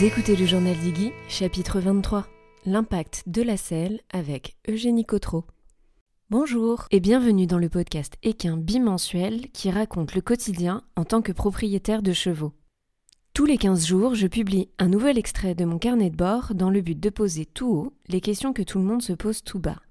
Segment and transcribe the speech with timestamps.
[0.00, 2.26] Vous écoutez le journal d'Iggy, chapitre 23,
[2.64, 5.44] L'impact de la selle avec Eugénie Cotreau.
[6.30, 11.32] Bonjour et bienvenue dans le podcast équin bimensuel qui raconte le quotidien en tant que
[11.32, 12.54] propriétaire de chevaux.
[13.34, 16.70] Tous les 15 jours, je publie un nouvel extrait de mon carnet de bord dans
[16.70, 19.58] le but de poser tout haut les questions que tout le monde se pose tout
[19.58, 19.82] bas.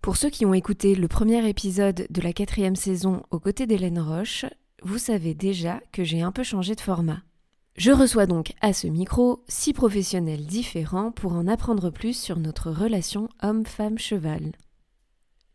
[0.00, 4.00] Pour ceux qui ont écouté le premier épisode de la quatrième saison aux côtés d'Hélène
[4.00, 4.46] Roche,
[4.82, 7.20] vous savez déjà que j'ai un peu changé de format.
[7.78, 12.72] Je reçois donc à ce micro six professionnels différents pour en apprendre plus sur notre
[12.72, 14.50] relation homme-femme-cheval.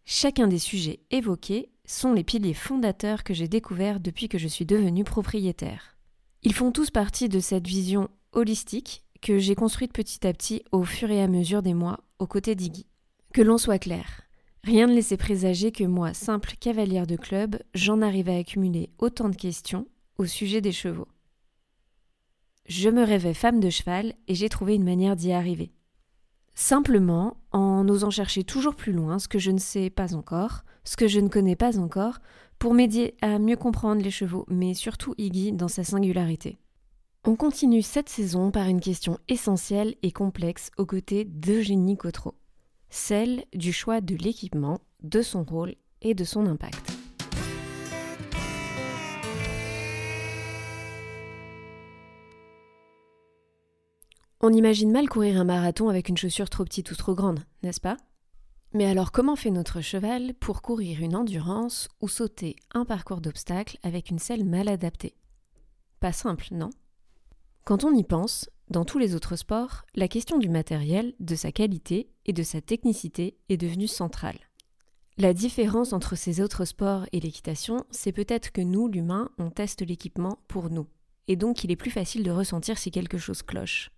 [0.06, 4.66] Chacun des sujets évoqués sont les piliers fondateurs que j'ai découverts depuis que je suis
[4.66, 5.98] devenue propriétaire.
[6.44, 10.86] Ils font tous partie de cette vision holistique que j'ai construite petit à petit au
[10.86, 12.86] fur et à mesure des mois aux côtés d'Iggy.
[13.34, 14.22] Que l'on soit clair,
[14.64, 19.28] rien ne laissait présager que moi, simple cavalière de club, j'en arrive à accumuler autant
[19.28, 19.88] de questions
[20.18, 21.10] au sujet des chevaux.
[22.66, 25.74] Je me rêvais femme de cheval et j'ai trouvé une manière d'y arriver.
[26.56, 30.96] Simplement en osant chercher toujours plus loin ce que je ne sais pas encore, ce
[30.96, 32.20] que je ne connais pas encore,
[32.60, 36.58] pour m'aider à mieux comprendre les chevaux, mais surtout Iggy dans sa singularité.
[37.26, 42.36] On continue cette saison par une question essentielle et complexe aux côtés d'Eugénie Cotreau,
[42.90, 46.93] celle du choix de l'équipement, de son rôle et de son impact.
[54.46, 57.80] On imagine mal courir un marathon avec une chaussure trop petite ou trop grande, n'est-ce
[57.80, 57.96] pas?
[58.74, 63.78] Mais alors comment fait notre cheval pour courir une endurance ou sauter un parcours d'obstacles
[63.84, 65.16] avec une selle mal adaptée?
[66.02, 66.72] Pas simple, non?
[67.64, 71.54] Quand on y pense, dans tous les autres sports, la question du matériel, de sa
[71.54, 74.40] qualité et de sa technicité est devenue centrale.
[75.18, 79.88] La différence entre ces autres sports et l'équitation, c'est peut-être que nous, l'humain, on teste
[79.88, 80.88] l'équipement pour nous,
[81.30, 83.93] et donc il est plus facile de ressentir si quelque chose cloche.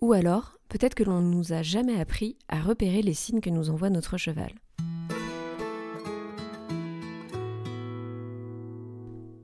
[0.00, 3.50] Ou alors, peut-être que l'on ne nous a jamais appris à repérer les signes que
[3.50, 4.52] nous envoie notre cheval.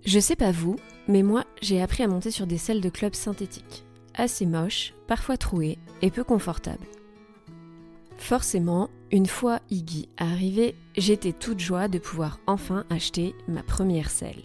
[0.04, 3.14] Je sais pas vous, mais moi j'ai appris à monter sur des selles de club
[3.14, 3.84] synthétiques,
[4.14, 6.86] assez moches, parfois trouées et peu confortables.
[8.16, 14.42] Forcément, une fois Iggy arrivé, j'étais toute joie de pouvoir enfin acheter ma première selle.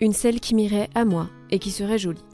[0.00, 2.24] Une selle qui m'irait à moi et qui serait jolie.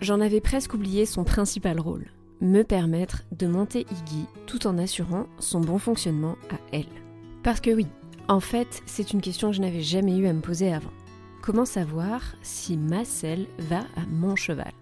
[0.00, 5.26] J'en avais presque oublié son principal rôle me permettre de monter Iggy tout en assurant
[5.38, 6.88] son bon fonctionnement à elle.
[7.42, 7.86] Parce que oui,
[8.28, 10.92] en fait, c'est une question que je n'avais jamais eu à me poser avant.
[11.42, 14.72] Comment savoir si ma selle va à mon cheval?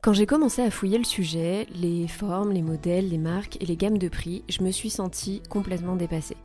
[0.00, 3.76] Quand j'ai commencé à fouiller le sujet, les formes, les modèles, les marques et les
[3.76, 6.36] gammes de prix, je me suis sentie complètement dépassée.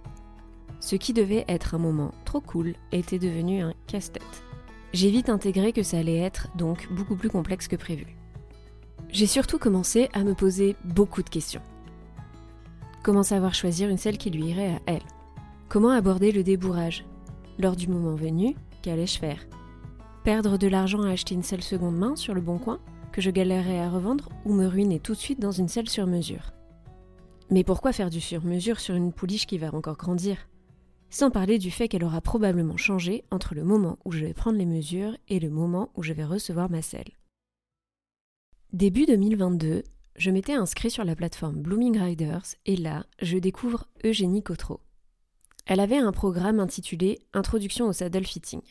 [0.80, 4.47] Ce qui devait être un moment trop cool était devenu un casse-tête.
[4.94, 8.06] J'ai vite intégré que ça allait être donc beaucoup plus complexe que prévu.
[9.10, 11.62] J'ai surtout commencé à me poser beaucoup de questions.
[13.04, 15.04] Comment savoir choisir une selle qui lui irait à elle?
[15.70, 17.06] Comment aborder le débourrage?
[17.60, 19.48] Lors du moment venu, qu'allais-je faire?
[20.24, 22.80] Perdre de l'argent à acheter une selle seconde main sur le bon coin
[23.12, 26.06] que je galérerais à revendre ou me ruiner tout de suite dans une selle sur
[26.06, 26.54] mesure?
[27.50, 30.38] Mais pourquoi faire du sur mesure sur une pouliche qui va encore grandir?
[31.10, 34.58] Sans parler du fait qu'elle aura probablement changé entre le moment où je vais prendre
[34.58, 37.12] les mesures et le moment où je vais recevoir ma selle.
[38.74, 39.84] Début 2022,
[40.18, 44.82] je m'étais inscrit sur la plateforme Blooming Riders et là, je découvre Eugénie Cotreau.
[45.66, 48.62] Elle avait un programme intitulé Introduction au saddle fitting.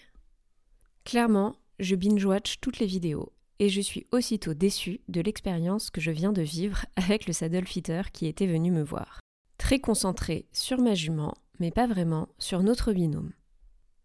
[1.05, 6.11] Clairement, je binge-watch toutes les vidéos et je suis aussitôt déçue de l'expérience que je
[6.11, 9.21] viens de vivre avec le saddle fitter qui était venu me voir.
[9.59, 13.33] Très concentré sur ma jument, mais pas vraiment, sur notre binôme.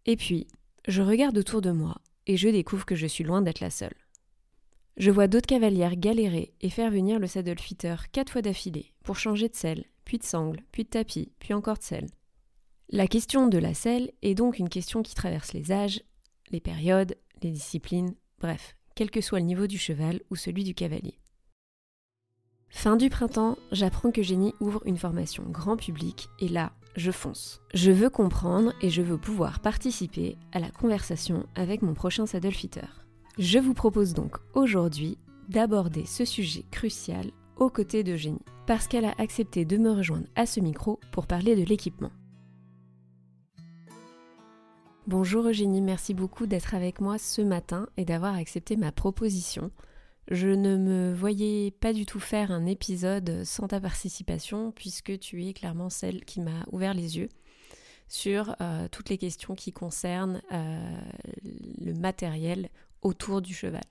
[0.06, 0.48] Et puis,
[0.88, 3.96] je regarde autour de moi et je découvre que je suis loin d'être la seule.
[4.98, 9.18] Je vois d'autres cavalières galérer et faire venir le saddle fitter quatre fois d'affilée pour
[9.18, 12.10] changer de selle, puis de sangle, puis de tapis, puis encore de selle.
[12.90, 16.04] La question de la selle est donc une question qui traverse les âges,
[16.50, 20.76] les périodes, les disciplines, bref, quel que soit le niveau du cheval ou celui du
[20.76, 21.18] cavalier.
[22.70, 27.62] Fin du printemps, j'apprends que Génie ouvre une formation grand public et là, je fonce.
[27.74, 32.52] Je veux comprendre et je veux pouvoir participer à la conversation avec mon prochain saddle
[32.52, 32.82] fitter.
[33.38, 35.18] Je vous propose donc aujourd'hui
[35.50, 40.28] d'aborder ce sujet crucial aux côtés de Génie, parce qu'elle a accepté de me rejoindre
[40.36, 42.12] à ce micro pour parler de l'équipement.
[45.08, 49.72] Bonjour Eugénie, merci beaucoup d'être avec moi ce matin et d'avoir accepté ma proposition.
[50.28, 55.46] Je ne me voyais pas du tout faire un épisode sans ta participation, puisque tu
[55.46, 57.30] es clairement celle qui m'a ouvert les yeux
[58.08, 61.02] sur euh, toutes les questions qui concernent euh,
[61.44, 62.70] le matériel
[63.02, 63.84] autour du cheval.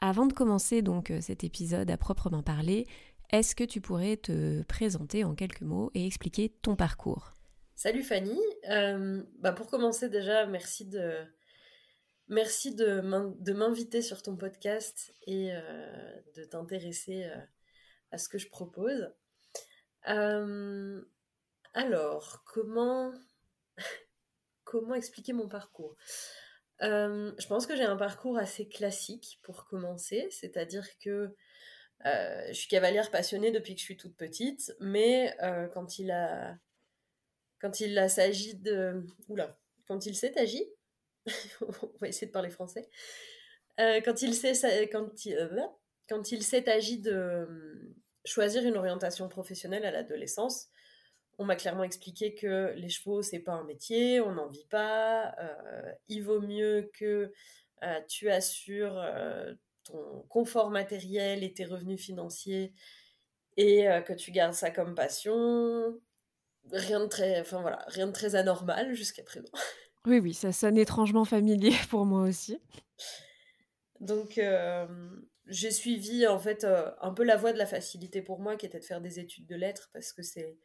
[0.00, 2.86] Avant de commencer donc cet épisode à proprement parler,
[3.30, 7.32] est-ce que tu pourrais te présenter en quelques mots et expliquer ton parcours?
[7.74, 8.38] Salut Fanny.
[8.70, 11.12] Euh, bah pour commencer déjà, merci de,
[12.28, 13.00] merci de
[13.52, 17.36] m'inviter sur ton podcast et euh, de t'intéresser euh,
[18.10, 19.12] à ce que je propose.
[21.74, 23.12] alors, comment,
[24.64, 25.96] comment expliquer mon parcours?
[26.80, 31.34] Je pense que j'ai un parcours assez classique pour commencer, c'est-à-dire que
[32.04, 35.36] je suis cavalière passionnée depuis que je suis toute petite, mais
[35.72, 36.58] quand il a
[37.60, 39.04] quand il s'agit de...
[39.28, 40.64] Oula, quand il s'est agi,
[41.60, 42.88] on va essayer de parler français,
[43.80, 45.62] euh, quand il s'est quand il, euh,
[46.08, 47.94] quand il s'est agi de euh,
[48.24, 50.68] choisir une orientation professionnelle à l'adolescence,
[51.38, 55.36] on m'a clairement expliqué que les chevaux c'est pas un métier, on n'en vit pas,
[56.08, 57.30] il vaut mieux que
[58.08, 58.98] tu assures
[59.84, 62.72] ton confort matériel et tes revenus financiers
[63.58, 66.00] et que tu gardes ça comme passion
[66.72, 69.50] rien de très, enfin voilà, rien de très anormal jusqu'à présent.
[70.06, 72.58] Oui, oui, ça sonne étrangement familier pour moi aussi.
[73.98, 74.86] Donc, euh,
[75.46, 78.66] j'ai suivi en fait euh, un peu la voie de la facilité pour moi, qui
[78.66, 80.56] était de faire des études de lettres, parce que c'est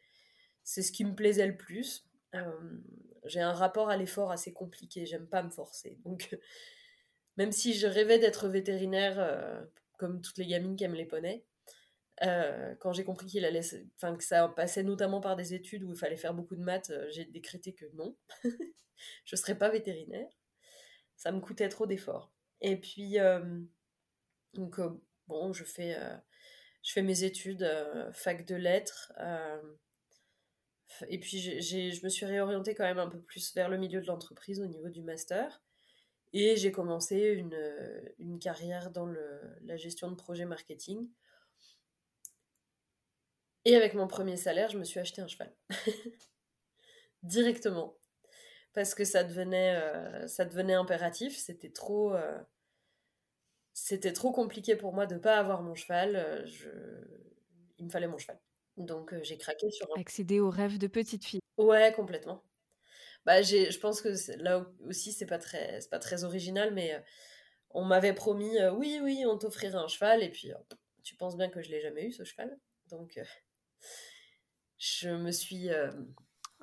[0.64, 2.08] c'est ce qui me plaisait le plus.
[2.36, 2.80] Euh,
[3.24, 5.98] j'ai un rapport à l'effort assez compliqué, j'aime pas me forcer.
[6.04, 6.38] Donc,
[7.36, 9.66] même si je rêvais d'être vétérinaire,
[9.98, 11.44] comme toutes les gamines qui aiment les poneys,
[12.24, 13.62] euh, quand j'ai compris qu'il allait,
[13.96, 16.90] enfin que ça passait notamment par des études où il fallait faire beaucoup de maths,
[16.90, 18.16] euh, j'ai décrété que non,
[19.24, 20.28] je serais pas vétérinaire.
[21.16, 22.32] Ça me coûtait trop d'efforts.
[22.60, 23.60] Et puis euh,
[24.54, 24.78] donc
[25.26, 25.96] bon, je fais
[26.82, 27.68] je fais mes études
[28.12, 29.12] fac de lettres.
[31.08, 34.06] et puis je me suis réorientée quand même un peu plus vers le milieu de
[34.06, 35.62] l'entreprise au niveau du master.
[36.32, 37.58] Et j'ai commencé une,
[38.18, 39.06] une carrière dans
[39.62, 41.10] la gestion de projets marketing
[43.64, 45.52] et avec mon premier salaire, je me suis acheté un cheval.
[47.22, 47.96] Directement.
[48.72, 51.36] Parce que ça devenait, euh, ça devenait impératif.
[51.36, 52.38] C'était trop, euh,
[53.72, 56.16] c'était trop compliqué pour moi de ne pas avoir mon cheval.
[56.16, 56.68] Euh, je...
[57.78, 58.40] Il me fallait mon cheval.
[58.76, 60.00] Donc j'ai craqué sur un...
[60.00, 61.40] Accéder au rêve de petite fille.
[61.58, 62.42] Ouais, complètement.
[63.26, 64.08] Bah, je pense que
[64.42, 67.00] là aussi, c'est pas très, pas très original, mais
[67.70, 70.50] on m'avait promis, oui, oui, on t'offrirait un cheval, et puis
[71.04, 72.58] tu penses bien que je l'ai jamais eu, ce cheval.
[72.90, 73.20] Donc,
[74.82, 75.70] je me suis.
[75.70, 75.92] Euh,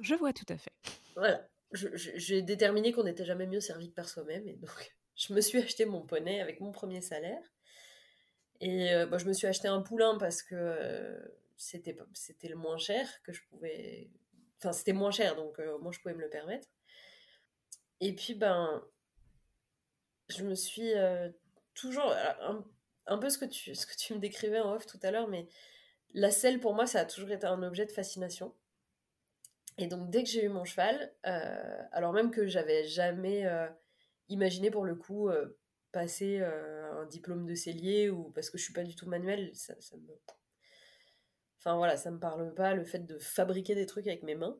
[0.02, 0.74] je vois tout à fait.
[1.16, 1.48] Voilà.
[1.72, 4.46] J'ai déterminé qu'on n'était jamais mieux servi que par soi-même.
[4.48, 7.42] Et donc, je me suis acheté mon poney avec mon premier salaire.
[8.60, 11.18] Et euh, bah, je me suis acheté un poulain parce que euh,
[11.56, 11.96] c'était
[12.50, 14.10] le moins cher que je pouvais.
[14.58, 16.68] Enfin, c'était moins cher, donc moi, je pouvais me le permettre.
[18.02, 18.84] Et puis, ben,
[20.28, 20.92] je me suis
[21.74, 22.12] toujours.
[22.12, 22.66] Un,
[23.06, 25.30] un, peu ce que, tu, ce que tu me décrivais en off tout à l'heure,
[25.30, 25.48] mais
[26.14, 28.54] la selle, pour moi, ça a toujours été un objet de fascination.
[29.78, 33.68] Et donc, dès que j'ai eu mon cheval, euh, alors même que j'avais jamais euh,
[34.28, 35.58] imaginé pour le coup euh,
[35.92, 39.74] passer un diplôme de cellier ou parce que je suis pas du tout manuel, ça,
[39.96, 40.14] me.
[41.58, 44.60] Enfin voilà, ça me parle pas le fait de fabriquer des trucs avec mes mains.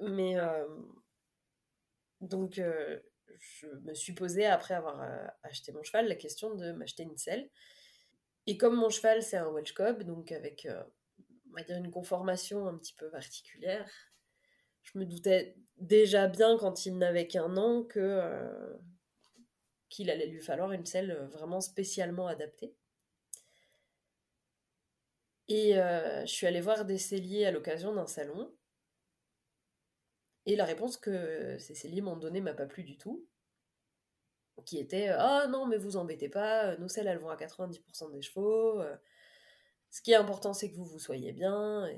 [0.00, 0.36] Mais
[2.20, 2.54] donc,
[3.38, 5.04] je me suis posée après avoir
[5.42, 7.50] acheté mon cheval la question de m'acheter une selle.
[8.46, 10.82] Et comme mon cheval, c'est un Welsh Cob, donc avec, euh,
[11.52, 13.90] on une conformation un petit peu particulière,
[14.82, 18.76] je me doutais déjà bien quand il n'avait qu'un an que euh,
[19.88, 22.74] qu'il allait lui falloir une selle vraiment spécialement adaptée.
[25.48, 28.54] Et euh, je suis allée voir des celliers à l'occasion d'un salon.
[30.46, 33.26] Et la réponse que ces celliers m'ont donnée m'a pas plu du tout
[34.64, 38.22] qui était Ah non, mais vous embêtez pas, nos selles elles vont à 90% des
[38.22, 38.80] chevaux.
[38.80, 38.96] Euh,
[39.90, 41.88] ce qui est important, c'est que vous vous soyez bien.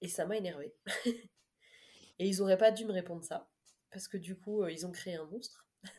[0.00, 0.74] Et, ça m'a énervé.
[1.06, 3.50] et ils auraient pas dû me répondre ça,
[3.90, 5.66] parce que du coup, euh, ils ont créé un monstre.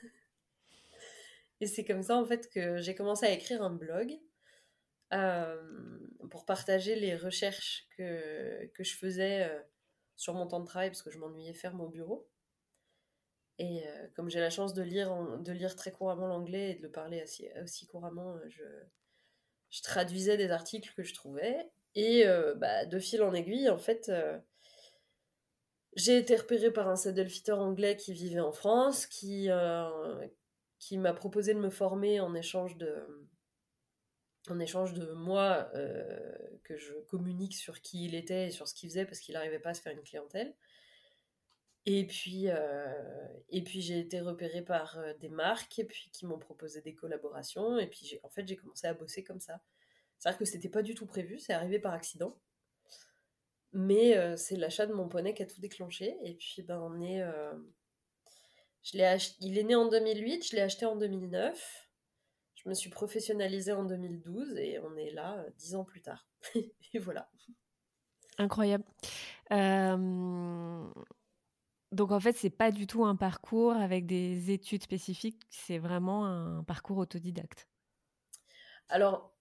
[1.59, 4.17] et c'est comme ça, en fait, que j'ai commencé à écrire un blog
[5.13, 9.49] euh, pour partager les recherches que, que je faisais
[10.15, 12.29] sur mon temps de travail, parce que je m'ennuyais ferme au bureau.
[13.59, 16.83] Et euh, comme j'ai la chance de lire, de lire très couramment l'anglais et de
[16.83, 17.23] le parler
[17.63, 21.69] aussi, couramment, euh, je, traduisais des articles que je trouvais.
[21.95, 24.11] Et euh, bah, de fil en aiguille, en fait,
[25.95, 29.49] j'ai été repérée par un saddle-fitter anglais qui vivait en France, qui,
[30.77, 33.27] qui m'a proposé de me former en échange de,
[34.49, 35.71] en échange de moi,
[36.63, 39.59] que je communique sur qui il était et sur ce qu'il faisait parce qu'il n'arrivait
[39.59, 40.53] pas à se faire une clientèle.
[41.89, 42.47] Et puis,
[43.49, 47.79] et puis j'ai été repérée par des marques et puis qui m'ont proposé des collaborations.
[47.79, 49.61] Et puis en fait, j'ai commencé à bosser comme ça.
[50.19, 52.37] C'est-à-dire que c'était pas du tout prévu, c'est arrivé par accident.
[53.71, 56.17] Mais c'est l'achat de mon poney qui a tout déclenché.
[56.25, 57.23] Et puis, ben, on est.
[58.83, 59.35] Je ach...
[59.39, 61.87] Il est né en 2008, je l'ai acheté en 2009.
[62.55, 66.27] Je me suis professionnalisée en 2012 et on est là dix ans plus tard.
[66.55, 67.29] et voilà.
[68.37, 68.83] Incroyable.
[69.51, 70.85] Euh...
[71.91, 76.25] Donc en fait, c'est pas du tout un parcours avec des études spécifiques, c'est vraiment
[76.25, 77.67] un parcours autodidacte.
[78.89, 79.37] Alors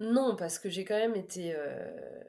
[0.00, 2.24] non, parce que j'ai quand même été, euh,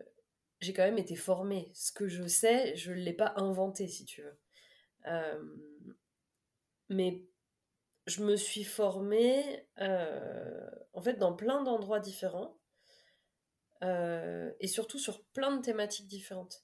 [0.59, 1.71] j'ai quand même été formée.
[1.73, 4.37] Ce que je sais, je ne l'ai pas inventé, si tu veux.
[5.07, 5.41] Euh,
[6.89, 7.23] mais
[8.07, 12.57] je me suis formée, euh, en fait, dans plein d'endroits différents,
[13.83, 16.63] et surtout sur plein de thématiques différentes.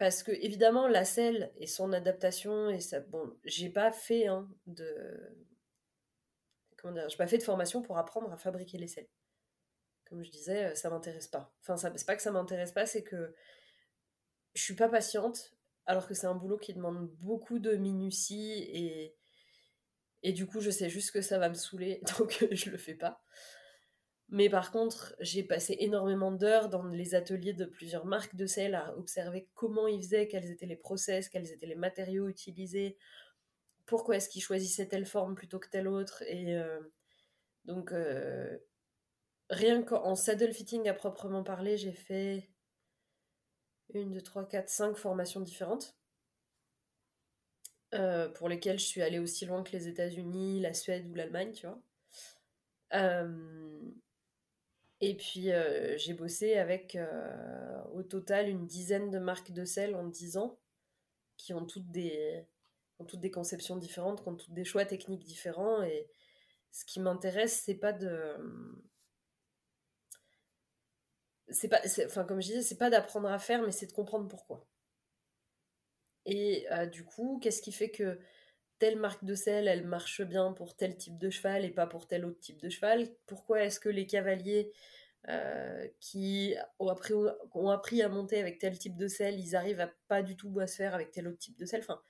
[0.00, 4.48] Parce que évidemment, la selle et son adaptation et ça, bon, j'ai pas fait hein,
[4.66, 5.36] de,
[6.78, 9.10] comment dire, j'ai pas fait de formation pour apprendre à fabriquer les selles.
[10.08, 11.54] Comme je disais, ça m'intéresse pas.
[11.60, 13.34] Enfin, c'est pas que ça m'intéresse pas, c'est que
[14.54, 15.54] je suis pas patiente,
[15.84, 19.14] alors que c'est un boulot qui demande beaucoup de minutie et
[20.22, 22.94] et du coup, je sais juste que ça va me saouler, donc je le fais
[22.94, 23.22] pas.
[24.32, 28.76] Mais par contre, j'ai passé énormément d'heures dans les ateliers de plusieurs marques de sel
[28.76, 32.96] à observer comment ils faisaient, quels étaient les process, quels étaient les matériaux utilisés,
[33.86, 36.22] pourquoi est-ce qu'ils choisissaient telle forme plutôt que telle autre.
[36.28, 36.80] Et euh,
[37.64, 38.56] donc, euh,
[39.50, 42.48] rien qu'en saddle fitting à proprement parler, j'ai fait
[43.94, 45.96] une, deux, trois, quatre, cinq formations différentes.
[47.92, 51.50] Euh, pour lesquelles je suis allée aussi loin que les États-Unis, la Suède ou l'Allemagne,
[51.50, 51.82] tu vois.
[55.00, 59.94] Et puis euh, j'ai bossé avec euh, au total une dizaine de marques de sel
[59.94, 60.58] en 10 ans
[61.38, 62.46] qui ont toutes des,
[62.98, 65.82] ont toutes des conceptions différentes, qui ont toutes des choix techniques différents.
[65.82, 66.06] Et
[66.70, 68.36] ce qui m'intéresse, c'est pas de.
[71.48, 74.28] C'est pas, enfin, comme je disais, c'est pas d'apprendre à faire, mais c'est de comprendre
[74.28, 74.66] pourquoi.
[76.26, 78.20] Et euh, du coup, qu'est-ce qui fait que
[78.80, 82.08] telle marque de sel, elle marche bien pour tel type de cheval et pas pour
[82.08, 84.72] tel autre type de cheval Pourquoi est-ce que les cavaliers
[85.28, 90.22] euh, qui ont appris, à monter avec tel type de sel, ils arrivent à pas
[90.22, 91.80] du tout à se faire avec tel autre type de sel?
[91.80, 92.00] Enfin,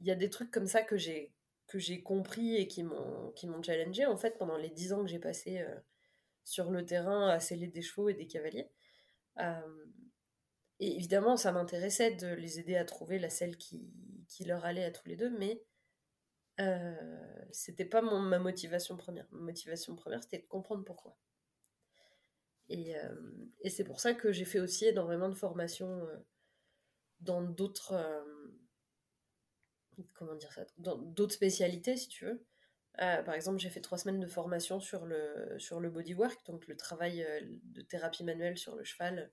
[0.00, 1.32] il y a des trucs comme ça que j'ai
[1.68, 5.02] que j'ai compris et qui m'ont qui m'ont challengé en fait pendant les dix ans
[5.02, 5.74] que j'ai passé euh,
[6.44, 8.70] sur le terrain à sceller des chevaux et des cavaliers.
[9.38, 9.84] Euh,
[10.80, 13.92] et évidemment, ça m'intéressait de les aider à trouver la selle qui,
[14.28, 15.62] qui leur allait à tous les deux, mais
[16.60, 16.94] euh,
[17.52, 19.26] c'était pas ma motivation première.
[19.30, 21.16] Ma motivation première, c'était de comprendre pourquoi.
[22.68, 23.14] Et, euh,
[23.68, 26.16] c'est pour ça que j'ai fait aussi énormément de formations euh,
[27.20, 27.94] dans d'autres.
[30.14, 32.44] comment dire ça d'autres spécialités, si tu veux.
[32.96, 37.26] par exemple, j'ai fait trois semaines de formation sur le bodywork, donc le travail
[37.62, 39.30] de thérapie manuelle sur le cheval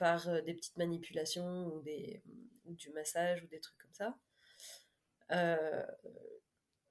[0.00, 2.22] par des petites manipulations ou, des,
[2.64, 4.16] du massage ou des trucs comme ça.
[5.30, 5.84] Euh,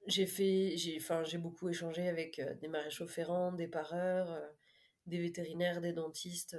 [0.06, 4.48] j'ai fait, j'ai, j'ai beaucoup échangé avec euh, des maréchaux ferrants, des pareurs, euh,
[5.06, 6.56] des vétérinaires, des dentistes,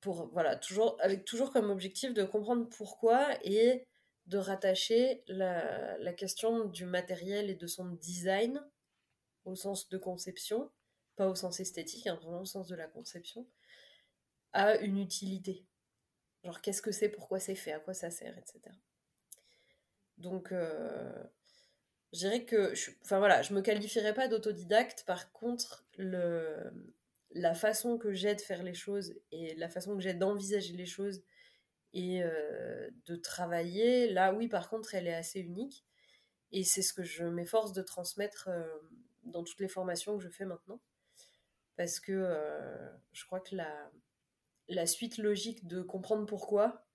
[0.00, 3.86] pour voilà, toujours avec toujours comme objectif de comprendre pourquoi et
[4.26, 8.64] de rattacher la, la question du matériel et de son design
[9.44, 10.70] au sens de conception,
[11.16, 13.46] pas au sens esthétique, hein, vraiment au sens de la conception,
[14.52, 15.66] à une utilité.
[16.44, 18.60] Genre qu'est-ce que c'est, pourquoi c'est fait, à quoi ça sert, etc.
[20.18, 21.12] Donc, euh,
[22.12, 25.04] je dirais que, enfin voilà, je me qualifierais pas d'autodidacte.
[25.06, 26.72] Par contre, le,
[27.30, 30.86] la façon que j'ai de faire les choses et la façon que j'ai d'envisager les
[30.86, 31.22] choses
[31.92, 35.84] et euh, de travailler, là, oui, par contre, elle est assez unique.
[36.50, 38.66] Et c'est ce que je m'efforce de transmettre euh,
[39.24, 40.80] dans toutes les formations que je fais maintenant.
[41.76, 42.28] Parce que
[43.12, 43.90] je crois que la,
[44.68, 46.86] la suite logique de comprendre pourquoi,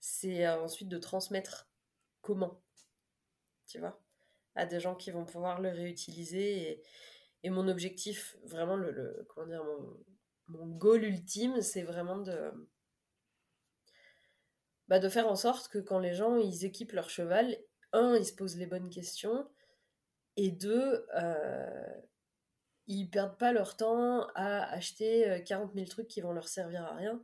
[0.00, 1.68] c'est ensuite de transmettre
[2.20, 2.64] comment
[3.66, 4.00] tu vois,
[4.54, 6.82] à des gens qui vont pouvoir le réutiliser.
[7.42, 9.96] Et, mon objectif, vraiment, le, comment dire, mon,
[10.48, 12.52] mon goal ultime, c'est vraiment de,
[14.88, 17.58] bah, de faire en sorte que quand les gens ils équipent leur cheval,
[17.92, 19.46] un, ils se posent les bonnes questions,
[20.36, 22.00] et deux, euh,
[22.86, 26.84] ils perdent pas leur temps à acheter 40 euh, 000 trucs qui vont leur servir
[26.84, 27.22] à rien,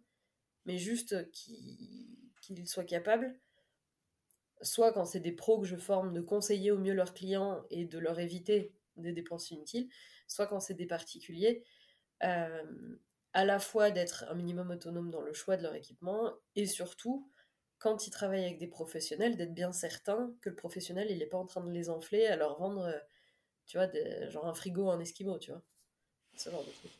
[0.64, 3.38] mais juste qu'ils soient capables.
[4.62, 7.84] Soit quand c'est des pros que je forme, de conseiller au mieux leurs clients et
[7.84, 9.88] de leur éviter des dépenses inutiles,
[10.26, 11.64] soit quand c'est des particuliers,
[12.24, 12.96] euh,
[13.32, 17.30] à la fois d'être un minimum autonome dans le choix de leur équipement et surtout
[17.78, 21.38] quand ils travaillent avec des professionnels, d'être bien certain que le professionnel, il n'est pas
[21.38, 22.98] en train de les enfler à leur vendre, euh,
[23.70, 23.86] tu vois,
[24.30, 25.62] genre un frigo en esquimau, tu vois.
[26.34, 26.90] Ce genre de truc.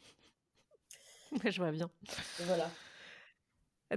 [1.53, 1.91] je vois bien.
[2.39, 2.71] Voilà.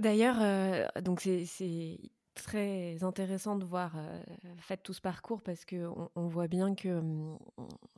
[0.00, 2.00] D'ailleurs, euh, donc c'est
[2.34, 4.20] très intéressant de voir euh,
[4.58, 7.38] fait tout ce parcours parce que on, voit bien que hum,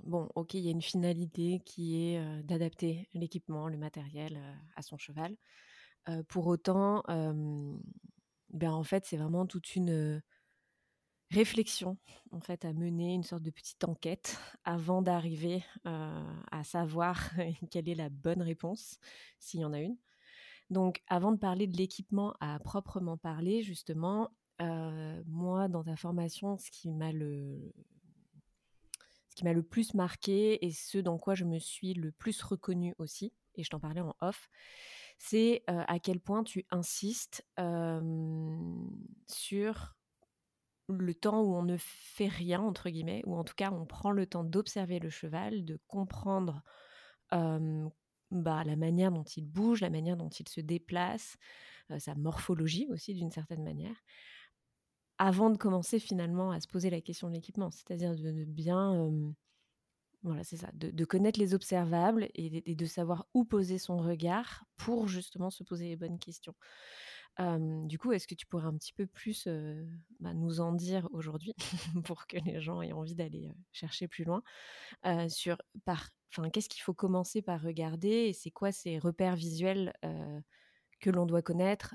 [0.02, 4.38] bon, ok, il y a une finalité qui est euh, d'adapter l'équipement, le matériel
[4.74, 5.34] à son cheval.
[6.28, 7.02] pour autant,
[8.50, 10.22] ben en fait, c'est vraiment toute une
[11.30, 11.96] réflexion
[12.30, 17.30] en fait à mener, une sorte de petite enquête avant d'arriver à savoir
[17.70, 18.98] quelle est la bonne réponse,
[19.38, 19.96] s'il y en a une.
[20.70, 24.30] Donc, avant de parler de l'équipement à proprement parler, justement,
[24.60, 27.72] moi, dans ta formation, ce qui m'a le
[29.28, 32.40] ce qui m'a le plus marqué et ce dans quoi je me suis le plus
[32.40, 34.48] reconnue aussi, et je t'en parlais en off,
[35.18, 37.46] c'est à quel point tu insistes
[39.28, 39.96] sur
[40.88, 44.10] le temps où on ne fait rien, entre guillemets, ou en tout cas on prend
[44.10, 46.62] le temps d'observer le cheval, de comprendre
[47.30, 51.36] bah, la manière dont il bouge, la manière dont il se déplace,
[51.98, 53.96] sa morphologie aussi d'une certaine manière,
[55.18, 59.08] avant de commencer finalement à se poser la question de l'équipement, c'est-à-dire de, bien
[60.22, 65.06] voilà, c'est ça, de, connaître les observables et, de savoir où poser son regard pour
[65.06, 66.54] justement se poser les bonnes questions.
[67.38, 69.46] Du coup, est-ce que tu pourrais un petit peu plus
[70.20, 71.54] bah, nous en dire aujourd'hui
[72.04, 74.42] pour que les gens aient envie d'aller chercher plus loin
[75.28, 79.92] sur par, enfin, qu'est-ce qu'il faut commencer par regarder et c'est quoi ces repères visuels
[81.00, 81.94] que l'on doit connaître,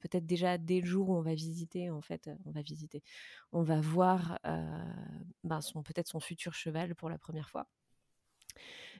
[0.00, 3.02] peut-être déjà dès le jour où on va visiter, en fait, on va visiter,
[3.52, 7.66] on va voir ben peut-être son futur cheval pour la première fois,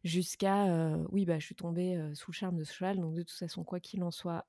[0.04, 0.66] jusqu'à
[1.10, 3.64] oui bah je suis tombée sous le charme de ce cheval, donc de toute façon
[3.64, 4.46] quoi qu'il en soit,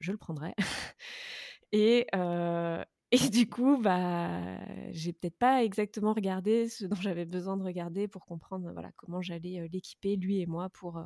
[0.00, 0.54] je le prendrai.
[1.72, 2.06] et
[3.12, 4.58] et du coup, bah,
[4.92, 9.20] j'ai peut-être pas exactement regardé ce dont j'avais besoin de regarder pour comprendre voilà, comment
[9.20, 11.02] j'allais l'équiper, lui et moi, pour,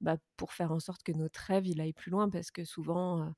[0.00, 2.30] bah, pour faire en sorte que notre rêve il aille plus loin.
[2.30, 3.34] Parce que souvent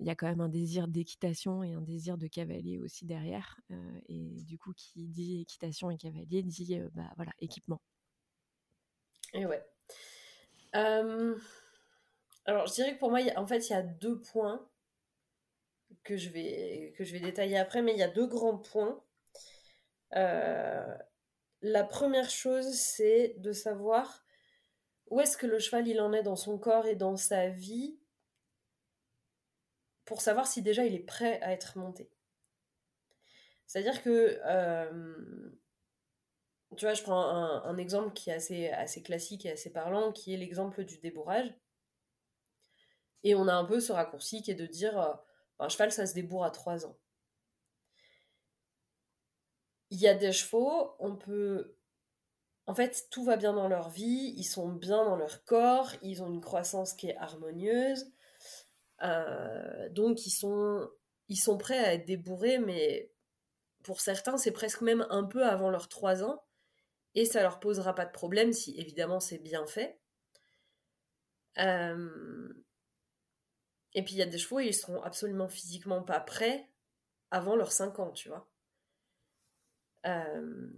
[0.00, 3.58] il y a quand même un désir d'équitation et un désir de cavalier aussi derrière
[4.08, 7.80] et du coup qui dit équitation et cavalier dit bah voilà équipement
[9.34, 9.64] et ouais
[10.72, 14.68] alors je dirais que pour moi en fait il y a deux points
[16.04, 19.02] que je vais que je vais détailler après mais il y a deux grands points
[20.12, 24.24] la première chose c'est de savoir
[25.10, 27.98] où est-ce que le cheval il en est dans son corps et dans sa vie
[30.08, 32.10] pour savoir si déjà il est prêt à être monté.
[33.66, 35.50] C'est-à-dire que, euh,
[36.76, 40.34] tu vois, je prends un, exemple qui est assez, assez classique et assez parlant, qui
[40.34, 41.52] est l'exemple du débourrage.
[43.24, 45.12] Et on a un peu ce raccourci qui est de dire, euh,
[45.58, 46.96] un cheval, ça se débourre à 3 ans.
[49.90, 51.78] Il y a des chevaux, on peut
[52.68, 56.22] en fait, tout va bien dans leur vie, ils sont bien dans leur corps, ils
[56.22, 58.12] ont une croissance qui est harmonieuse.
[59.02, 60.86] Euh, donc, ils sont,
[61.28, 63.10] ils sont prêts à être débourrés, mais
[63.84, 66.44] pour certains, c'est presque même un peu avant leurs 3 ans.
[67.14, 69.98] Et ça leur posera pas de problème si, évidemment, c'est bien fait.
[71.58, 72.52] Euh,
[73.94, 76.68] et puis, il y a des chevaux, ils seront absolument physiquement pas prêts
[77.30, 78.48] avant leurs 5 ans, tu vois.
[80.06, 80.70] Euh,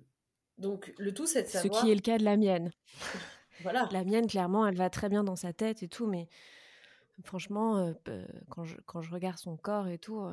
[0.59, 1.81] donc le tout, c'est de savoir.
[1.81, 2.71] Ce qui est le cas de la mienne.
[3.63, 3.89] voilà.
[3.93, 6.29] La mienne, clairement, elle va très bien dans sa tête et tout, mais
[7.25, 7.77] franchement,
[8.09, 10.27] euh, quand, je, quand, je, regarde son corps et tout,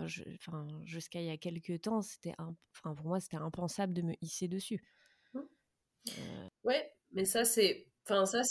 [0.86, 2.34] jusqu'à il y a quelques temps, c'était
[2.72, 4.82] enfin pour moi, c'était impensable de me hisser dessus.
[6.18, 6.48] Euh.
[6.64, 7.88] Ouais, mais ça, c'est.
[8.06, 8.42] Enfin, ça,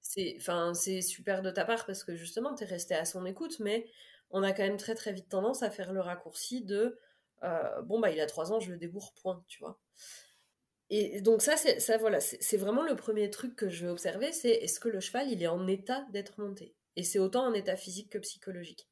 [0.00, 0.36] c'est.
[0.38, 3.58] Enfin, c'est super de ta part parce que justement, tu es resté à son écoute,
[3.60, 3.86] mais
[4.30, 6.98] on a quand même très très vite tendance à faire le raccourci de
[7.84, 9.80] bon, bah, il a 3 ans, je le débourre, point, tu vois.
[10.90, 14.30] Et donc ça, c'est ça voilà, c'est vraiment le premier truc que je vais observer,
[14.32, 16.76] c'est est-ce que le cheval, il est en état d'être monté?
[16.96, 18.88] Et c'est autant en état physique que psychologique.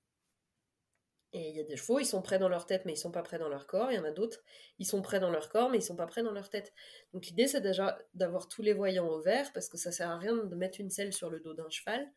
[1.33, 3.13] Et il y a des chevaux, ils sont prêts dans leur tête, mais ils sont
[3.13, 3.93] pas prêts dans leur corps.
[3.93, 4.43] Il y en a d'autres,
[4.79, 6.73] ils sont prêts dans leur corps, mais ils sont pas prêts dans leur tête.
[7.13, 10.19] Donc l'idée, c'est déjà d'avoir tous les voyants au vert, parce que ça sert à
[10.19, 12.11] rien de mettre une selle sur le dos d'un cheval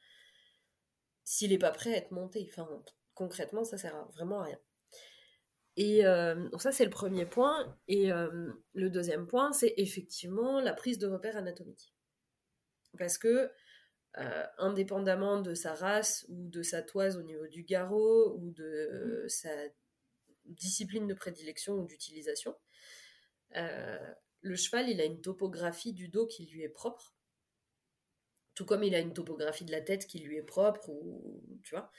[1.23, 2.47] s'il est pas prêt à être monté.
[2.49, 2.67] Enfin,
[3.13, 4.59] concrètement, ça sert vraiment à rien.
[5.75, 7.77] Et euh, donc ça, c'est le premier point.
[7.87, 11.93] Et euh, le deuxième point, c'est effectivement la prise de repères anatomiques.
[12.97, 13.51] Parce que,
[14.17, 19.25] euh, indépendamment de sa race ou de sa toise au niveau du garrot ou de
[19.27, 19.49] sa
[20.45, 22.55] discipline de prédilection ou d'utilisation,
[24.43, 27.15] le cheval, il a une topographie du dos qui lui est propre.
[28.55, 31.73] Tout comme il a une topographie de la tête qui lui est propre, ou tu
[31.73, 31.89] vois.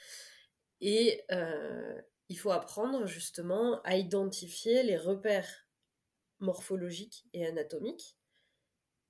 [0.81, 5.67] Et euh, il faut apprendre justement à identifier les repères
[6.39, 8.17] morphologiques et anatomiques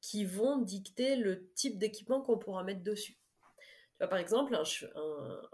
[0.05, 3.15] qui vont dicter le type d'équipement qu'on pourra mettre dessus.
[3.15, 4.63] Tu vois, par exemple, un,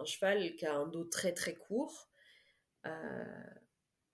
[0.04, 2.10] cheval qui a un dos très très court,
[2.84, 3.44] euh,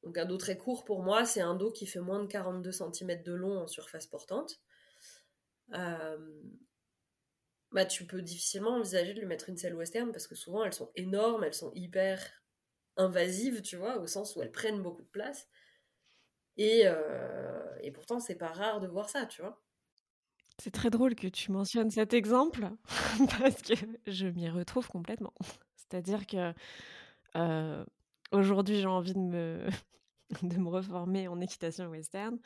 [0.02, 2.70] donc un dos très court pour moi, c'est un dos qui fait moins de 42
[2.70, 4.60] cm de long en surface portante.
[5.72, 6.42] Euh,
[7.72, 10.74] bah, tu peux difficilement envisager de lui mettre une selle western parce que souvent elles
[10.74, 12.22] sont énormes, elles sont hyper
[12.98, 15.48] invasives, tu vois, au sens où elles prennent beaucoup de place.
[16.58, 19.62] Et, euh, et pourtant, c'est pas rare de voir ça, tu vois.
[20.58, 22.70] C'est très drôle que tu mentionnes cet exemple
[23.40, 23.74] parce que
[24.06, 25.34] je m'y retrouve complètement.
[25.76, 26.52] C'est-à-dire que
[28.32, 32.38] aujourd'hui, j'ai envie de me, reformer en équitation western.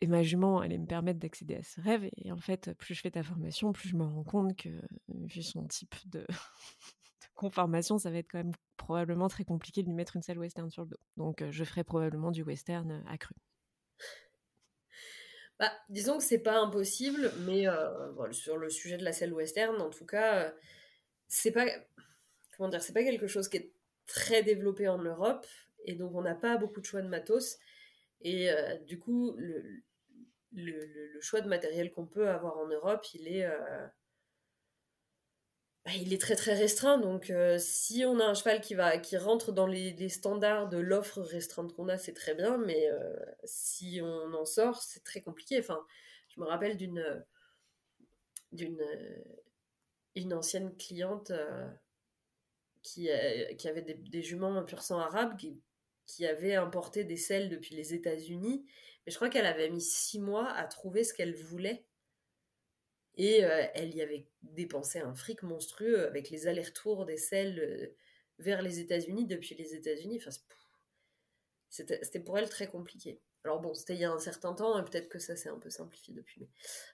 [0.00, 2.08] Et ma jument allait me permettre d'accéder à ce rêve.
[2.16, 5.42] Et en fait, plus je fais ta formation, plus je me rends compte que, vu
[5.42, 6.26] son type de,
[7.34, 10.68] conformation, ça va être quand même probablement très compliqué de lui mettre une selle western
[10.70, 11.00] sur le dos.
[11.16, 13.36] Donc, je ferai probablement du western accru.
[15.58, 19.80] Bah, disons que c'est pas impossible, mais euh, sur le sujet de la selle western,
[19.80, 20.50] en tout cas, euh,
[21.28, 21.66] c'est pas
[22.56, 23.72] comment dire, c'est pas quelque chose qui est
[24.06, 25.46] très développé en Europe,
[25.84, 27.58] et donc on n'a pas beaucoup de choix de matos.
[28.20, 29.84] Et euh, du coup, le,
[30.52, 33.48] le, choix de matériel qu'on peut avoir en Europe, il est,
[35.84, 36.98] bah, il est très très restreint.
[36.98, 40.78] Donc, euh, si on a un cheval qui, va, qui rentre dans les, standards de
[40.78, 42.56] l'offre restreinte qu'on a, c'est très bien.
[42.58, 45.58] Mais euh, si on en sort, c'est très compliqué.
[45.58, 45.84] Enfin,
[46.28, 47.04] je me rappelle d'une
[50.14, 51.68] une ancienne cliente euh,
[52.82, 55.60] qui, avait des, juments pur sang arabe qui,
[56.06, 58.64] qui avait importé des selles depuis les États-Unis.
[59.04, 61.84] Mais je crois qu'elle avait mis six mois à trouver ce qu'elle voulait
[63.16, 67.94] et euh, elle y avait dépensé un fric monstrueux avec les allers-retours des selles euh,
[68.38, 70.20] vers les États-Unis, depuis les États-Unis.
[71.68, 73.20] C'était pour elle très compliqué.
[73.44, 75.58] Alors bon, c'était il y a un certain temps, et peut-être que ça s'est un
[75.58, 76.48] peu simplifié depuis.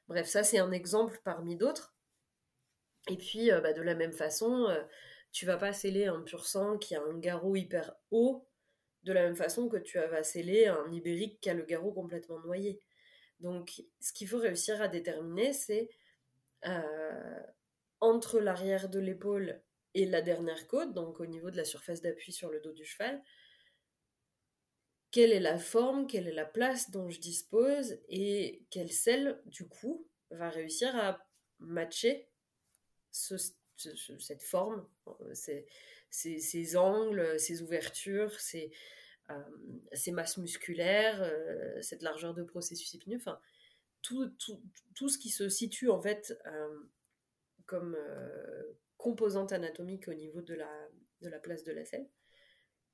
[0.09, 1.95] Bref, ça c'est un exemple parmi d'autres.
[3.09, 4.69] Et puis, euh, bah, de la même façon,
[5.33, 8.47] tu vas pas sceller un pur sang qui a un garrot hyper haut,
[9.05, 12.41] de la même façon que tu vas sceller un ibérique qui a le garrot complètement
[12.41, 12.81] noyé.
[13.39, 15.89] Donc, ce qu'il faut réussir à déterminer, c'est
[16.67, 17.43] euh,
[18.01, 19.63] entre l'arrière de l'épaule
[19.95, 22.85] et la dernière côte, donc au niveau de la surface d'appui sur le dos du
[22.85, 23.23] cheval,
[25.11, 29.67] quelle est la forme, quelle est la place dont je dispose et quelle selle, du
[29.67, 31.27] coup, va réussir à
[31.59, 32.29] matcher
[33.11, 34.87] cette forme,
[35.33, 38.71] ces, angles, ces ouvertures, ces,
[39.31, 43.17] euh, masses musculaires, euh, cette largeur de processus épineux.
[43.17, 43.41] Enfin,
[44.03, 44.31] tout,
[44.95, 46.81] tout, ce qui se situe en fait euh,
[47.67, 48.63] comme euh,
[48.97, 50.71] composante anatomique au niveau de la,
[51.23, 52.09] de la place de la selle.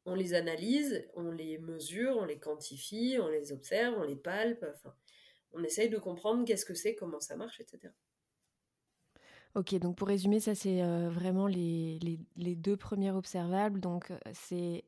[0.04, 4.64] On les analyse, on les mesure, on les quantifie, on les observe, on les palpe,
[4.74, 4.94] enfin,
[5.52, 7.92] on essaye de comprendre qu'est-ce que c'est, comment ça marche, etc.
[9.56, 13.80] Ok, donc pour résumer, ça c'est euh, vraiment les, les, les, deux premiers observables.
[13.80, 14.84] Donc c'est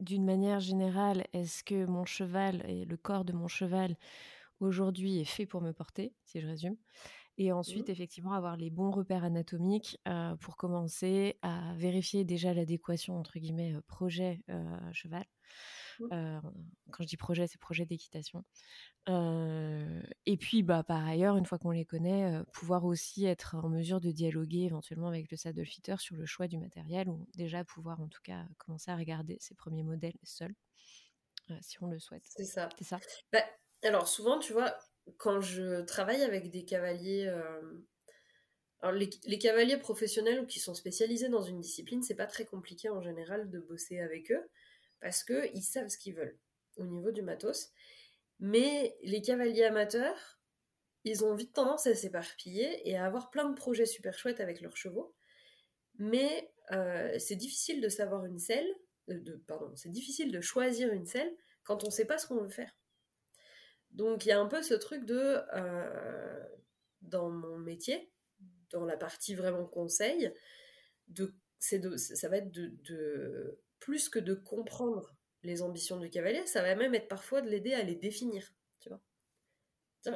[0.00, 3.96] d'une manière générale, est-ce que mon cheval et le corps de mon cheval
[4.60, 6.76] aujourd'hui est fait pour me porter, si je résume.
[7.40, 7.92] Et ensuite, mmh.
[7.92, 9.96] effectivement, avoir les bons repères anatomiques
[10.40, 15.24] pour commencer à vérifier déjà l'adéquation, entre guillemets, projet-cheval.
[16.00, 16.40] Mmh.
[16.92, 18.44] quand je dis projet, c'est projet d'équitation.
[19.06, 24.00] et puis, bah, par ailleurs, une fois qu'on les connaît, pouvoir aussi être en mesure
[24.00, 28.00] de dialoguer éventuellement avec le saddle fitter sur le choix du matériel, ou déjà pouvoir
[28.00, 30.54] en tout cas commencer à regarder ses premiers modèles seuls,
[31.60, 32.24] si on le souhaite.
[32.24, 32.68] C'est ça.
[32.76, 32.98] C'est ça?
[33.32, 33.44] Bah,
[33.82, 34.76] alors souvent, tu vois,
[35.16, 37.26] quand je travaille avec des cavaliers...
[37.26, 42.88] Euh, les, cavaliers professionnels ou qui sont spécialisés dans une discipline, c'est pas très compliqué
[42.88, 44.48] en général de bosser avec eux
[45.00, 46.38] parce qu'ils savent ce qu'ils veulent
[46.76, 47.70] au niveau du matos.
[48.40, 50.38] Mais les cavaliers amateurs,
[51.04, 54.60] ils ont vite tendance à s'éparpiller et à avoir plein de projets super chouettes avec
[54.60, 55.14] leurs chevaux.
[55.98, 58.68] Mais euh, c'est difficile de savoir une selle,
[59.08, 62.26] euh, de, pardon, c'est difficile de choisir une selle quand on ne sait pas ce
[62.26, 62.72] qu'on veut faire.
[63.90, 66.44] Donc il y a un peu ce truc de, euh,
[67.02, 68.10] dans mon métier,
[68.70, 70.32] dans la partie vraiment conseil,
[71.08, 71.34] de,
[71.72, 76.74] de, ça va être de, plus que de comprendre les ambitions du cavalier, ça va
[76.74, 79.00] même être parfois de l'aider à les définir, tu vois.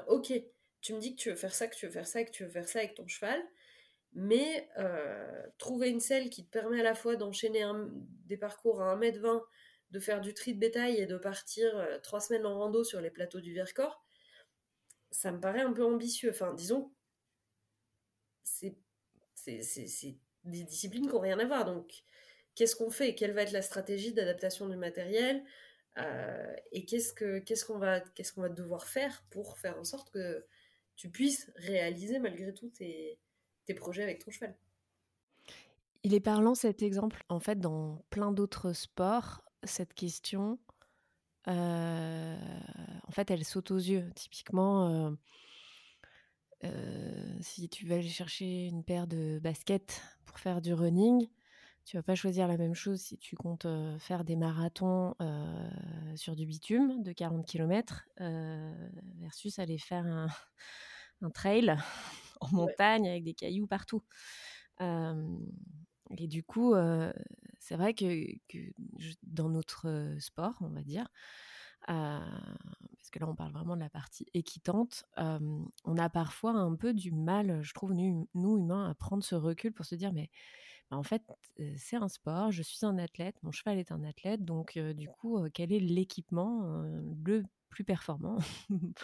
[0.08, 0.32] ok,
[0.80, 2.44] tu me dis que tu veux faire ça, que tu veux faire ça, que tu
[2.44, 3.40] veux faire ça avec ton cheval,
[4.14, 7.64] mais euh, trouver une selle qui te permet à la fois d'enchaîner
[8.26, 9.42] des parcours à 1m20
[9.92, 13.00] de faire du tri de bétail et de partir euh, trois semaines en rando sur
[13.00, 14.04] les plateaux du Vercors,
[15.10, 16.30] ça me paraît un peu ambitieux.
[16.30, 16.92] Enfin, disons,
[18.44, 18.74] c'est
[20.44, 21.66] des disciplines qui n'ont rien à voir.
[21.66, 22.04] Donc,
[22.54, 25.44] qu'est-ce qu'on fait Quelle va être la stratégie d'adaptation du matériel
[26.72, 30.46] Et qu'est-ce qu'on va, qu'est-ce qu'on va devoir faire pour faire en sorte que
[30.96, 33.18] tu puisses réaliser malgré tout tes,
[33.66, 34.56] tes projets avec ton cheval?
[36.04, 40.58] Il est parlant cet exemple, en fait, dans plein d'autres sports, cette question,
[41.48, 42.36] euh,
[43.06, 44.10] en fait, elle saute aux yeux.
[44.14, 45.10] Typiquement, euh,
[46.64, 51.28] euh, si tu vas aller chercher une paire de baskets pour faire du running,
[51.84, 53.66] tu vas pas choisir la même chose si tu comptes
[53.98, 55.16] faire des marathons
[56.14, 58.04] sur du bitume de 40 km
[59.18, 60.28] versus aller faire un,
[61.34, 61.76] trail
[62.40, 64.04] en montagne avec des cailloux partout.
[66.18, 66.74] Et du coup,
[67.58, 68.26] c'est vrai que,
[69.22, 71.08] dans notre sport, on va dire,
[71.86, 76.92] parce que là on parle vraiment de la partie équitante, on a parfois un peu
[76.92, 80.30] du mal, je trouve, nous, humains, à prendre ce recul pour se dire, mais
[80.90, 81.22] bah, en fait,
[81.76, 85.38] c'est un sport, je suis un athlète, mon cheval est un athlète, donc du coup,
[85.54, 86.82] quel est l'équipement
[87.24, 88.38] le plus performant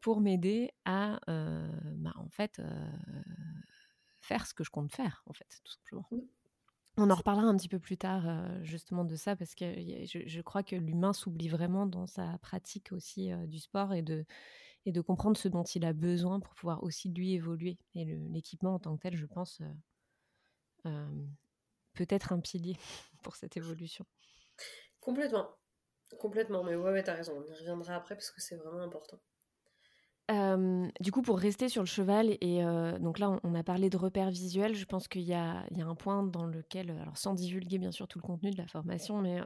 [0.00, 2.60] pour m'aider à, bah, en fait,
[4.26, 6.08] faire ce que je compte faire, en fait, tout simplement.
[6.98, 8.24] On en reparlera un petit peu plus tard,
[8.62, 13.30] justement, de ça, parce que je, crois que l'humain s'oublie vraiment dans sa pratique aussi
[13.46, 14.24] du sport et de,
[14.86, 17.78] et de comprendre ce dont il a besoin pour pouvoir aussi lui évoluer.
[17.94, 19.60] Et l'équipement en tant que tel, je pense,
[20.82, 22.76] peut être un pilier
[23.22, 24.06] pour cette évolution.
[25.00, 25.50] Complètement.
[26.18, 26.64] Complètement.
[26.64, 27.34] Mais ouais, ouais t'as raison.
[27.36, 29.20] On y reviendra après parce que c'est vraiment important
[30.28, 32.62] du coup, pour rester sur le cheval, et
[33.00, 34.74] donc là, on, a parlé de repères visuels.
[34.74, 38.18] Je pense qu'il y, a un point dans lequel, alors sans divulguer bien sûr tout
[38.18, 39.40] le contenu de la formation, mais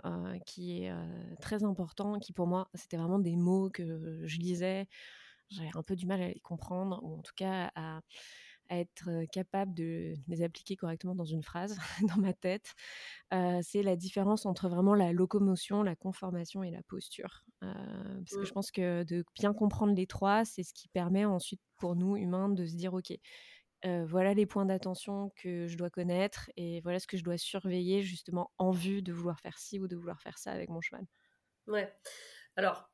[0.46, 0.92] qui est
[1.40, 4.86] très important, qui pour moi, c'était vraiment des mots que je lisais.
[5.50, 8.00] J'avais un peu du mal à les comprendre, ou en tout cas à,
[8.70, 11.76] être capable de les appliquer correctement dans une phrase,
[12.08, 12.74] dans ma tête,
[13.62, 17.44] c'est la différence entre vraiment la locomotion, la conformation et la posture.
[17.60, 18.54] Parce que je mmh.
[18.54, 22.48] pense que de bien comprendre les trois, c'est ce qui permet ensuite pour nous, humains,
[22.48, 23.12] de se dire, OK,
[23.82, 28.02] voilà les points d'attention que je dois connaître et voilà ce que je dois surveiller
[28.02, 31.06] justement en vue de vouloir faire ci ou de vouloir faire ça avec mon cheval.
[31.66, 31.92] Ouais.
[32.56, 32.90] Alors,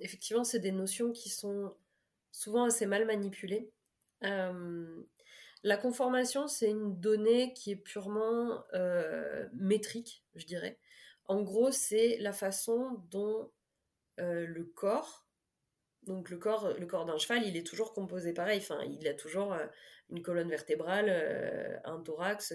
[0.00, 1.74] effectivement, c'est des notions qui sont
[2.30, 3.70] souvent assez mal manipulées.
[4.24, 5.02] Euh,
[5.62, 8.64] la conformation, c'est une donnée qui est purement
[9.52, 10.78] métrique, je dirais.
[11.26, 13.50] En gros, c'est la façon dont
[14.20, 15.26] euh, le corps,
[16.02, 18.58] donc le corps, le corps d'un cheval, il est toujours composé pareil.
[18.58, 19.56] Enfin, il a toujours
[20.10, 22.52] une colonne vertébrale, un thorax,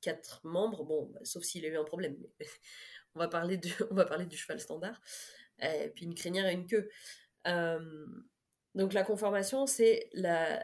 [0.00, 0.84] quatre membres.
[0.84, 2.16] Bon, bah, sauf s'il a eu un problème.
[3.14, 5.00] on va parler du, on va parler du cheval standard.
[5.94, 6.88] Puis une crinière et une queue.
[8.74, 10.60] Donc la conformation, c'est la,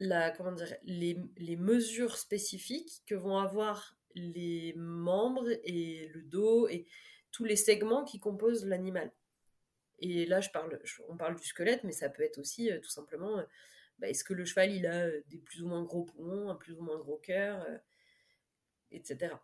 [0.00, 6.66] la, comment dire, les, les, mesures spécifiques que vont avoir les membres et le dos
[6.68, 6.86] et
[7.34, 9.10] tous les segments qui composent l'animal.
[9.98, 12.90] Et là, je parle, on parle du squelette, mais ça peut être aussi euh, tout
[12.90, 13.44] simplement, euh,
[13.98, 16.54] bah, est-ce que le cheval, il a euh, des plus ou moins gros poumons, un
[16.54, 17.66] plus ou moins gros cœur,
[18.92, 19.34] etc.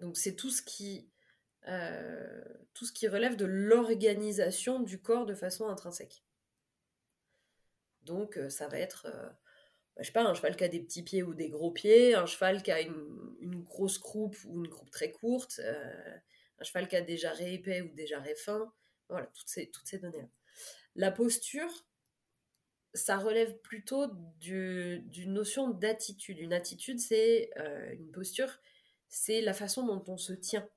[0.00, 1.10] donc c'est tout ce qui
[2.74, 6.24] tout ce qui relève de l'organisation du corps de façon intrinsèque.
[8.02, 9.06] Donc ça va être,
[9.98, 12.14] bah, je sais pas, un cheval qui a des petits pieds ou des gros pieds,
[12.14, 16.96] un cheval qui a une, grosse croupe ou une croupe très courte, un cheval qui
[16.96, 18.72] a des jarrets épais ou des jarrets fins,
[19.08, 20.28] voilà, toutes ces, données-là.
[20.94, 21.70] La posture,
[22.94, 24.06] ça relève plutôt
[24.40, 26.38] d'une notion d'attitude.
[26.38, 27.50] Une attitude, c'est
[27.92, 28.58] une posture,
[29.08, 30.68] c'est la façon dont on se tient.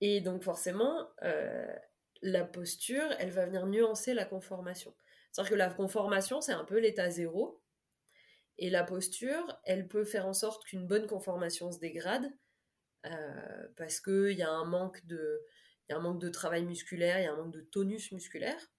[0.00, 1.72] Et donc forcément, euh,
[2.22, 4.94] la posture, elle va venir nuancer la conformation.
[5.32, 7.60] C'est-à-dire que la conformation, c'est un peu l'état zéro.
[8.58, 12.30] Et la posture, elle peut faire en sorte qu'une bonne conformation se dégrade
[13.06, 15.40] euh, parce qu'il y a un manque de,
[15.88, 18.70] y a un manque de travail musculaire, il y a un manque de tonus musculaire.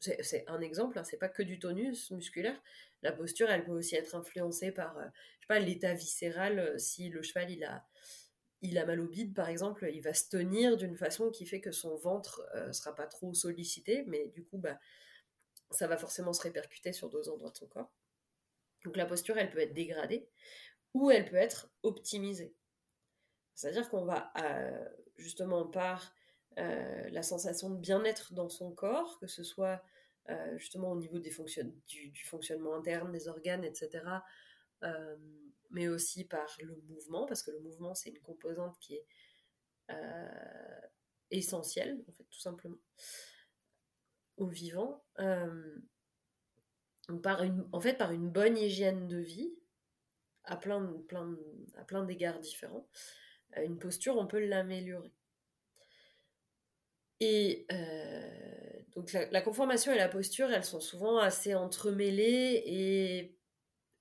[0.00, 2.60] C'est un exemple, hein, c'est pas que du tonus musculaire.
[3.02, 6.78] La posture, elle peut aussi être influencée par, euh, l'état viscéral.
[6.78, 7.84] si le cheval, il a,
[8.60, 11.60] il a mal au bide, par exemple, il va se tenir d'une façon qui fait
[11.60, 14.78] que son ventre ne euh, sera pas trop sollicité, mais du coup, bah,
[15.70, 17.92] ça va forcément se répercuter sur d'autres endroits de son corps.
[18.84, 20.28] Donc la posture, elle peut être dégradée
[20.94, 22.54] ou elle peut être optimisée.
[23.54, 26.14] C'est-à-dire qu'on va euh, justement par
[26.58, 29.82] euh, la sensation de bien-être dans son corps, que ce soit
[30.58, 31.32] justement au niveau du,
[32.26, 34.02] fonctionnement interne des organes, etc.,
[35.70, 39.06] mais aussi par le mouvement, parce que le mouvement, c'est une composante qui est
[39.90, 40.80] euh,
[41.30, 42.78] essentielle, en fait, tout simplement,
[44.38, 45.04] au vivant.
[45.18, 45.76] Euh,
[47.22, 49.54] par une, en fait, par une bonne hygiène de vie,
[50.44, 51.36] à plein, plein,
[51.76, 52.88] à plein d'égards différents,
[53.56, 55.12] une posture, on peut l'améliorer.
[57.20, 57.66] Et
[58.94, 63.36] donc la, conformation et la posture, elles sont souvent assez entremêlées et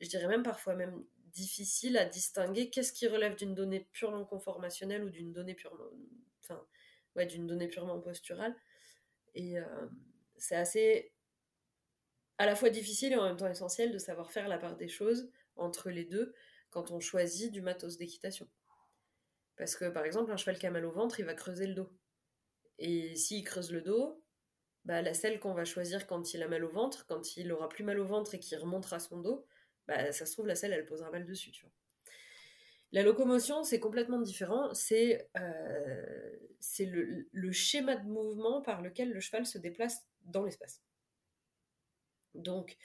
[0.02, 5.04] je dirais même parfois même difficiles à distinguer qu'est-ce qui relève d'une donnée purement conformationnelle
[5.04, 5.86] ou d'une donnée purement,
[6.42, 6.64] enfin,
[7.16, 8.56] ouais, d'une donnée purement posturale?
[9.36, 9.58] Et
[10.38, 11.14] c'est assez
[12.38, 14.88] à la fois difficile et en même temps essentiel de savoir faire la part des
[14.88, 16.34] choses entre les deux
[16.70, 18.48] quand on choisit du matos d'équitation.
[19.56, 21.74] Parce que par exemple, un cheval qui a mal au ventre, il va creuser le
[21.74, 21.90] dos.
[22.78, 24.24] Et s'il creuse le dos,
[24.86, 27.68] bah, la selle qu'on va choisir quand il a mal au ventre, quand il aura
[27.70, 29.46] plus mal au ventre et qu'il remontera son dos,
[29.88, 31.52] bah, ça se trouve, la selle, elle posera mal dessus.
[31.52, 31.72] Tu vois.
[32.92, 34.74] La locomotion, c'est complètement différent.
[34.74, 36.32] C'est euh,
[36.80, 40.82] le, le, schéma de mouvement par lequel le cheval se déplace dans l'espace.
[42.36, 42.78] Donc,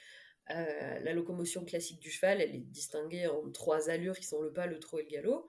[0.49, 4.51] euh, la locomotion classique du cheval, elle est distinguée en trois allures qui sont le
[4.51, 5.47] pas, le trot et le galop,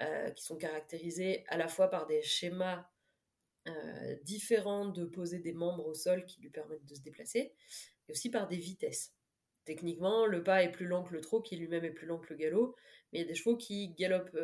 [0.00, 2.88] euh, qui sont caractérisées à la fois par des schémas
[3.68, 7.52] euh, différents de poser des membres au sol qui lui permettent de se déplacer,
[8.08, 9.12] et aussi par des vitesses.
[9.64, 12.32] Techniquement, le pas est plus lent que le trot, qui lui-même est plus lent que
[12.32, 12.76] le galop,
[13.12, 14.36] mais il y a des chevaux qui galopent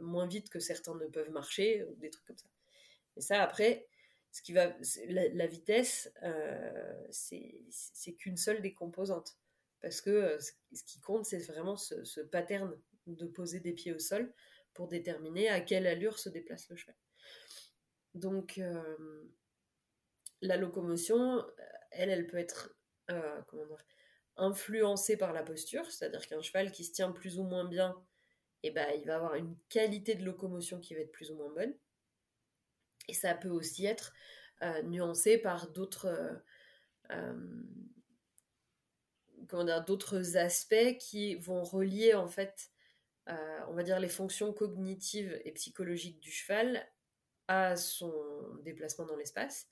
[0.00, 2.48] moins vite que certains ne peuvent marcher, ou des trucs comme ça.
[3.16, 3.86] Et ça, après,
[4.34, 4.74] ce qui va,
[5.06, 9.38] la, vitesse, euh, c'est qu'une seule des composantes.
[9.80, 14.00] Parce que euh, ce qui compte, c'est vraiment ce, pattern de poser des pieds au
[14.00, 14.34] sol
[14.72, 16.96] pour déterminer à quelle allure se déplace le cheval.
[18.14, 19.22] Donc, euh,
[20.42, 21.46] la locomotion,
[21.92, 22.76] elle, elle peut être
[24.36, 27.94] influencée par la posture, c'est-à-dire qu'un cheval qui se tient plus ou moins bien,
[28.64, 31.52] eh ben, il va avoir une qualité de locomotion qui va être plus ou moins
[31.52, 31.74] bonne.
[33.08, 34.12] Et ça peut aussi être
[34.62, 36.34] euh, nuancé par d'autres euh,
[37.10, 37.34] euh,
[39.86, 42.70] d'autres aspects qui vont relier en fait,
[43.26, 46.84] on va dire les fonctions cognitives et psychologiques du cheval
[47.46, 48.12] à son
[48.64, 49.68] déplacement dans l'espace,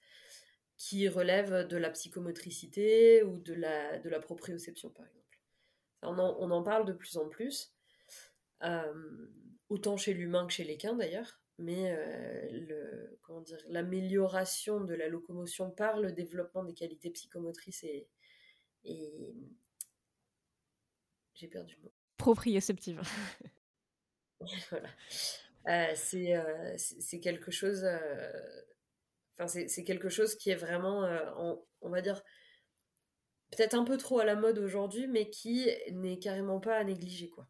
[0.77, 5.41] qui relèvent de la psychomotricité ou de la, proprioception par exemple.
[6.03, 7.75] On en, on en parle de plus en plus,
[9.69, 13.07] autant chez l'humain que chez l'équin d'ailleurs mais euh,
[13.69, 18.09] l'amélioration de la locomotion par le développement des qualités psychomotrices et,
[21.35, 21.93] j'ai perdu le mot.
[22.17, 23.01] Proprioceptive.
[24.71, 24.89] voilà.
[25.69, 27.87] Euh, euh, c'est quelque chose.
[29.35, 31.09] Enfin, c'est quelque chose qui est vraiment,
[31.81, 32.23] on va dire,
[33.51, 37.29] peut-être un peu trop à la mode aujourd'hui, mais qui n'est carrément pas à négliger,
[37.29, 37.47] quoi.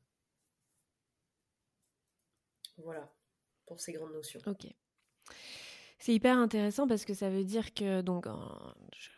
[2.76, 3.12] Voilà
[3.76, 4.40] ces grandes notions.
[4.46, 4.66] Ok.
[6.02, 8.26] C'est hyper intéressant parce que ça veut dire que, donc,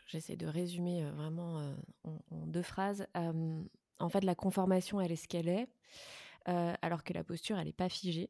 [0.07, 1.75] j'essaie de résumer euh, vraiment euh,
[2.31, 3.07] en, deux phrases.
[3.15, 5.67] en fait, la conformation, elle est ce qu'elle est,
[6.49, 8.29] euh, alors que la posture, elle n'est pas figée.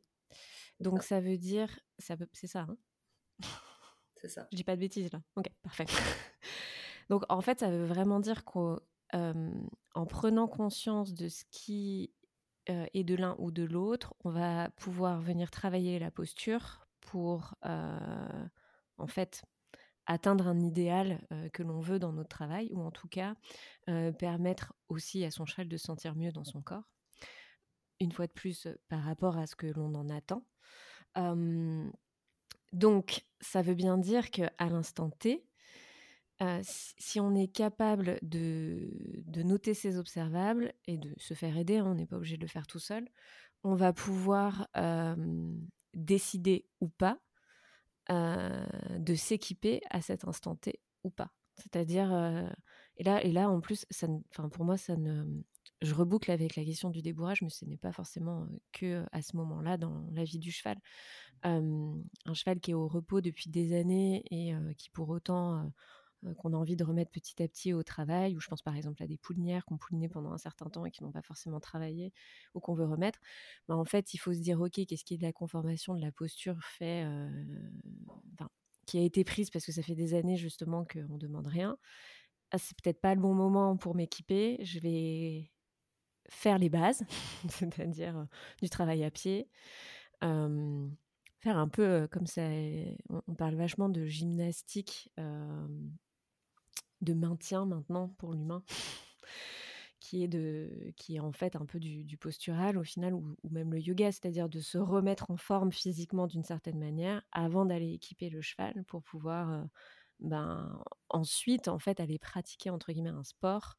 [0.79, 1.21] Donc, ça.
[1.21, 2.77] veut dire, ça c'est ça, hein
[4.17, 4.47] C'est ça.
[4.53, 5.21] Je dis pas de bêtises là.
[5.35, 5.87] Ok, parfait.
[7.11, 8.79] donc, en fait, ça veut vraiment dire qu'en
[10.09, 12.13] prenant conscience de ce qui
[12.71, 17.55] euh, et de l'un ou de l'autre, on va pouvoir venir travailler la posture pour
[17.67, 18.47] euh,
[18.97, 19.45] en fait
[20.07, 23.35] atteindre un idéal euh, que l'on veut dans notre travail ou en tout cas
[24.19, 26.89] permettre aussi à son cheval de se sentir mieux dans son corps.
[28.01, 30.43] Une fois de plus par rapport à ce que l'on en attend.
[32.73, 35.47] donc ça veut bien dire qu'à l'instant T,
[36.63, 38.91] si on est capable de,
[39.43, 42.49] noter ces observables et de se faire aider, hein, on n'est pas obligé de le
[42.49, 43.09] faire tout seul,
[43.63, 44.69] on va pouvoir
[45.95, 47.19] décider ou pas
[48.09, 51.33] de s'équiper à cet instant T ou pas.
[51.57, 52.13] C'est-à-dire,
[52.97, 54.09] et, là, et là, en plus, ça,
[54.53, 55.25] pour moi, ça ne,
[55.83, 59.37] je reboucle avec la question du débourrage, mais ce n'est pas forcément que à ce
[59.37, 60.79] moment-là dans la vie du cheval.
[61.43, 62.03] un
[62.35, 65.73] cheval qui est au repos depuis des années et qui pour autant
[66.39, 69.03] qu'on a envie de remettre petit à petit au travail, ou je pense par exemple
[69.03, 72.13] à des poulinières qu'on poulinait pendant un certain temps et qui n'ont pas forcément travaillé,
[72.55, 73.21] ou qu'on veut remettre,
[73.69, 76.01] bah, en fait, il faut se dire, ok, qu'est-ce qui est de la conformation, de
[76.01, 77.29] la posture fait, euh,
[78.87, 81.79] qui a été prise parce que ça fait des années justement qu'on ne demande rien.
[82.51, 85.51] Ah, c'est peut-être pas le bon moment pour m'équiper, je vais
[86.29, 87.03] faire les bases,
[87.49, 88.25] c'est-à-dire euh,
[88.63, 89.49] du travail à pied.
[90.21, 92.43] faire un peu comme ça,
[93.11, 95.13] on, parle vachement de gymnastique
[97.05, 98.63] de maintien maintenant pour l'humain,
[100.01, 103.73] qui est de, qui est en fait un peu du, postural au final, ou, même
[103.73, 108.31] le yoga, c'est-à-dire de se remettre en forme physiquement d'une certaine manière avant d'aller équiper
[108.31, 109.65] le cheval pour pouvoir, euh,
[110.21, 113.77] ben, ensuite en fait aller pratiquer entre guillemets un sport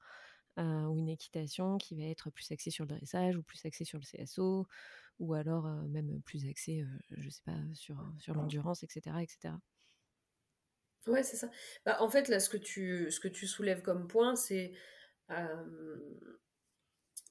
[0.58, 4.00] ou une équitation qui va être plus axée sur le dressage ou plus axée sur
[4.00, 4.66] le CSO
[5.20, 9.54] ou alors même plus axée, je sais pas, sur, sur l'endurance, etc., etc.
[11.08, 11.50] Ouais, c'est ça.
[11.86, 14.74] Bah, en fait, là, ce que tu, ce que tu soulèves comme point, c'est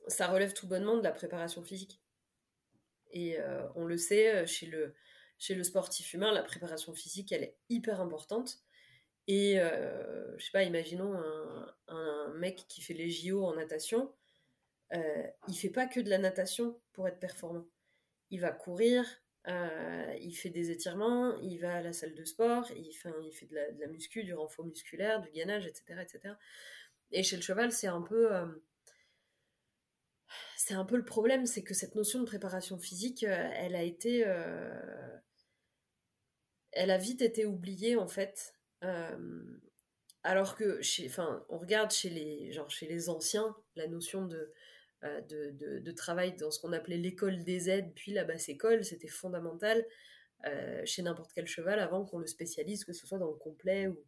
[0.08, 2.00] ça relève tout bonnement de la préparation physique.
[3.12, 3.38] Et
[3.76, 4.94] on le sait, chez le,
[5.38, 8.58] chez le sportif humain, la préparation physique, elle est hyper importante.
[9.28, 14.12] Et je sais pas, imaginons un, un, mec qui fait les JO en natation,
[14.92, 17.66] euh, il fait pas que de la natation pour être performant.
[18.30, 19.04] Il va courir,
[19.46, 23.54] euh, il fait des étirements, il va à la salle de sport, il fait, de,
[23.54, 26.00] la, de muscu, du renfort musculaire, du gainage, etc.
[26.00, 26.34] etc.
[27.10, 28.34] Et chez le cheval, c'est un peu...
[28.34, 28.46] Euh,
[30.56, 33.82] c'est un peu le problème, c'est que cette notion de préparation physique, euh, elle a
[33.82, 34.20] été...
[36.72, 38.54] elle a vite été oubliée, en fait.
[40.22, 41.10] alors que, chez,
[41.50, 44.54] on regarde chez les, genre chez les anciens, la notion de
[45.04, 49.08] euh, de, travail dans ce qu'on appelait l'école des aides, puis la basse école, c'était
[49.08, 49.84] fondamental
[50.46, 53.86] euh, chez n'importe quel cheval avant qu'on le spécialise, que ce soit dans le complet
[53.86, 54.02] ou,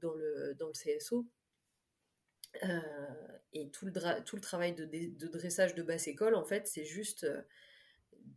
[0.00, 1.26] dans, le, CSO.
[2.64, 2.80] Euh,
[3.52, 3.92] et tout le,
[4.40, 7.26] travail de, dressage de basse école, en fait, c'est juste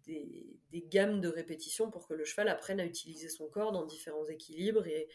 [0.06, 3.86] des, des, gammes de répétitions pour que le cheval apprenne à utiliser son corps dans
[3.86, 5.10] différents équilibres et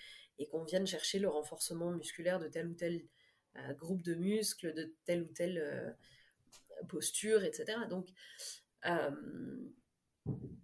[0.50, 3.04] qu'on vienne chercher le renforcement musculaire de tel ou tel
[3.76, 5.96] groupe de muscles, de tel ou tel
[6.84, 7.78] posture, etc.
[7.88, 8.08] Donc,
[8.86, 9.10] euh,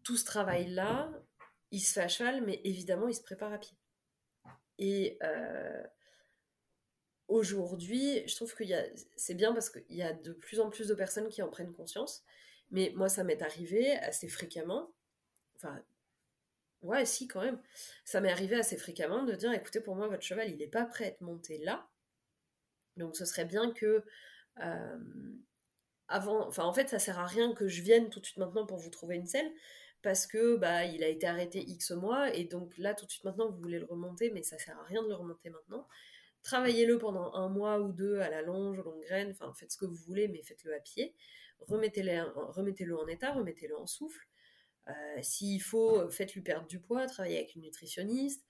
[0.04, 1.12] tout ce travail-là,
[1.70, 3.76] il se fait à cheval, mais évidemment, il se prépare à pied.
[4.78, 5.82] Et euh,
[7.26, 8.64] aujourd'hui, je trouve que
[9.16, 11.72] c'est bien parce qu'il y a de plus en plus de personnes qui en prennent
[11.72, 12.24] conscience.
[12.70, 14.92] Mais moi, ça m'est arrivé assez fréquemment.
[15.56, 15.82] Enfin,
[16.82, 17.60] ouais, si, quand même.
[18.04, 20.84] Ça m'est arrivé assez fréquemment de dire écoutez, pour moi, votre cheval, il n'est pas
[20.84, 21.88] prêt à être monté là.
[22.96, 24.04] Donc, ce serait bien que
[24.62, 24.98] euh,
[26.08, 28.90] en fait ça sert à rien que je vienne tout de suite maintenant pour vous
[28.90, 29.50] trouver une selle
[30.02, 33.24] parce que bah il a été arrêté X mois et donc là tout de suite
[33.24, 35.86] maintenant vous voulez le remonter mais ça sert à rien de le remonter maintenant.
[36.44, 39.86] Travaillez-le pendant un mois ou deux à la longe, longue graine, enfin faites ce que
[39.86, 41.14] vous voulez mais faites-le à pied.
[41.60, 44.26] Remettez-le remettez en état, remettez-le en souffle.
[44.88, 44.92] Euh,
[45.22, 48.46] s'il faut, faites-lui perdre du poids, travaillez avec une nutritionniste.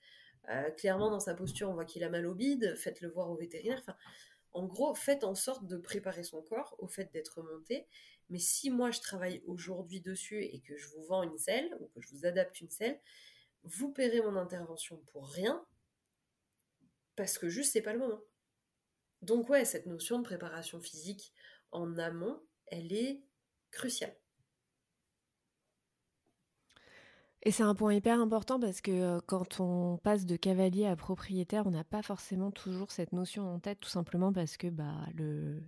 [0.49, 3.35] Euh, clairement, dans sa posture, on voit qu'il a mal au bide, faites-le voir au
[3.35, 3.83] vétérinaire.
[4.53, 7.87] En gros, faites en sorte de préparer son corps au fait d'être monté.
[8.29, 11.87] Mais si moi je travaille aujourd'hui dessus et que je vous vends une selle ou
[11.87, 12.99] que je vous adapte une selle,
[13.63, 15.65] vous paierez mon intervention pour rien
[17.15, 18.21] parce que juste c'est pas le moment.
[19.21, 21.33] Donc ouais, cette notion de préparation physique
[21.71, 23.21] en amont, elle est
[23.71, 24.15] cruciale.
[27.43, 31.65] Et c'est un point hyper important parce que quand on passe de cavalier à propriétaire,
[31.67, 35.63] on n'a pas forcément toujours cette notion en tête, tout simplement parce que bah, le...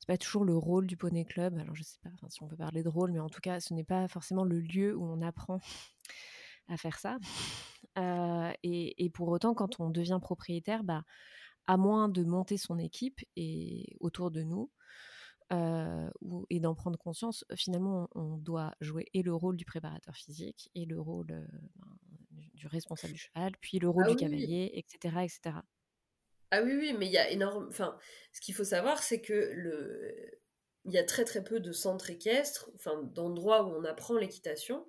[0.00, 1.56] c'est pas toujours le rôle du poney club.
[1.58, 3.74] Alors je sais pas si on peut parler de rôle, mais en tout cas, ce
[3.74, 5.60] n'est pas forcément le lieu où on apprend
[6.68, 7.18] à faire ça.
[8.64, 11.04] et, et, pour autant, quand on devient propriétaire, bah,
[11.68, 14.68] à moins de monter son équipe et autour de nous,
[15.52, 16.08] euh,
[16.50, 20.86] et d'en prendre conscience, finalement, on doit jouer et le rôle du préparateur physique et
[20.86, 21.46] le rôle euh,
[22.30, 25.56] ben, du responsable du cheval, puis le rôle ah du cavalier, etc., etc.
[26.50, 27.66] Ah oui, oui, mais il y a énorme.
[27.68, 27.98] Enfin,
[28.32, 30.14] ce qu'il faut savoir, c'est que le,
[30.84, 34.86] il y a très très peu de centres équestres, enfin d'endroits où on apprend l'équitation,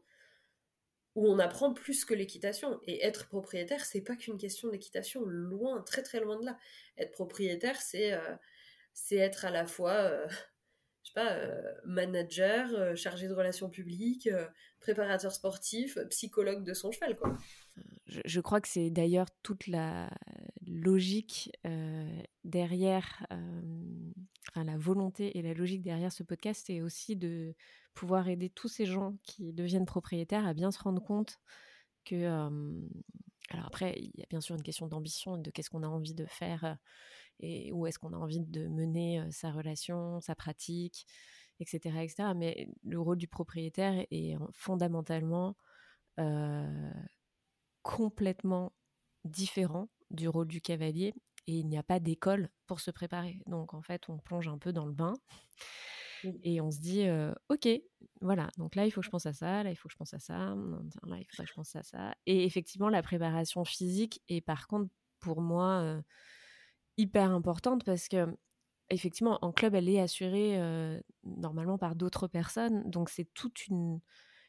[1.15, 2.79] où on apprend plus que l'équitation.
[2.87, 6.57] Et être propriétaire, c'est pas qu'une question d'équitation, loin, très très loin de là.
[6.97, 8.35] Être propriétaire, c'est euh,
[8.93, 10.27] c'est être à la fois
[11.03, 14.47] je sais pas, euh, manager, euh, chargé de relations publiques, euh,
[14.79, 17.37] préparateur sportif, psychologue de son cheval, quoi.
[18.05, 20.09] Je, crois que c'est d'ailleurs toute la
[20.67, 21.51] logique
[22.43, 23.25] derrière,
[24.49, 27.55] enfin la volonté et la logique derrière ce podcast, c'est aussi de
[27.95, 31.39] pouvoir aider tous ces gens qui deviennent propriétaires à bien se rendre compte
[32.05, 32.25] que
[33.49, 36.13] alors après, il y a bien sûr une question d'ambition, de qu'est-ce qu'on a envie
[36.13, 36.77] de faire
[37.39, 41.05] et où est-ce qu'on a envie de mener sa relation, sa pratique,
[41.59, 42.33] etc., etc.
[42.35, 45.55] Mais le rôle du propriétaire est fondamentalement
[47.81, 48.73] complètement
[49.25, 51.13] différent du rôle du cavalier
[51.47, 53.39] et il n'y a pas d'école pour se préparer.
[53.47, 55.13] Donc en fait, on plonge un peu dans le bain
[56.43, 57.05] et on se dit
[57.49, 57.67] ok,
[58.21, 58.49] voilà.
[58.57, 60.13] Donc là, il faut que je pense à ça, là, il faut que je pense
[60.13, 60.55] à ça,
[61.03, 62.15] là, il faudrait que je pense à ça.
[62.25, 66.01] Et effectivement, la préparation physique est par contre pour moi
[66.97, 68.27] hyper importante parce que
[68.89, 70.59] effectivement en club elle est assurée
[71.23, 73.99] normalement par d'autres personnes donc c'est toute une,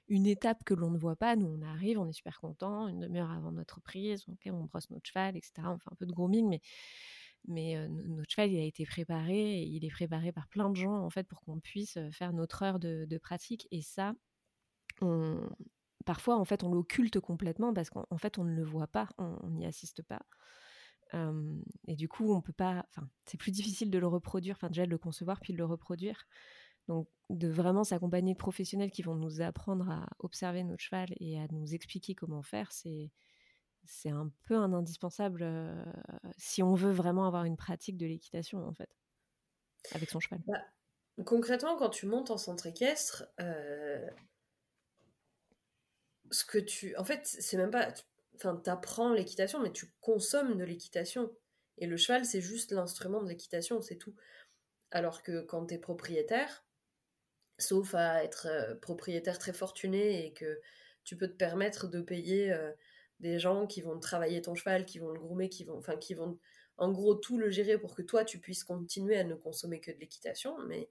[0.09, 3.01] une étape que l'on ne voit pas nous on arrive on est super content une
[3.01, 6.13] demi-heure avant notre prise ok on brosse notre cheval etc on fait un peu de
[6.13, 6.61] grooming mais
[7.47, 10.97] Mais notre cheval, il a été préparé, et il est préparé par plein de gens
[11.05, 13.69] en fait pour qu'on puisse faire notre heure de, pratique.
[13.71, 14.15] Et ça,
[16.05, 19.51] parfois en fait on l'occulte complètement parce qu'en fait on ne le voit pas, on
[19.51, 20.23] n'y assiste pas.
[21.13, 24.85] Et du coup on peut pas, enfin c'est plus difficile de le reproduire, enfin déjà
[24.85, 26.27] de le concevoir puis de le reproduire.
[26.89, 31.39] Donc de vraiment s'accompagner de professionnels qui vont nous apprendre à observer notre cheval et
[31.39, 33.11] à nous expliquer comment faire, c'est
[33.85, 35.47] c'est un peu un indispensable
[36.37, 38.91] si on veut vraiment avoir une pratique de l'équitation en fait
[39.93, 40.41] avec son cheval.
[40.47, 40.65] Bah,
[41.25, 43.27] concrètement, quand tu montes en centre équestre,
[46.31, 46.97] ce que tu.
[46.97, 47.89] En fait, c'est même pas.
[48.37, 51.31] Enfin, t'apprends l'équitation, mais tu consommes de l'équitation.
[51.79, 54.15] Et le cheval, c'est juste l'instrument de l'équitation, c'est tout.
[54.91, 56.65] Alors que quand t'es propriétaire,
[57.59, 60.61] sauf à être euh, propriétaire très fortuné et que
[61.05, 62.73] tu peux te permettre de payer euh,
[63.21, 66.15] des gens qui vont travailler ton cheval, qui vont le groomer, qui vont, enfin, qui
[66.15, 66.39] vont
[66.77, 69.93] en gros tout le gérer pour que toi tu puisses continuer à ne consommer que
[69.93, 70.59] de l'équitation.
[70.67, 70.89] Mais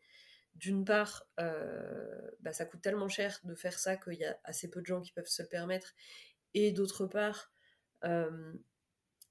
[0.56, 4.70] d'une part, euh, bah, ça coûte tellement cher de faire ça qu'il y a assez
[4.70, 5.94] peu de gens qui peuvent se le permettre.
[6.54, 7.52] Et d'autre part,
[8.04, 8.54] euh,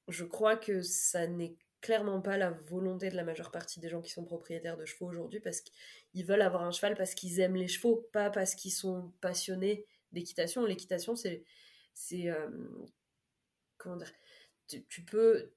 [0.08, 4.00] je crois que ça n'est clairement pas la volonté de la majeure partie des gens
[4.00, 7.56] qui sont propriétaires de chevaux aujourd'hui parce qu'ils veulent avoir un cheval parce qu'ils aiment
[7.56, 10.64] les chevaux, pas parce qu'ils sont passionnés d'équitation.
[10.64, 11.44] L'équitation, c'est.
[12.14, 12.48] euh,
[13.78, 14.12] comment dire
[14.88, 15.50] tu, peux.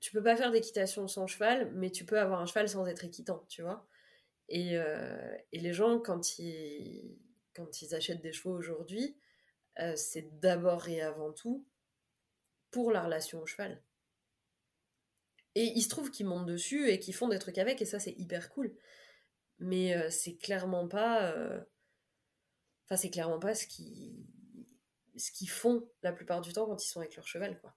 [0.00, 3.04] Tu peux pas faire d'équitation sans cheval, mais tu peux avoir un cheval sans être
[3.04, 3.86] équitant, tu vois.
[4.52, 7.16] Euh, et, les gens, quand ils,
[7.54, 9.16] quand ils achètent des chevaux aujourd'hui,
[9.80, 11.66] euh, c'est d'abord et avant tout
[12.70, 13.82] pour la relation au cheval.
[15.54, 17.98] Et il se trouve qu'ils montent dessus et qu'ils font des trucs avec, et ça
[17.98, 18.76] c'est hyper cool.
[19.58, 21.32] Mais euh, c'est clairement pas.
[22.84, 24.26] Enfin, c'est clairement pas ce qu'ils
[25.16, 27.74] ce font la plupart du temps quand ils sont avec leur cheval, quoi.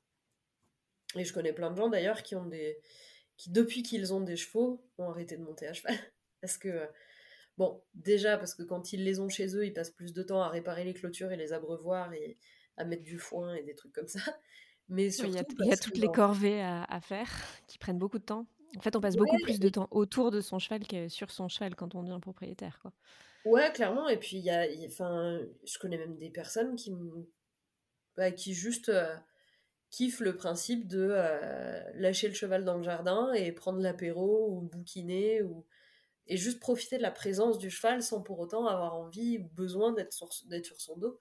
[1.15, 2.79] Et je connais plein de gens d'ailleurs qui ont des.
[3.37, 5.95] qui depuis qu'ils ont des chevaux ont arrêté de monter à cheval.
[6.41, 6.87] Parce que,
[7.59, 10.41] bon, déjà, parce que quand ils les ont chez eux, ils passent plus de temps
[10.41, 12.37] à réparer les clôtures et les abreuvoirs et
[12.77, 14.19] à mettre du foin et des trucs comme ça.
[14.87, 17.29] Mais surtout, il y a, toutes les corvées à, faire
[17.67, 18.47] qui prennent beaucoup de temps.
[18.75, 21.47] En fait, on passe beaucoup plus de temps autour de son cheval que sur son
[21.47, 22.79] cheval quand on devient propriétaire.
[22.81, 22.91] Quoi.
[23.45, 24.07] Ouais, clairement.
[24.07, 26.91] Et puis, il y a, enfin, je connais même des personnes qui,
[28.17, 29.15] bah, qui juste euh,
[29.91, 34.61] kiffent le principe de euh, lâcher le cheval dans le jardin et prendre l'apéro ou
[34.61, 35.65] bouquiner ou
[36.29, 39.91] et juste profiter de la présence du cheval sans pour autant avoir envie ou besoin
[39.91, 41.19] d'être sur, son dos.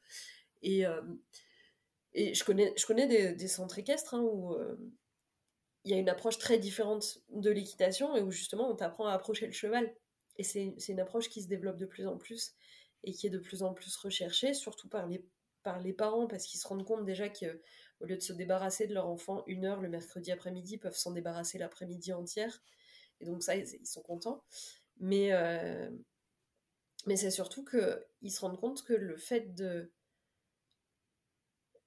[0.63, 1.01] Et, euh,
[2.13, 4.77] et je connais, je connais des, centres équestres hein, où euh,
[5.85, 9.15] il y a une approche très différente de l'équitation et où justement on t'apprend à
[9.15, 9.93] approcher le cheval.
[10.37, 12.55] Et c'est une approche qui se développe de plus en plus
[13.03, 15.25] et qui est de plus en plus recherchée, surtout par les,
[15.63, 18.95] par les parents, parce qu'ils se rendent compte déjà qu'au lieu de se débarrasser de
[18.95, 22.63] leur enfant une heure le mercredi après-midi, ils peuvent s'en débarrasser l'après-midi entière.
[23.21, 24.45] Et donc ça, ils sont contents.
[25.01, 25.91] Mais, euh,
[27.07, 29.93] mais c'est surtout qu'ils se rendent compte que le fait de.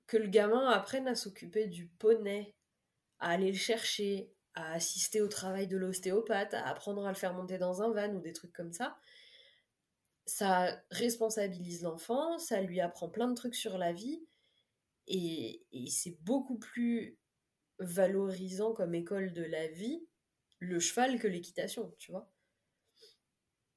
[0.08, 2.54] que le gamin apprenne à s'occuper du poney,
[3.20, 7.34] à aller le chercher, à assister au travail de l'ostéopathe, à apprendre à le faire
[7.34, 8.98] monter dans un van ou des trucs comme ça,
[10.26, 14.26] ça responsabilise l'enfant, ça lui apprend plein de trucs sur la vie,
[15.08, 17.18] et c'est beaucoup plus
[17.80, 20.06] valorisant comme école de la vie
[20.60, 22.32] le cheval que l'équitation, tu vois.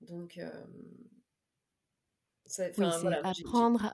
[0.00, 0.64] Donc, euh,
[2.46, 3.92] c'est apprendre,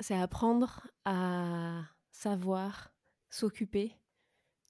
[0.00, 2.92] c'est apprendre à savoir
[3.30, 3.94] s'occuper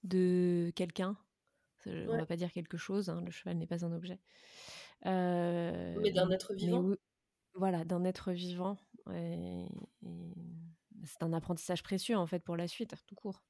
[0.03, 1.17] de quelqu'un.
[1.85, 4.19] On va pas dire quelque chose, hein, le cheval n'est pas un objet.
[5.05, 6.93] Euh, mais d'un être vivant.
[7.53, 8.77] voilà, d'un être vivant.
[9.07, 13.41] c'est un apprentissage précieux en fait pour la suite, tout court.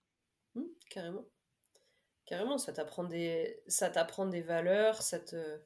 [0.56, 1.26] Mmh, carrément.
[2.26, 5.60] Carrément, ça t'apprend des, ça t'apprend des valeurs, ça te,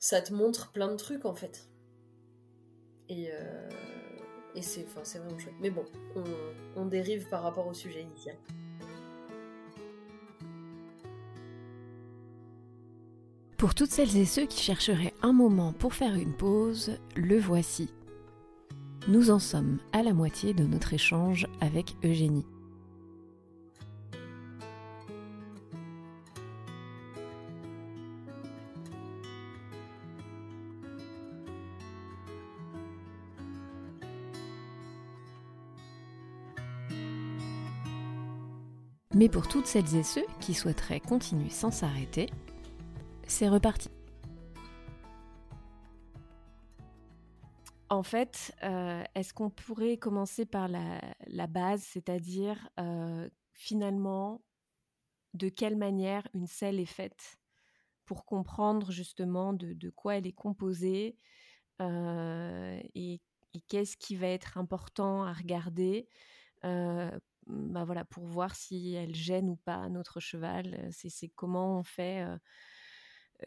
[0.00, 1.68] ça te montre plein de trucs en fait.
[3.08, 3.68] Et, euh,
[4.54, 5.54] et c'est, vraiment chouette.
[5.60, 5.84] Mais bon,
[6.16, 6.24] on,
[6.76, 8.36] on dérive par rapport au sujet initial.
[13.58, 17.92] Pour toutes celles et ceux qui chercheraient un moment pour faire une pause, le voici.
[19.06, 22.46] Nous en sommes à la moitié de notre échange avec Eugénie.
[39.20, 42.30] Mais pour toutes celles et ceux qui souhaiteraient continuer sans s'arrêter,
[43.26, 43.90] c'est reparti.
[47.90, 54.40] En fait, euh, est-ce qu'on pourrait commencer par la, base, c'est-à-dire euh, finalement
[55.34, 57.36] de quelle manière une selle est faite
[58.06, 61.18] pour comprendre justement de, quoi elle est composée
[61.78, 63.20] et,
[63.68, 66.08] qu'est-ce qui va être important à regarder
[67.50, 70.88] bah voilà, pour voir si elle gêne ou pas notre cheval.
[70.90, 72.24] C'est comment on fait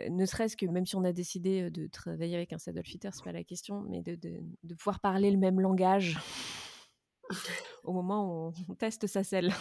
[0.10, 3.24] ne serait-ce que même si on a décidé de travailler avec un saddle fitter, c'est
[3.24, 6.20] pas la question, mais de, de, pouvoir parler le même langage
[7.84, 9.54] au moment où on, teste sa selle.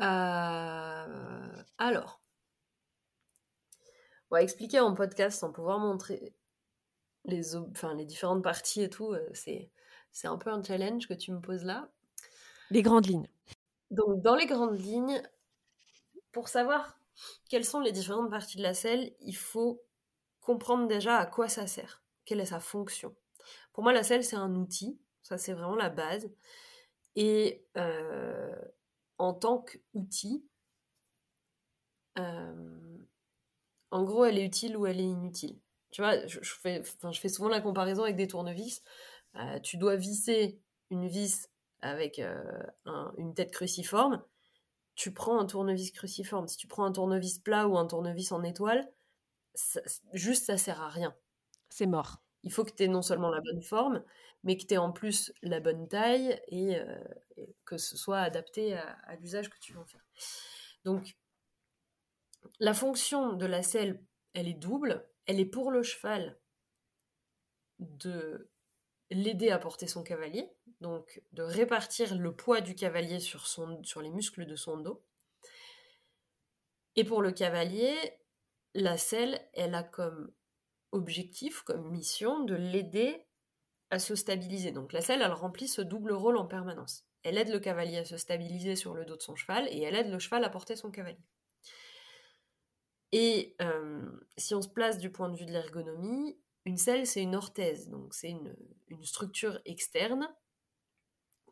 [0.00, 2.22] Euh, alors,
[4.40, 6.34] expliquer en podcast sans pouvoir montrer
[7.24, 9.14] les, enfin, les différentes parties et tout.
[9.34, 9.70] C'est
[10.24, 11.88] un peu un challenge que tu me poses là.
[12.70, 13.28] Les grandes lignes.
[13.92, 15.22] Donc, dans les grandes lignes,
[16.32, 16.98] pour savoir
[17.50, 19.84] quelles sont les différentes parties de la selle, il faut
[20.40, 23.14] comprendre déjà à quoi ça sert, quelle est sa fonction.
[23.74, 26.30] Pour moi, la selle, c'est un outil, ça c'est vraiment la base.
[27.16, 28.56] Et euh,
[29.18, 30.42] en tant qu'outil,
[32.18, 32.98] euh,
[33.90, 35.60] en gros, elle est utile ou elle est inutile.
[35.90, 36.82] Tu vois, je, fais,
[37.28, 38.82] souvent la comparaison avec des tournevis.
[39.36, 40.58] Euh, tu dois visser
[40.90, 41.50] une vis
[41.82, 42.20] avec
[43.18, 44.22] une tête cruciforme
[44.94, 48.42] tu prends un tournevis cruciforme, si tu prends un tournevis plat ou un tournevis en
[48.42, 48.90] étoile,
[50.12, 51.14] juste ça sert à rien.
[51.68, 52.22] C'est mort.
[52.42, 54.04] Il faut que tu aies non seulement la bonne forme,
[54.42, 57.04] mais que tu aies en plus la bonne taille et, euh,
[57.64, 60.04] que ce soit adapté à, l'usage que tu veux en faire.
[60.84, 61.16] Donc,
[62.58, 64.02] la fonction de la selle,
[64.34, 65.08] elle est double.
[65.26, 66.38] Elle est pour le cheval
[67.78, 68.50] de
[69.10, 70.50] l'aider à porter son cavalier,
[70.82, 73.46] donc de répartir le poids du cavalier sur,
[74.02, 75.02] les muscles de son dos.
[76.96, 77.96] Et pour le cavalier,
[78.74, 80.32] la selle, elle a comme
[80.90, 83.26] objectif, comme mission, de l'aider
[83.90, 84.72] à se stabiliser.
[84.72, 87.06] Donc la selle, elle remplit ce double rôle en permanence.
[87.22, 89.94] Elle aide le cavalier à se stabiliser sur le dos de son cheval et elle
[89.94, 91.24] aide le cheval à porter son cavalier.
[93.12, 97.22] Et euh, si on se place du point de vue de l'ergonomie, une selle, c'est
[97.22, 98.54] une orthèse, donc c'est une,
[99.02, 100.28] structure externe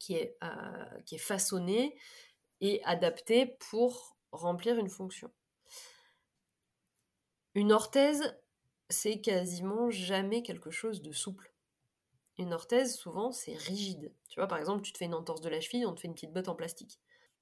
[0.00, 1.96] qui est, euh, qui est façonnée
[2.60, 5.30] et adaptée pour remplir une fonction.
[7.54, 8.36] Une orthèse,
[8.88, 11.52] c'est quasiment jamais quelque chose de souple.
[12.38, 14.12] Une orthèse, souvent, c'est rigide.
[14.28, 16.08] Tu vois, par exemple, tu te fais une entorse de la cheville, on te fait
[16.08, 16.98] une petite botte en plastique.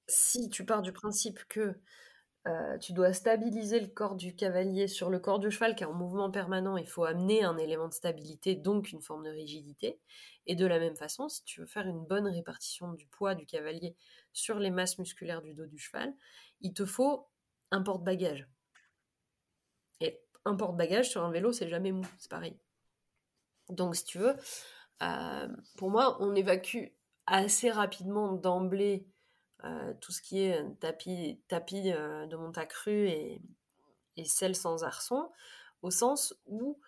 [0.07, 1.79] Si tu pars du principe que
[2.47, 5.87] euh, tu dois stabiliser le corps du cavalier sur le corps du cheval qui est
[5.87, 6.77] en mouvement permanent.
[6.77, 9.99] Il faut amener un élément de stabilité, donc une forme de rigidité.
[10.45, 13.45] Et de la même façon, si tu veux faire une bonne répartition du poids du
[13.45, 13.95] cavalier
[14.33, 16.13] sur les masses musculaires du dos du cheval,
[16.61, 17.27] il te faut
[17.71, 18.47] un porte-bagages.
[19.99, 22.57] Et un porte-bagages sur un vélo, c'est jamais mou, c'est pareil.
[23.67, 24.35] Donc, si tu veux,
[25.03, 26.87] euh, pour moi, on évacue
[27.27, 29.05] assez rapidement d'emblée
[29.99, 33.41] tout ce qui est tapis, tapis euh, de montacru et,
[34.17, 35.29] et selle sans arçon,
[35.81, 36.79] au sens où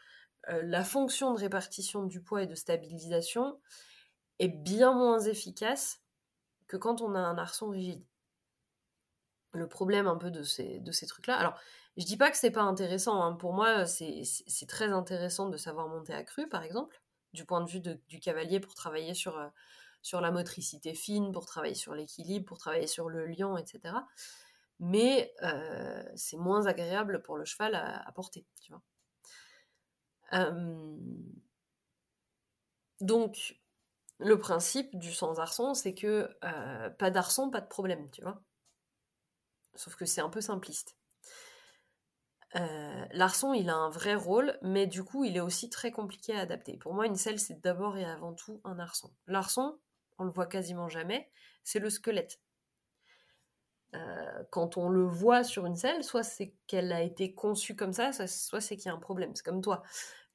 [0.50, 3.60] euh, la fonction de répartition du poids et de stabilisation
[4.40, 6.02] est bien moins efficace
[6.68, 8.04] que quand on a un arçon rigide.
[9.54, 11.38] Le problème un peu de ces, de ces trucs-là.
[11.38, 11.60] Alors,
[11.98, 13.22] je dis pas que c'est pas intéressant.
[13.22, 13.34] Hein.
[13.34, 14.24] Pour moi, c'est
[14.68, 17.02] très intéressant de savoir monter à cru, par exemple,
[17.34, 19.38] du point de vue du cavalier pour travailler sur,
[20.02, 23.96] sur la motricité fine, pour travailler sur l'équilibre, pour travailler sur le lion, etc.
[24.80, 28.82] Mais euh, c'est moins agréable pour le cheval à, porter, tu vois.
[30.34, 30.98] Euh,
[33.00, 33.60] donc,
[34.18, 38.42] le principe du sans arçon, c'est que euh, pas d'arçon, pas de problème, tu vois.
[39.76, 40.98] Sauf que c'est un peu simpliste.
[43.14, 46.42] L'arçon, il a un vrai rôle, mais du coup, il est aussi très compliqué à
[46.42, 46.76] adapter.
[46.78, 49.14] Pour moi, une selle, c'est d'abord et avant tout un arçon.
[49.28, 49.80] L'arçon,
[50.18, 51.30] on le voit quasiment jamais,
[51.64, 52.40] c'est le squelette.
[53.94, 57.94] Euh, quand on le voit sur une selle, soit c'est qu'elle a été conçue comme
[57.94, 59.32] ça, soit c'est qu'il y a un problème.
[59.36, 59.84] C'est comme toi.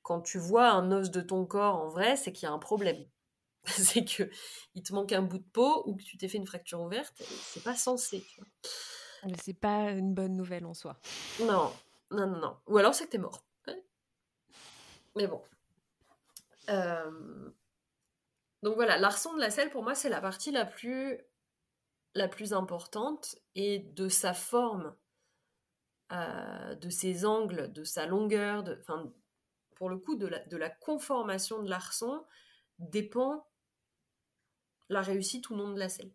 [0.03, 2.59] Quand tu vois un os de ton corps en vrai, c'est qu'il y a un
[2.59, 3.05] problème.
[3.64, 4.31] c'est que
[4.74, 7.14] il te manque un bout de peau ou que tu t'es fait une fracture ouverte.
[7.18, 8.24] C'est pas censé.
[9.43, 11.01] C'est pas une bonne nouvelle en soi.
[11.41, 11.72] Non,
[12.11, 12.57] non, non, non.
[12.66, 13.43] Ou alors c'est que t'es mort.
[15.16, 15.43] Mais bon.
[16.68, 17.51] Euh,
[18.62, 21.18] donc voilà, l'arçon de la selle, pour moi, c'est la partie la plus,
[22.14, 24.94] la plus importante et de sa forme,
[26.12, 29.12] euh, de ses angles, de sa longueur, de, enfin,
[29.74, 32.24] pour le coup, de la, de la conformation de l'arçon
[32.78, 33.46] dépend
[34.88, 36.12] la réussite ou non de la selle.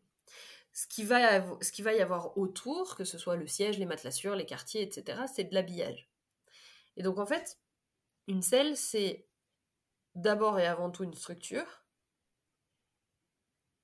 [0.73, 3.85] Ce qui, va, ce qui va y avoir autour, que ce soit le siège, les
[3.85, 6.09] matelassures, les quartiers, etc., c'est de l'habillage.
[6.95, 7.59] Et donc en fait,
[8.27, 9.27] une selle, c'est
[10.15, 11.80] d'abord et avant tout une structure,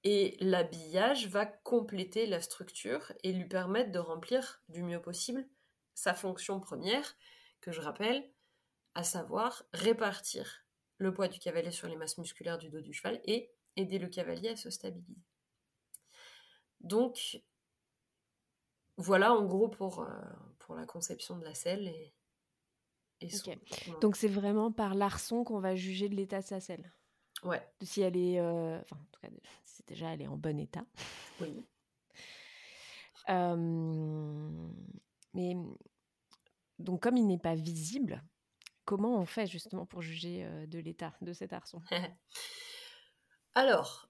[0.04, 5.48] Et l'habillage va compléter la structure et lui permettre de remplir du mieux possible
[5.94, 7.18] sa fonction première,
[7.60, 8.30] que je rappelle,
[8.94, 10.66] à savoir répartir
[10.98, 14.08] le poids du cavalier sur les masses musculaires du dos du cheval et aider le
[14.08, 15.22] cavalier à se stabiliser.
[16.80, 17.42] Donc,
[18.98, 20.08] voilà en gros pour, euh,
[20.60, 22.14] pour la conception de la selle et,
[24.02, 26.94] Donc c'est vraiment par l'arçon qu'on va juger de l'état de sa selle.
[27.44, 27.62] Ouais.
[27.82, 29.30] Si elle est, euh, enfin en tout cas,
[29.64, 30.86] si déjà elle est en bon état.
[31.42, 31.66] Oui.
[35.34, 35.56] mais
[36.80, 38.24] donc comme il n'est pas visible,
[38.86, 41.82] comment on fait justement pour juger euh, de l'état de cet arçon
[43.56, 44.08] Alors,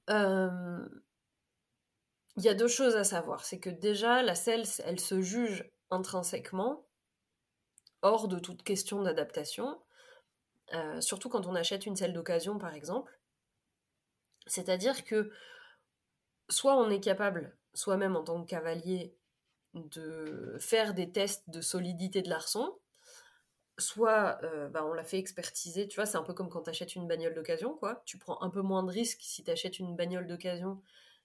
[2.38, 3.44] il y a deux choses à savoir.
[3.44, 6.86] C'est que déjà, la selle, elle se juge intrinsèquement,
[8.02, 9.82] hors de toute question d'adaptation,
[10.74, 13.17] euh, surtout quand on achète une selle d'occasion, par exemple.
[14.48, 15.32] C'est-à-dire que
[16.50, 19.16] soit on est capable, soi-même en tant que cavalier,
[19.74, 22.78] de faire des tests de solidité de l'arçon,
[23.78, 26.70] soit euh, bah, on l'a fait expertiser, tu vois, c'est un peu comme quand tu
[26.70, 28.02] achètes une bagnole d'occasion, quoi.
[28.06, 30.82] Tu prends un peu moins de risques si tu achètes une bagnole d'occasion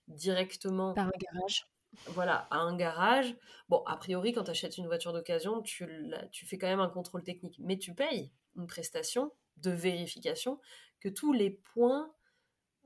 [0.09, 0.93] directement.
[0.95, 1.67] Par un garage.
[2.07, 3.35] Voilà, à un garage.
[3.69, 5.87] Bon, a priori, quand tu achètes une voiture d'occasion, tu,
[6.31, 10.59] tu fais quand même un contrôle technique, mais tu payes une prestation de vérification
[11.01, 12.13] que tous les points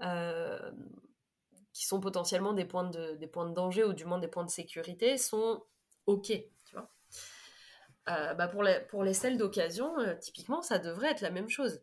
[0.01, 5.19] qui sont potentiellement des points, de, des danger ou du moins des points de sécurité
[5.19, 5.63] sont
[6.07, 6.27] OK.
[6.29, 6.91] Tu vois
[8.09, 11.49] euh, bah pour, les, pour les selles d'occasion, euh, typiquement, ça devrait être la même
[11.49, 11.83] chose.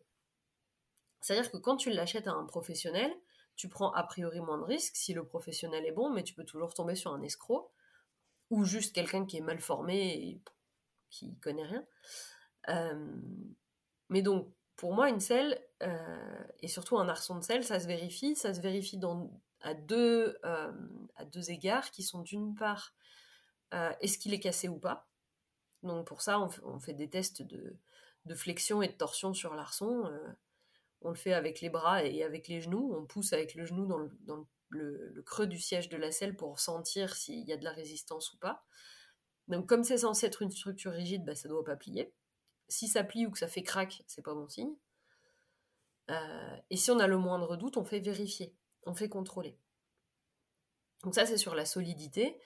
[1.20, 3.14] C'est-à-dire que quand tu l'achètes à un professionnel,
[3.56, 6.44] tu prends a priori moins de risques si le professionnel est bon, mais tu peux
[6.44, 7.70] toujours tomber sur un escroc
[8.50, 10.40] ou juste quelqu'un qui est mal formé et
[11.10, 11.84] qui connaît rien.
[12.70, 13.20] Euh,
[14.08, 17.86] mais donc, pour moi, une selle, euh, et surtout un arçon de selle, ça se
[17.86, 18.34] vérifie.
[18.36, 19.00] Ça se vérifie
[19.60, 20.72] à, deux, euh,
[21.16, 22.94] à deux égards qui sont d'une part,
[24.00, 25.08] est-ce qu'il est cassé ou pas?
[25.82, 27.76] Donc pour ça, on, fait des tests de,
[28.24, 30.08] de, flexion et de torsion sur l'arçon
[31.04, 32.94] on le fait avec les bras et avec les genoux.
[32.96, 33.98] On pousse avec le genou dans
[34.70, 38.32] le, creux du siège de la selle pour sentir s'il y a de la résistance
[38.32, 38.64] ou pas.
[39.46, 42.12] Donc comme c'est censé être une structure rigide, bah, ça ne doit pas plier.
[42.68, 44.74] Si ça plie ou que ça fait crack, c'est pas bon signe.
[46.10, 48.54] Euh, et si on a le moindre doute, on fait vérifier,
[48.84, 49.58] on fait contrôler.
[51.02, 52.40] Donc ça c'est sur la solidité.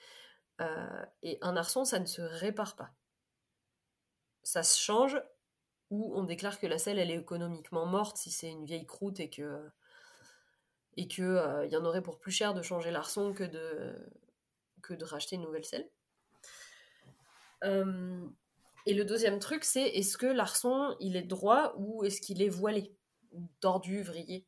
[0.61, 2.91] Euh, et un arçon, ça ne se répare pas.
[4.43, 5.21] Ça se change
[5.89, 9.19] où on déclare que la selle elle est économiquement morte si c'est une vieille croûte
[9.19, 9.69] et que
[10.97, 13.95] et euh, y en aurait pour plus cher de changer l'arçon que de
[14.81, 15.89] que de racheter une nouvelle selle.
[18.89, 22.41] Euh, et le deuxième truc, c'est est-ce que l'arçon il est droit ou est-ce qu'il
[22.41, 22.95] est voilé
[23.59, 24.45] tordu, vrillé?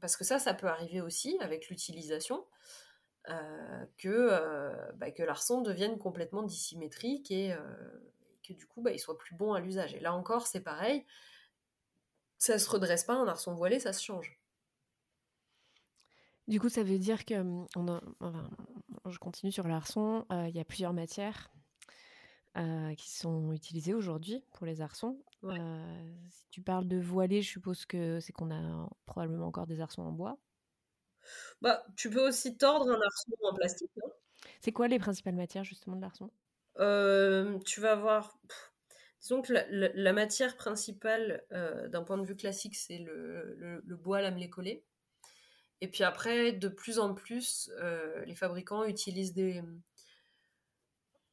[0.00, 2.44] Parce que ça, ça peut arriver aussi avec l'utilisation.
[3.30, 7.56] Euh, que, bah, que l'arçon devienne complètement dissymétrique et,
[8.46, 9.94] que du coup, bah, il soit plus bon à l'usage.
[9.94, 11.06] Et là encore, c'est pareil.
[12.36, 14.38] Ça se redresse pas, un arçon voilé, ça se change.
[16.46, 20.60] Du coup, ça veut dire que, hum, on je continue sur l'arçon, euh, il y
[20.60, 21.50] a plusieurs matières
[22.56, 25.18] euh, qui sont utilisées aujourd'hui pour les arçons.
[25.42, 29.80] Euh, si tu parles de voilé, je suppose que c'est qu'on a probablement encore des
[29.80, 30.38] arçons en bois.
[31.62, 33.90] Bah, tu peux aussi tordre un arçon en plastique.
[34.04, 34.08] Hein.
[34.60, 36.30] c'est quoi les principales matières justement de l'arçon?
[36.78, 38.38] Euh, tu vas voir.
[39.20, 44.84] disons que la, matière principale d'un point de vue classique, c'est le, bois lamellé collé.
[45.80, 47.68] Et puis après, de plus en plus,
[48.26, 49.60] les fabricants utilisent des,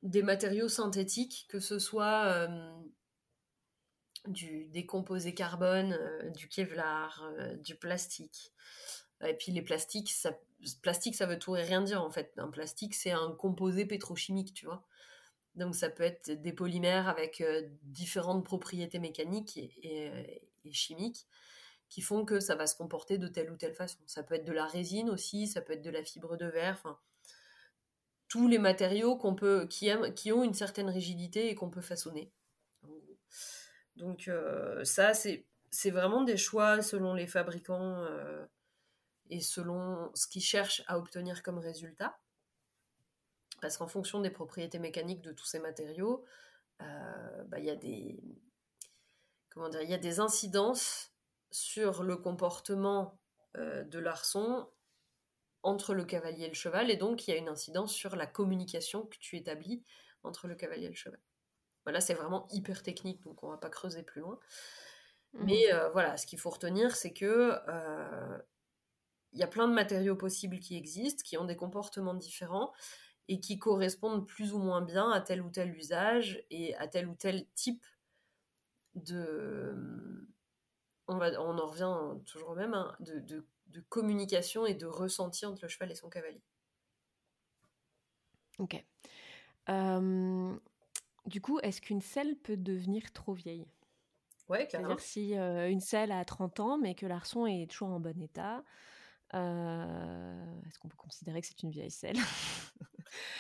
[0.03, 2.47] des matériaux synthétiques, que ce soit
[4.27, 5.97] du, des composés carbone,
[6.35, 7.31] du kevlar,
[7.63, 8.51] du plastique.
[9.27, 10.37] Et puis les plastiques, ça,
[10.81, 12.33] plastique, ça veut tout et rien dire en fait.
[12.37, 14.85] Un plastique, c'est un composé pétrochimique, tu vois.
[15.55, 20.41] Donc ça peut être des polymères avec euh, différentes propriétés mécaniques et,
[20.71, 21.27] chimiques
[21.89, 23.97] qui font que ça va se comporter de telle ou telle façon.
[24.05, 26.81] Ça peut être de la résine aussi, ça peut être de la fibre de verre,
[28.39, 29.91] les matériaux qu'on peut qui,
[30.31, 32.31] ont une certaine rigidité et qu'on peut façonner.
[33.95, 38.45] Donc euh, ça c'est vraiment des choix selon les fabricants euh,
[39.29, 42.17] et selon ce qu'ils cherchent à obtenir comme résultat
[43.61, 46.25] parce qu'en fonction des propriétés mécaniques de tous ces matériaux,
[46.81, 48.21] euh, bah, il y
[49.83, 51.11] il y a des incidences
[51.51, 53.19] sur le comportement
[53.55, 54.67] de l'arçon
[55.63, 58.27] entre le cavalier et le cheval, et donc il y a une incidence sur la
[58.27, 59.83] communication que tu établis
[60.23, 61.19] entre le cavalier et le cheval.
[61.83, 64.39] Voilà, c'est vraiment hyper technique, donc on va pas creuser plus loin.
[65.33, 65.43] Mmh.
[65.45, 67.57] Mais euh, voilà, ce qu'il faut retenir, c'est que
[69.33, 72.73] il y a plein de matériaux possibles qui existent, qui ont des comportements différents
[73.27, 77.07] et qui correspondent plus ou moins bien à tel ou tel usage et à tel
[77.07, 77.85] ou tel type
[78.95, 80.27] de...
[81.07, 83.45] On, va, on en revient toujours au même, hein, de, de,
[83.79, 86.41] communication et de ressenti entre le cheval et son cavalier.
[88.59, 88.83] Ok.
[91.25, 93.67] du coup, est-ce qu'une selle peut devenir trop vieille?
[94.49, 98.21] Ouais, C'est-à-dire si une selle a 30 ans, mais que l'arçon est toujours en bon
[98.21, 98.63] état,
[99.33, 102.17] est-ce qu'on peut considérer que c'est une vieille selle?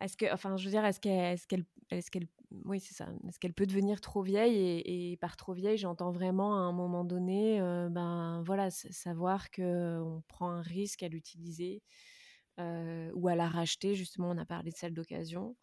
[0.00, 2.26] Est-ce que, enfin, je veux dire, est-ce qu'elle, est-ce qu'elle, est-ce qu'elle,
[2.64, 3.08] oui, c'est ça.
[3.28, 7.04] Est-ce qu'elle peut devenir trop vieille et, par trop vieille, j'entends vraiment à un moment
[7.04, 11.82] donné, ben voilà, savoir que on prend un risque à l'utiliser
[12.58, 13.94] ou à la racheter.
[13.94, 15.56] Justement, on a parlé de celle d'occasion.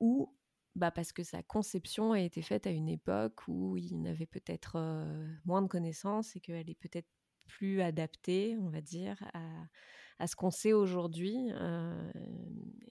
[0.00, 0.34] ou
[0.74, 4.78] bah parce que sa conception a été faite à une époque où il n'avait peut-être
[5.44, 7.08] moins de connaissances et qu'elle est peut-être
[7.46, 9.16] plus adaptée, on va dire,
[10.18, 11.50] à, ce qu'on sait aujourd'hui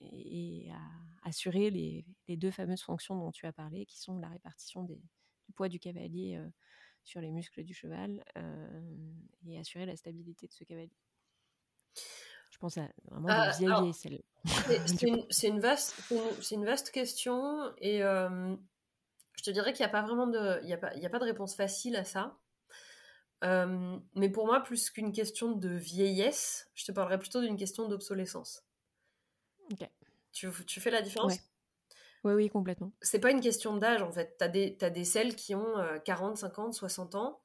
[0.02, 2.04] et à assurer les,
[2.36, 5.00] deux fameuses fonctions dont tu as parlé, qui sont la répartition du
[5.54, 6.40] poids du cavalier
[7.04, 8.24] sur les muscles du cheval
[9.46, 10.96] et assurer la stabilité de ce cavalier.
[12.50, 14.22] Je pense à vraiment euh, vieillir celle.
[14.86, 15.94] C'est une, vaste,
[16.40, 18.54] c'est une vaste question et euh,
[19.36, 21.06] je te dirais qu'il n'y a pas vraiment de, il y a pas, il y
[21.06, 22.38] a pas de réponse facile à ça.
[23.44, 27.88] Euh, mais pour moi, plus qu'une question de vieillesse, je te parlerais plutôt d'une question
[27.88, 28.64] d'obsolescence.
[29.70, 29.88] Ok.
[30.32, 31.34] Tu, tu, fais la différence
[32.24, 32.92] Oui, oui, complètement.
[33.00, 34.36] C'est pas une question d'âge en fait.
[34.38, 35.74] Tu as des, as des selles qui ont
[36.04, 37.40] 40, 50, 60 ans,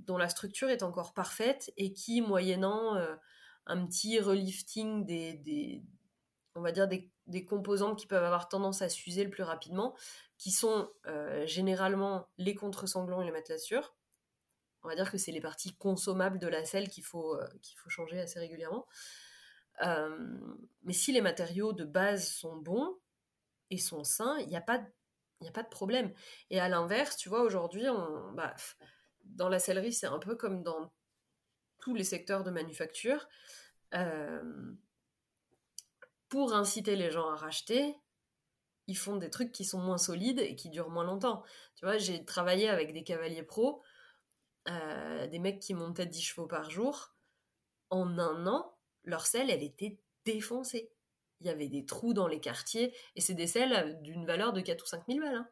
[0.00, 2.96] dont la structure est encore parfaite et qui, moyennant
[3.66, 5.82] un petit relifting des, des
[6.54, 9.94] on va dire des, des, composantes qui peuvent avoir tendance à s'user le plus rapidement,
[10.38, 13.94] qui sont euh, généralement les contre-sanglants et les matelassures.
[14.82, 17.78] On va dire que c'est les parties consommables de la selle qu'il faut, euh, qu'il
[17.78, 18.86] faut changer assez régulièrement.
[19.82, 20.38] Euh,
[20.82, 22.98] mais si les matériaux de base sont bons
[23.70, 24.80] et sont sains, il n'y a, pas,
[25.46, 26.12] a pas de problème.
[26.50, 27.84] Et à l'inverse, tu vois, aujourd'hui,
[28.34, 28.54] bah,
[29.24, 30.92] dans la sellerie, c'est un peu comme dans
[31.80, 33.28] tous les secteurs de manufacture.
[33.94, 34.72] Euh,
[36.28, 37.94] pour inciter les gens à racheter,
[38.86, 41.42] ils font des trucs qui sont moins solides et qui durent moins longtemps.
[41.76, 43.82] Tu vois, j'ai travaillé avec des cavaliers pros,
[44.68, 47.14] euh, des mecs qui montaient 10 chevaux par jour.
[47.90, 48.71] En un an,
[49.04, 50.90] leur selle, elle était défoncée.
[51.40, 54.60] Il y avait des trous dans les quartiers, et c'est des selles d'une valeur de
[54.60, 55.34] 4 ou 5 000 balles.
[55.34, 55.48] Hein.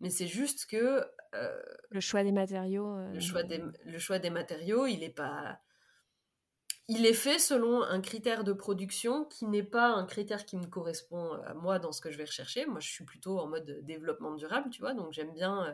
[0.00, 1.04] Mais c'est juste que...
[1.34, 2.96] Euh, le choix des matériaux...
[3.12, 5.60] Le, choix des, le choix des matériaux, il n'est pas
[6.88, 10.66] il est fait selon un critère de production qui n'est pas un critère qui me
[10.66, 12.64] correspond à moi dans ce que je vais rechercher.
[12.64, 15.72] Moi, je suis plutôt en mode développement durable, tu vois, donc j'aime bien euh,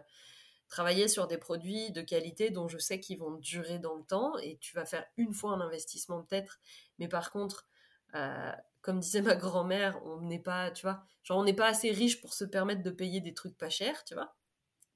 [0.75, 4.37] travailler sur des produits de qualité dont je sais qu'ils vont durer dans le temps
[4.39, 6.59] et tu vas faire une fois un investissement peut-être,
[6.99, 7.68] mais par contre,
[8.16, 8.53] euh,
[8.83, 12.20] comme disait ma grand-mère, on n'est pas, tu vois, genre on n'est pas assez riche
[12.20, 14.35] pour se permettre de payer des trucs pas chers, tu vois,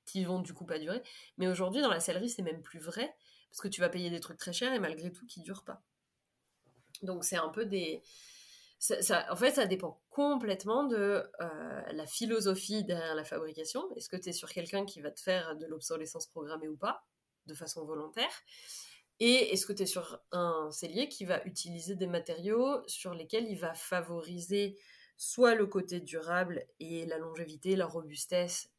[0.05, 1.01] qui vont du coup pas durer.
[1.37, 3.15] Mais aujourd'hui, dans la sellerie, c'est même plus vrai
[3.49, 5.81] parce que tu vas payer des trucs très chers et malgré tout qui durent pas.
[7.03, 8.03] Donc c'est un peu des...
[9.31, 13.83] En fait, ça dépend complètement de euh, la philosophie derrière la fabrication.
[13.97, 17.05] Est-ce que tu es sur quelqu'un qui va te faire de l'obsolescence programmée ou pas,
[17.47, 18.31] de façon volontaire?
[19.21, 23.49] Et est-ce que tu es sur un cellier qui va utiliser des matériaux sur lesquels
[23.49, 24.79] il va favoriser
[25.17, 28.71] soit le côté durable et la longévité, la robustesse,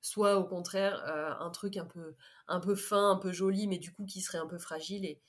[0.00, 2.14] soit au contraire euh, un truc un peu,
[2.46, 5.20] un peu fin, un peu joli, mais du coup qui serait un peu fragile et,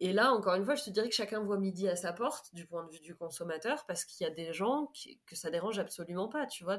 [0.00, 2.54] et là, encore une fois, je te dirais que chacun voit midi à sa porte
[2.54, 4.90] du point de vue du consommateur, parce qu'il y a des gens
[5.26, 6.78] que ça dérange absolument pas, tu vois,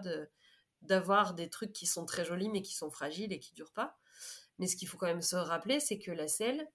[0.81, 3.95] d'avoir des trucs qui sont très jolis mais qui sont fragiles et qui durent pas.
[4.57, 6.67] Mais ce qu'il faut quand même se rappeler, c'est que la selle,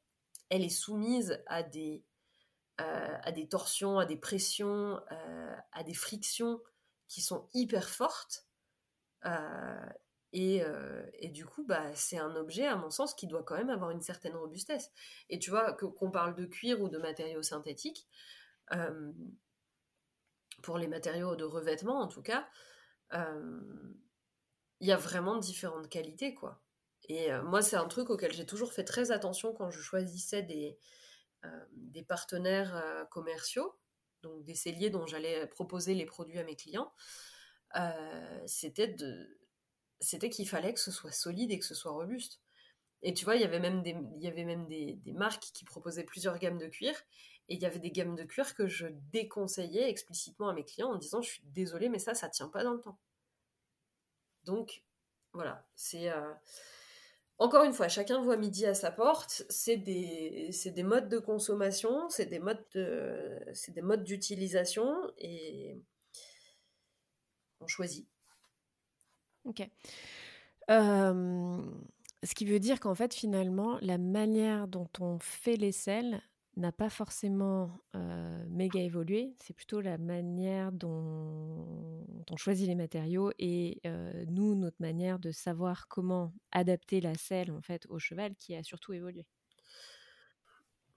[0.49, 2.05] elle est soumise à des,
[2.81, 6.61] euh, torsions, à des pressions, euh, à des frictions
[7.09, 8.47] qui sont hyper fortes.
[9.25, 9.89] Euh,
[10.35, 13.71] euh, et, du coup, bah, c'est un objet, à mon sens, qui doit quand même
[13.71, 14.91] avoir une certaine robustesse.
[15.29, 18.07] Et tu vois, qu'on parle de cuir ou de matériaux synthétiques,
[18.73, 19.13] euh,
[20.63, 22.49] pour les matériaux de revêtement en tout cas,
[23.13, 23.61] euh,
[24.81, 26.63] il y a vraiment différentes qualités, quoi.
[27.09, 30.77] Et moi, c'est un truc auquel j'ai toujours fait très attention quand je choisissais des,
[31.73, 33.79] des partenaires commerciaux,
[34.23, 36.93] donc des celliers dont j'allais proposer les produits à mes clients.
[38.47, 39.39] c'était de
[40.01, 42.41] c'était qu'il fallait que ce soit solide et que ce soit robuste.
[43.03, 45.65] Et tu vois, il y avait même des, il y avait même des, marques qui
[45.65, 46.95] proposaient plusieurs gammes de cuir.
[47.49, 50.91] Et il y avait des gammes de cuir que je déconseillais explicitement à mes clients
[50.93, 52.99] en disant Je suis désolée, mais ça, ça tient pas dans le temps.
[54.45, 54.83] Donc,
[55.33, 55.67] voilà.
[55.77, 56.11] C'est.
[56.11, 56.33] Euh,
[57.39, 59.45] encore une fois, chacun voit midi à sa porte.
[59.51, 65.79] C'est des, des modes de consommation, c'est des modes de, c'est des modes d'utilisation et
[67.61, 68.09] on choisit.
[69.47, 69.69] Ok.
[70.69, 76.21] Ce qui veut dire qu'en fait, finalement, la manière dont on fait les selles
[76.57, 77.71] n'a pas forcément
[78.49, 83.81] méga évolué, c'est plutôt la manière dont on choisit les matériaux et
[84.29, 88.63] nous, notre manière de savoir comment adapter la selle en fait au cheval qui a
[88.63, 89.27] surtout évolué.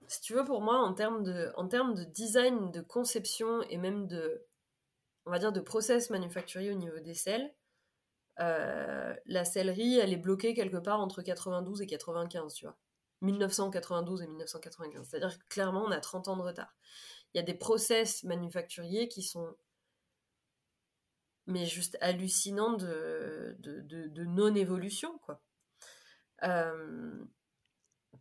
[0.07, 3.77] Si tu veux, pour moi, en termes de, en termes de design, de conception et
[3.77, 4.47] même de,
[5.27, 7.53] on va dire, de process manufacturier au niveau des selles,
[8.39, 12.77] euh, la sellerie, elle est bloquée quelque part entre 92 et 95, tu vois.
[13.21, 15.07] 1992 et 1995.
[15.09, 16.73] C'est-à-dire que clairement, on a 30 ans de retard.
[17.33, 19.55] Il y a des process manufacturiers qui sont
[21.49, 23.57] mais juste hallucinants de,
[24.23, 25.41] non-évolution, quoi.
[26.43, 27.25] Euh,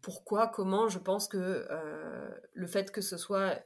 [0.01, 3.63] pourquoi, comment Je pense que euh, le fait que ce soit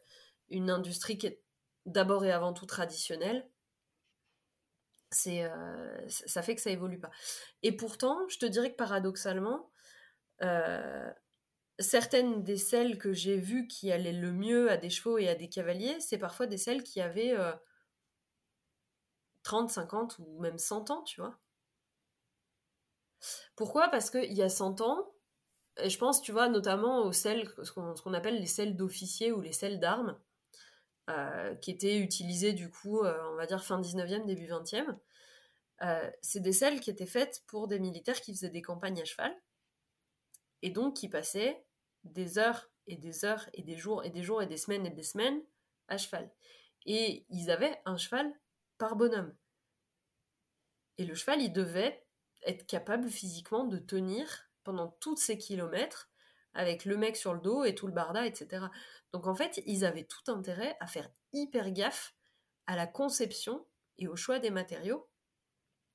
[0.50, 1.42] une industrie qui est
[1.86, 3.48] d'abord et avant tout traditionnelle,
[5.14, 7.10] c'est euh, ça fait que ça évolue pas.
[7.62, 9.70] Et pourtant, je te dirais que paradoxalement,
[11.78, 15.34] certaines des selles que j'ai vues qui allaient le mieux à des chevaux et à
[15.34, 17.36] des cavaliers, c'est parfois des selles qui avaient
[19.42, 21.38] 30, 50 ou même 100 ans, tu vois.
[23.56, 23.88] Pourquoi?
[23.88, 25.12] Parce qu'il y a 100 ans,
[25.78, 29.40] et je pense, tu vois, notamment aux selles, ce qu'on appelle les selles d'officiers ou
[29.40, 30.14] les selles d'armes, euh,
[31.60, 34.96] qui étaient utilisées du coup, euh, on va dire fin 19e, début 20e.
[35.82, 39.04] Euh, c'est des selles qui étaient faites pour des militaires qui faisaient des campagnes à
[39.04, 39.34] cheval
[40.62, 41.64] et donc qui passaient
[42.04, 44.90] des heures et des heures et des jours et des jours et des semaines et
[44.90, 45.42] des semaines
[45.88, 46.30] à cheval.
[46.86, 48.32] Et ils avaient un cheval
[48.78, 49.34] par bonhomme.
[50.98, 52.04] Et le cheval, il devait
[52.44, 56.11] être capable physiquement de tenir pendant tous ces kilomètres
[56.54, 58.66] avec le mec sur le dos et tout le barda, etc.
[59.12, 62.14] Donc en fait, ils avaient tout intérêt à faire hyper gaffe
[62.66, 63.66] à la conception
[63.98, 65.08] et au choix des matériaux.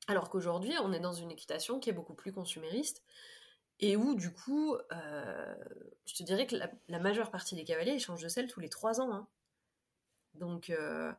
[0.07, 3.03] Alors qu'aujourd'hui, on est dans une équitation qui est beaucoup plus consumériste,
[3.79, 5.55] et où, du coup, euh,
[6.05, 8.69] je te dirais que la, majeure partie des cavaliers, ils changent de selle tous les
[8.69, 9.13] trois ans.
[9.13, 9.27] Hein.
[10.33, 11.11] Donc, euh,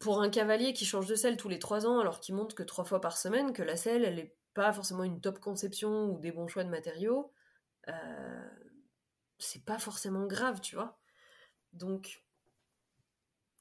[0.00, 2.64] pour un cavalier qui change de selle tous les trois ans, alors qu'il monte que
[2.64, 6.18] trois fois par semaine, que la selle, elle n'est pas forcément une top conception ou
[6.18, 7.32] des bons choix de matériaux,
[7.88, 8.48] euh,
[9.38, 10.98] c'est pas forcément grave, tu vois.
[11.72, 12.24] Donc,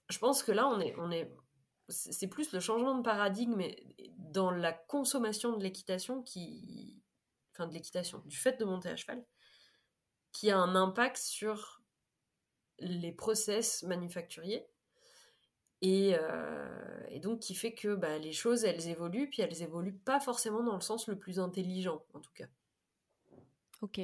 [0.10, 1.34] je pense que là, on est, on est,
[1.90, 3.64] c'est plus le changement de paradigme
[4.18, 7.02] dans la consommation de l'équitation qui.
[7.52, 9.24] Enfin, de l'équitation, du fait de monter à cheval,
[10.32, 11.84] qui a un impact sur
[12.80, 14.68] les process manufacturiers.
[15.84, 20.20] Et, euh, donc qui fait que bah, les choses, elles évoluent, puis elles évoluent pas
[20.20, 22.48] forcément dans le sens le plus intelligent, en tout cas.
[23.82, 24.00] Ok.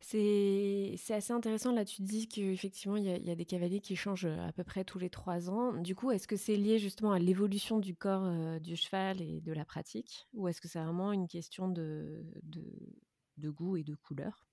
[0.00, 1.72] C'est assez intéressant.
[1.72, 4.84] Là, tu dis qu'effectivement, il y, a des cavaliers qui changent euh, à peu près
[4.84, 5.72] tous les trois ans.
[5.72, 9.40] Du coup, est-ce que c'est lié justement à l'évolution du corps euh, du cheval et
[9.40, 10.26] de la pratique?
[10.34, 14.44] Ou est-ce que c'est vraiment une question de, de, goût et de couleur?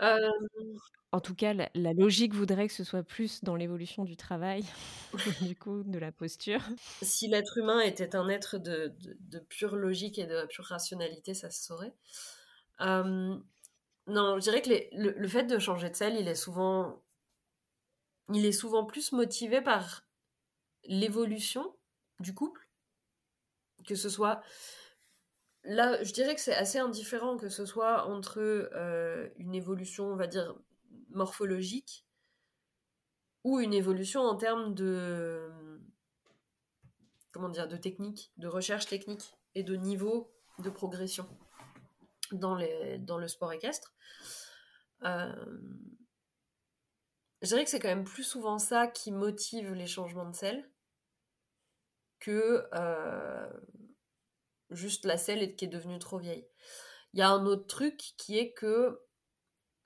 [0.00, 4.64] En tout cas, la, logique voudrait que ce soit plus dans l'évolution du travail,
[5.40, 6.60] du coup, de la posture.
[7.00, 11.48] Si l'être humain était un être de, de, pure logique et de pure rationalité, ça
[11.48, 11.94] se saurait.
[14.06, 17.02] Non, je dirais que le, fait de changer de selle, il est souvent,
[18.32, 20.06] il est souvent plus motivé par
[20.84, 21.76] l'évolution
[22.20, 22.68] du couple,
[23.84, 24.42] que ce soit
[25.66, 30.16] là, je dirais que c'est assez indifférent que ce soit entre euh, une évolution, on
[30.16, 30.54] va dire,
[31.10, 32.06] morphologique
[33.44, 35.50] ou une évolution en termes de
[37.32, 41.28] comment dire, de technique, de recherche technique et de niveau de progression
[42.32, 42.58] dans,
[43.00, 43.94] dans le sport équestre.
[45.04, 45.34] Euh,
[47.42, 50.70] je dirais que c'est quand même plus souvent ça qui motive les changements de selle
[52.18, 53.50] que euh,
[54.70, 56.46] juste la selle qui est devenue trop vieille.
[57.12, 59.00] Il y a un autre truc qui est que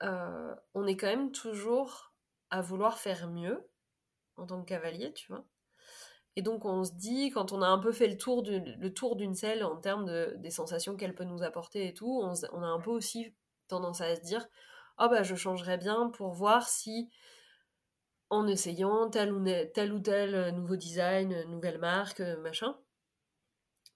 [0.03, 2.13] euh, on est quand même toujours
[2.49, 3.69] à vouloir faire mieux
[4.37, 5.45] en tant que cavalier, tu vois.
[6.35, 9.63] Et donc on se dit, quand on a un peu fait le tour, d'une selle
[9.63, 12.89] en termes de, des sensations qu'elle peut nous apporter et tout, on, a un peu
[12.89, 13.35] aussi
[13.67, 14.47] tendance à se dire,
[14.97, 17.09] oh bah je changerais bien pour voir si
[18.29, 22.77] en essayant tel ou tel, ou tel nouveau design, nouvelle marque, machin,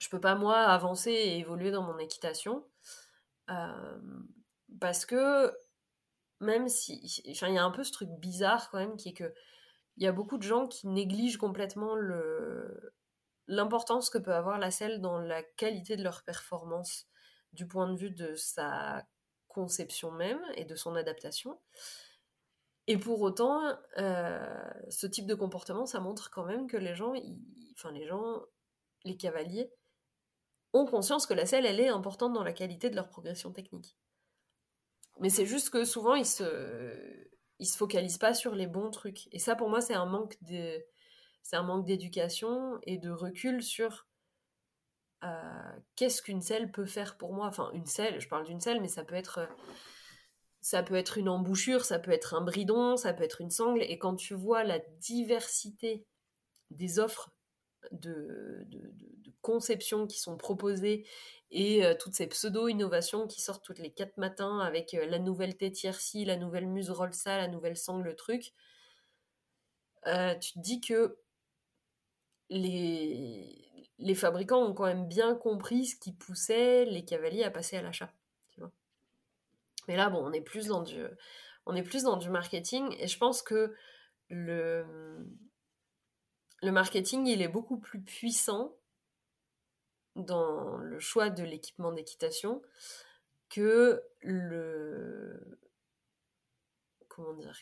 [0.06, 2.64] je peux pas moi avancer et évoluer dans mon équitation.
[3.50, 4.00] Euh,
[4.80, 5.52] parce que
[6.42, 9.14] même si, enfin il y a un peu ce truc bizarre quand même qui est
[9.14, 9.34] que
[9.98, 11.96] il y a beaucoup de gens qui négligent complètement
[13.48, 17.08] l'importance que peut avoir la selle dans la qualité de leur performance
[17.54, 19.08] du point de vue de sa
[19.48, 21.60] conception même et de son adaptation.
[22.88, 27.14] Et pour autant, euh, ce type de comportement, ça montre quand même que les gens,
[27.74, 28.42] enfin les gens,
[29.06, 29.72] les cavaliers,
[30.76, 33.96] ont conscience que la selle, elle est importante dans la qualité de leur progression technique.
[35.20, 37.28] Mais c'est juste que souvent, ils se,
[37.60, 39.28] ils se focalisent pas sur les bons trucs.
[39.34, 40.84] Et ça, pour moi, c'est un manque de,
[41.42, 44.08] c'est un manque d'éducation et de recul sur
[45.24, 47.48] euh, qu'est-ce qu'une selle peut faire pour moi.
[47.48, 49.48] Enfin, une selle, je parle d'une selle, mais ça peut être
[50.60, 53.84] ça peut être une embouchure, ça peut être un bridon, ça peut être une sangle.
[53.84, 56.08] Et quand tu vois la diversité
[56.72, 57.35] des offres
[57.92, 58.68] de,
[59.42, 61.06] conception qui sont proposées
[61.52, 65.56] et euh, toutes ces pseudo-innovations qui sortent toutes les quatre matins avec euh, la nouvelle
[65.56, 68.54] tétiercie, la nouvelle muserolle ça, la nouvelle sangle truc,
[70.08, 71.20] euh, tu te dis que
[72.50, 77.78] les, les fabricants ont quand même bien compris ce qui poussait les cavaliers à passer
[77.78, 78.12] à l'achat.
[79.88, 81.06] Mais là, bon, on est plus dans du,
[81.68, 83.76] on est plus dans du marketing et je pense que
[84.30, 84.86] le,
[86.62, 88.76] le marketing, il est beaucoup plus puissant
[90.16, 92.62] dans le choix de l'équipement d'équitation
[93.50, 95.60] que le
[97.08, 97.60] comment dire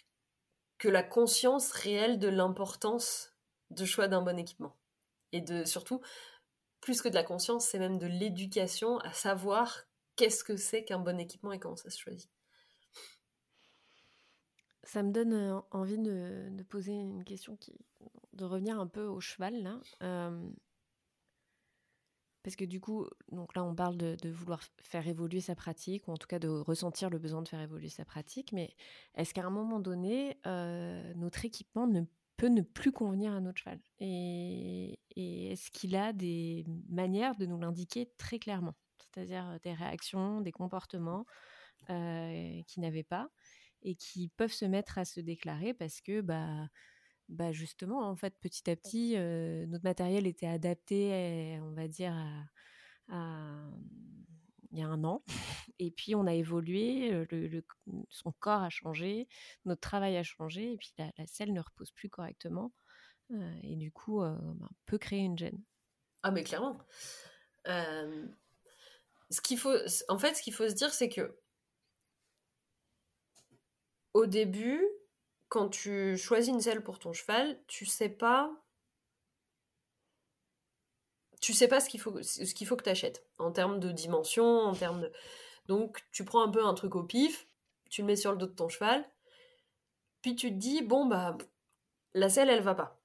[0.77, 3.33] que la conscience réelle de l'importance
[3.71, 4.75] de choix d'un bon équipement
[5.31, 6.01] et de surtout
[6.79, 9.85] plus que de la conscience c'est même de l'éducation à savoir
[10.15, 12.29] qu'est-ce que c'est qu'un bon équipement et comment ça se choisit.
[14.83, 17.73] Ça me donne euh, envie de, poser une question, qui,
[18.33, 19.79] de revenir un peu au cheval là.
[20.01, 20.49] Euh,
[22.43, 26.11] parce que du coup, donc là, on parle de, vouloir faire évoluer sa pratique, ou
[26.11, 28.51] en tout cas de ressentir le besoin de faire évoluer sa pratique.
[28.51, 28.75] Mais
[29.15, 32.01] est-ce qu'à un moment donné, euh, notre équipement ne
[32.35, 33.79] peut ne plus convenir à notre cheval?
[33.99, 38.75] Et, est-ce qu'il a des manières de nous l'indiquer très clairement?
[38.99, 41.25] C'est-à-dire des réactions, des comportements
[41.87, 43.29] qui n'avaient pas
[43.83, 46.67] et qui peuvent se mettre à se déclarer parce que bah,
[47.29, 49.15] bah justement en fait petit à petit
[49.67, 52.13] notre matériel était adapté on va dire
[53.09, 53.69] à,
[54.71, 55.23] il y a un an
[55.79, 57.65] et puis on a évolué le,
[58.09, 59.27] son corps a changé
[59.65, 62.73] notre travail a changé et puis la, selle ne repose plus correctement
[63.63, 65.59] et du coup bah, peut créer une gêne.
[66.21, 66.77] Ah mais clairement.
[69.33, 69.75] Ce qu'il faut,
[70.09, 71.35] en fait, ce qu'il faut se dire, c'est que
[74.13, 74.85] au début,
[75.49, 78.51] quand tu choisis une selle pour ton cheval, tu sais pas,
[81.41, 85.01] tu sais pas ce qu'il faut, que tu achètes en termes de dimension, en termes
[85.01, 85.11] de,
[85.67, 87.47] donc tu prends un peu un truc au pif,
[87.89, 89.05] tu le mets sur le dos de ton cheval,
[90.21, 91.37] puis tu te dis bon bah
[92.13, 93.03] la selle elle va pas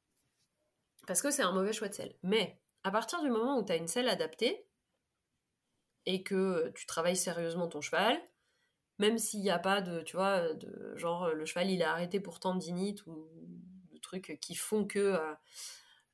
[1.09, 2.15] parce que c'est un mauvais choix de selle.
[2.23, 4.67] Mais à partir du moment où tu as une selle adaptée,
[6.05, 8.21] et que tu travailles sérieusement ton cheval,
[8.99, 12.20] même s'il n'y a pas de, tu vois, de genre le cheval il est arrêté
[12.20, 13.28] pour tendinite ou
[13.92, 15.34] de trucs qui font que euh,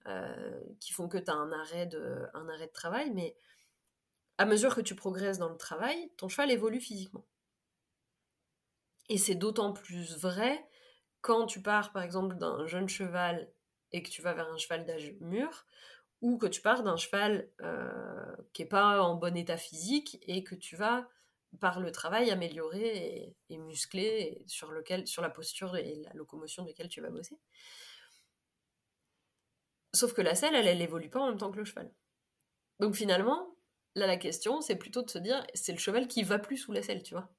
[0.06, 2.28] euh, qui font que tu as un arrêt, de,
[2.74, 3.36] travail, mais
[4.36, 7.24] à mesure que tu progresses dans le travail, ton cheval évolue physiquement.
[9.08, 10.68] Et c'est d'autant plus vrai
[11.22, 13.50] quand tu pars par exemple d'un jeune cheval
[13.92, 15.66] et que tu vas vers un cheval d'âge mûr,
[16.20, 20.44] ou que tu pars d'un cheval euh, qui n'est pas en bon état physique et
[20.44, 21.08] que tu vas,
[21.60, 26.68] par le travail, améliorer et, muscler sur, lequel, sur la posture et la locomotion de
[26.68, 27.38] laquelle tu vas bosser.
[29.92, 31.90] Sauf que la selle, elle, elle évolue pas en même temps que le cheval.
[32.80, 33.56] Donc finalement,
[33.94, 36.72] là, la question, c'est plutôt de se dire, c'est le cheval qui va plus sous
[36.72, 37.30] la selle, tu vois.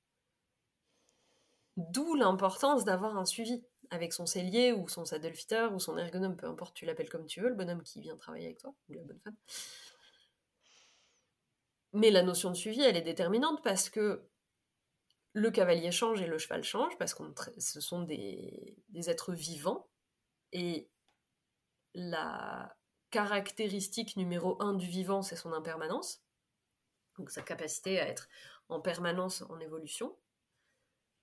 [1.77, 6.47] D'où l'importance d'avoir un suivi avec son cellier ou son saddlefitter ou son ergonome, peu
[6.47, 9.03] importe, tu l'appelles comme tu veux, le bonhomme qui vient travailler avec toi, ou la
[9.03, 9.35] bonne femme.
[11.95, 14.27] Mais la notion de suivi, elle est déterminante parce que
[15.31, 17.23] le cavalier change et le cheval change, parce que
[17.57, 19.87] ce sont des, des êtres vivants,
[20.51, 20.89] et
[21.93, 22.75] la
[23.11, 26.21] caractéristique numéro un du vivant, c'est son impermanence,
[27.17, 28.27] donc sa capacité à être
[28.67, 30.17] en permanence en évolution.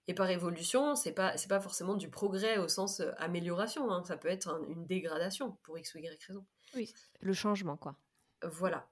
[0.09, 3.93] Et par évolution, c'est pas c'est pas forcément du progrès au sens euh, amélioration.
[3.93, 4.03] Hein.
[4.05, 6.45] Ça peut être une dégradation pour x ou y raison.
[6.75, 7.95] Oui, le changement quoi.
[8.43, 8.89] Voilà.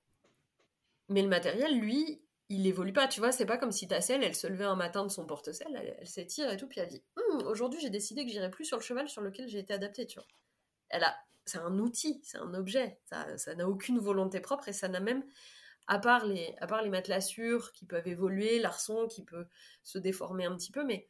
[1.10, 3.08] Mais le matériel, lui, il évolue pas.
[3.08, 5.26] Tu vois, c'est pas comme si ta selle, elle se levait un matin de son
[5.26, 8.64] porte-selle, elle, s'étire et tout, puis elle dit hum, aujourd'hui j'ai décidé que j'irai plus
[8.64, 10.06] sur le cheval sur lequel j'ai été adaptée.
[10.06, 10.26] Tu vois.
[10.88, 12.98] Elle a, c'est un outil, c'est un objet.
[13.10, 15.24] Ça, ça n'a aucune volonté propre et ça n'a même
[15.86, 19.46] à part les, à part les matelassures qui peuvent évoluer, l'arçon qui peut
[19.82, 21.08] se déformer un petit peu, mais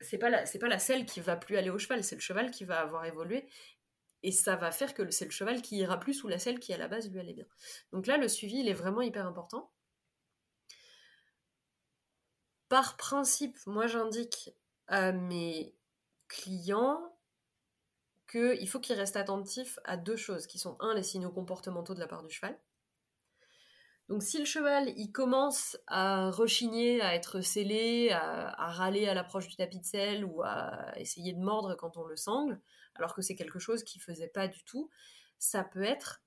[0.00, 2.20] c'est pas la, c'est pas la selle qui va plus aller au cheval, c'est le
[2.20, 3.46] cheval qui va avoir évolué.
[4.24, 6.72] Et ça va faire que c'est le cheval qui ira plus ou la selle qui
[6.72, 7.44] à la base lui allait bien.
[7.92, 9.70] Donc là, le suivi, il est vraiment hyper important.
[12.70, 14.50] Par principe, moi j'indique
[14.86, 15.76] à mes
[16.26, 17.14] clients
[18.32, 22.00] qu'il faut qu'ils restent attentifs à deux choses, qui sont un, les signaux comportementaux de
[22.00, 22.58] la part du cheval.
[24.08, 29.12] Donc si le cheval, il commence à rechigner, à être scellé, à, à râler à
[29.12, 32.58] l'approche du tapis de selle ou à essayer de mordre quand on le sangle,
[32.94, 34.90] alors que c'est quelque chose qu'il faisait pas du tout,
[35.38, 36.24] ça peut être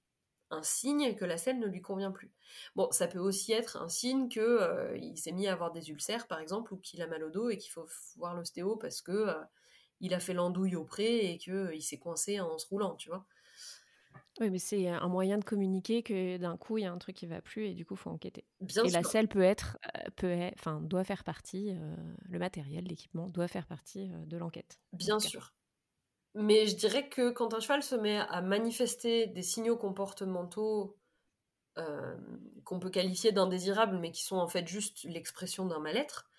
[0.49, 2.31] un signe que la selle ne lui convient plus.
[2.75, 5.89] Bon, ça peut aussi être un signe que euh, il s'est mis à avoir des
[5.89, 9.01] ulcères, par exemple, ou qu'il a mal au dos et qu'il faut voir l'ostéo parce
[9.01, 9.43] que euh,
[9.99, 13.09] il a fait l'andouille au pré et qu'il euh, s'est coincé en se roulant, tu
[13.09, 13.25] vois.
[14.39, 17.15] Oui, mais c'est un moyen de communiquer que d'un coup il y a un truc
[17.15, 18.45] qui va plus et du coup il faut enquêter.
[18.61, 19.79] Bien et la selle peut être,
[20.15, 21.75] peut enfin doit faire partie,
[22.21, 24.79] le matériel, l'équipement doit faire partie de l'enquête.
[24.93, 25.55] Bien sûr.
[26.35, 30.97] Mais je dirais que quand un cheval se met à manifester des signaux comportementaux
[31.77, 32.15] euh,
[32.63, 36.29] qu'on peut qualifier d'indésirables, mais qui sont en fait juste l'expression d'un mal-être,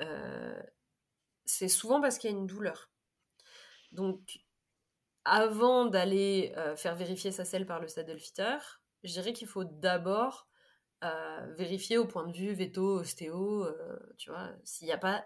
[0.00, 0.62] euh,
[1.46, 2.90] c'est souvent parce qu'il y a une douleur.
[3.92, 4.40] Donc,
[5.24, 8.58] avant d'aller euh, faire vérifier sa selle par le saddle fitter,
[9.04, 10.46] je dirais qu'il faut d'abord
[11.56, 13.68] vérifier au point de vue veto, ostéo,
[14.16, 15.24] tu vois, s'il n'y a pas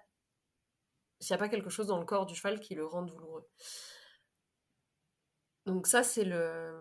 [1.23, 3.49] s'il n'y a pas quelque chose dans le corps du cheval qui le rende douloureux.
[5.67, 6.81] Donc ça, c'est le...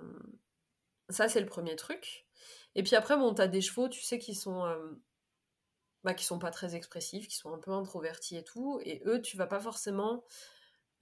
[1.09, 2.25] Ça, c'est le premier truc.
[2.73, 4.65] Et puis après, bon, t'as des chevaux, tu sais, qui sont...
[4.65, 4.93] Euh,
[6.03, 8.79] bah, qui sont pas très expressifs, qui sont un peu introvertis et tout.
[8.83, 10.23] Et eux, tu vas pas forcément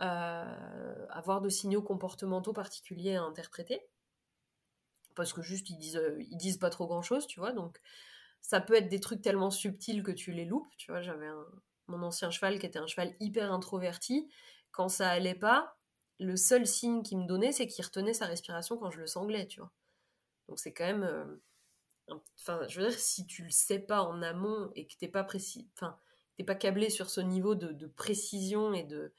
[0.02, 3.82] euh, avoir de signaux comportementaux particuliers à interpréter.
[5.16, 7.54] Parce que juste, ils disent, euh, ils disent pas trop grand-chose, tu vois.
[7.54, 7.80] Donc,
[8.42, 10.76] ça peut être des trucs tellement subtils que tu les loupes.
[10.78, 11.30] Tu vois, j'avais
[11.90, 14.30] mon ancien cheval qui était un cheval hyper introverti.
[14.72, 15.78] Quand ça allait pas,
[16.20, 19.48] le seul signe qu'il me donnait, c'est qu'il retenait sa respiration quand je le sanglais,
[19.48, 19.72] tu vois.
[20.48, 21.04] Donc c'est quand même.
[21.04, 25.08] Euh, enfin, je veux dire, si tu le sais pas en amont et que t'es
[25.08, 25.70] pas précis.
[25.76, 25.98] Enfin,
[26.36, 29.14] t'es pas câblé sur ce niveau de, précision et de,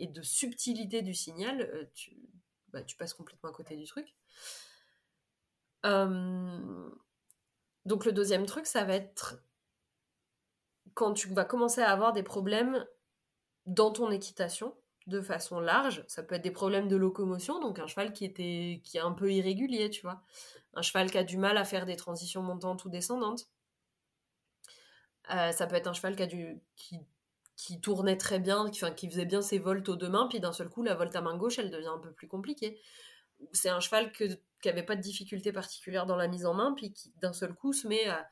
[0.00, 2.16] et de subtilité du signal, euh, tu,
[2.68, 4.14] bah, tu passes complètement à côté du truc.
[5.86, 6.90] Euh,
[7.84, 9.43] donc le deuxième truc, ça va être
[10.94, 12.86] quand tu vas commencer à avoir des problèmes
[13.66, 14.74] dans ton équitation
[15.06, 16.04] de façon large.
[16.08, 19.12] Ça peut être des problèmes de locomotion, donc un cheval qui, était, qui est un
[19.12, 20.22] peu irrégulier, tu vois.
[20.74, 23.48] Un cheval qui a du mal à faire des transitions montantes ou descendantes.
[25.30, 29.58] Euh, ça peut être un cheval qui, tournait très bien, qui, qui faisait bien ses
[29.58, 31.88] voltes aux deux mains, puis d'un seul coup, la volte à main gauche, elle devient
[31.88, 32.80] un peu plus compliquée.
[33.52, 34.28] C'est un cheval qui
[34.64, 37.72] n'avait pas de difficulté particulière dans la mise en main, puis qui d'un seul coup
[37.72, 38.28] se met à,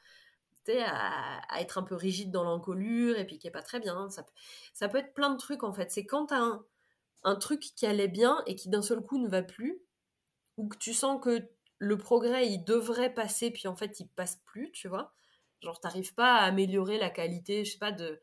[0.69, 4.09] à, être un peu rigide dans l'encolure et puis qui est pas très bien.
[4.11, 4.25] Ça,
[4.73, 5.91] ça peut être plein de trucs en fait.
[5.91, 6.61] C'est quand tu as
[7.25, 9.83] un, truc qui allait bien et qui d'un seul coup ne va plus,
[10.57, 11.49] ou que tu sens que
[11.79, 15.15] le progrès il devrait passer puis en fait il passe plus, tu vois.
[15.63, 18.21] Genre t'arrives pas à améliorer la qualité, je sais pas, de,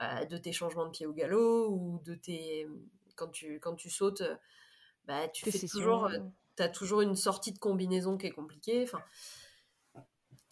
[0.00, 2.68] euh, de tes changements de pied au galop ou de tes.
[3.14, 4.22] Quand tu, quand tu sautes,
[5.04, 6.08] bah, tu fais toujours.
[6.54, 8.82] T'as toujours une sortie de combinaison qui est compliquée.
[8.82, 9.02] Enfin,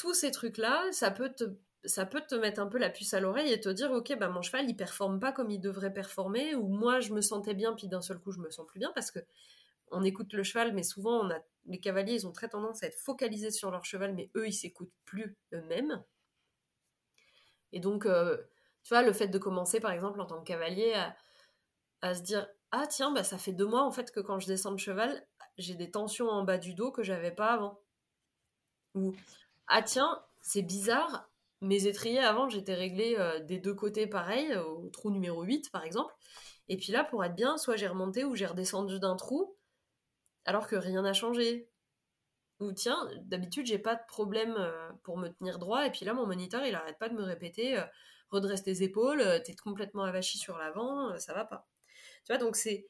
[0.00, 1.44] tous ces trucs-là, ça peut te
[1.84, 4.28] ça peut te mettre un peu la puce à l'oreille et te dire ok bah
[4.28, 7.72] mon cheval il performe pas comme il devrait performer ou moi je me sentais bien
[7.74, 9.20] puis d'un seul coup je me sens plus bien parce que
[9.90, 12.86] on écoute le cheval mais souvent on a les cavaliers ils ont très tendance à
[12.86, 16.02] être focalisés sur leur cheval mais eux ils s'écoutent plus eux-mêmes.
[17.72, 18.36] Et donc euh,
[18.82, 20.94] tu vois le fait de commencer par exemple en tant que cavalier
[22.02, 24.46] à, se dire ah tiens bah ça fait deux mois en fait que quand je
[24.46, 27.80] descends de cheval j'ai des tensions en bas du dos que j'avais pas avant.
[28.94, 29.14] Ou
[29.70, 31.30] ah tiens, c'est bizarre,
[31.60, 35.84] mes étriers avant, j'étais réglé euh, des deux côtés pareil, au trou numéro 8 par
[35.84, 36.12] exemple.
[36.68, 39.56] Et puis là, pour être bien, soit j'ai remonté ou j'ai redescendu d'un trou,
[40.44, 41.68] alors que rien n'a changé.
[42.58, 46.14] Ou tiens, d'habitude, j'ai pas de problème euh, pour me tenir droit, et puis là,
[46.14, 47.84] mon moniteur, il arrête pas de me répéter euh,
[48.30, 51.68] redresse tes épaules, t'es complètement avachi sur l'avant, ça va pas.
[52.24, 52.86] Tu vois, donc c'est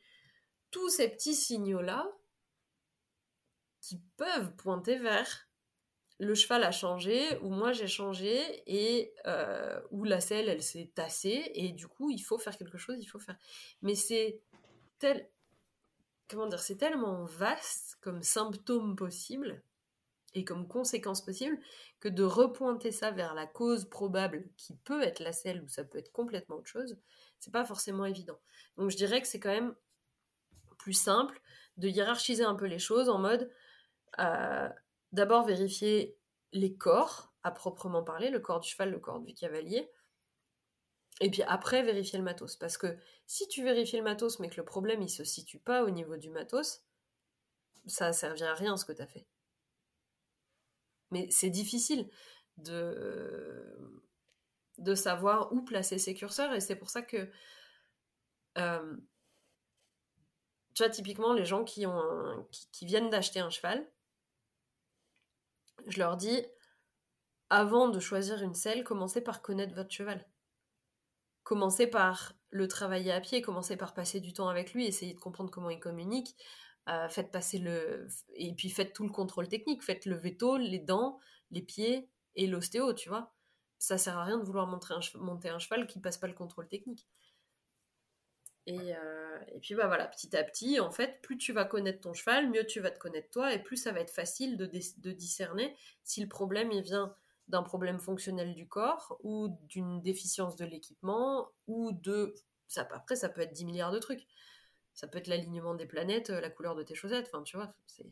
[0.71, 2.11] tous ces petits signaux-là
[3.81, 5.50] qui peuvent pointer vers
[6.21, 10.91] le cheval a changé, ou moi j'ai changé, et euh, où la selle, elle s'est
[10.95, 13.39] tassée, et du coup, il faut faire quelque chose, il faut faire.
[13.83, 14.41] Mais c'est.
[16.29, 19.63] Comment dire C'est tellement vaste comme symptôme possible,
[20.35, 21.59] et comme conséquence possible,
[22.01, 25.85] que de repointer ça vers la cause probable, qui peut être la selle, ou ça
[25.85, 26.99] peut être complètement autre chose,
[27.39, 28.39] c'est pas forcément évident.
[28.77, 29.75] Donc je dirais que c'est quand même
[30.77, 31.41] plus simple
[31.79, 33.51] de hiérarchiser un peu les choses en mode...
[34.19, 34.69] Euh,
[35.13, 36.19] d'abord vérifier
[36.53, 39.91] les corps, à proprement parler, le corps du cheval, le corps du cavalier,
[41.21, 42.57] et puis après vérifier le matos.
[42.57, 45.85] Parce que si tu vérifies le matos mais que le problème il se situe pas
[45.85, 46.83] au niveau du matos,
[47.87, 49.27] ça a servi à rien ce que tu as fait.
[51.11, 52.09] Mais c'est difficile
[52.57, 53.99] de,
[54.79, 57.31] de savoir où placer ses curseurs et c'est pour ça que
[58.59, 58.97] euh,
[60.75, 63.87] tu vois, typiquement, les gens qui, ont qui, viennent d'acheter un cheval,
[65.87, 66.45] je leur dis,
[67.51, 70.27] avant de choisir une selle, commencez par connaître votre cheval.
[71.43, 75.19] Commencez par le travailler à pied, commencez par passer du temps avec lui, essayez de
[75.19, 76.37] comprendre comment il communique,
[76.89, 78.09] euh, faites passer le...
[78.35, 81.19] Et puis faites tout le contrôle technique, faites le veto, les dents,
[81.51, 83.33] les pieds et l'ostéo, tu vois.
[83.79, 87.07] Ça sert à rien de vouloir monter un, cheval qui passe pas le contrôle technique.
[88.69, 92.13] Euh, et, puis bah voilà, petit à petit, en fait, plus tu vas connaître ton
[92.13, 94.67] cheval, mieux tu vas te connaître toi, et plus ça va être facile de,
[95.13, 97.15] discerner si le problème il vient
[97.49, 102.35] d'un problème fonctionnel du corps ou d'une déficience de l'équipement ou de
[102.69, 104.25] ça après ça peut être 10 milliards de trucs
[104.95, 108.07] ça peut être l'alignement des planètes la couleur de tes chaussettes enfin tu vois c'est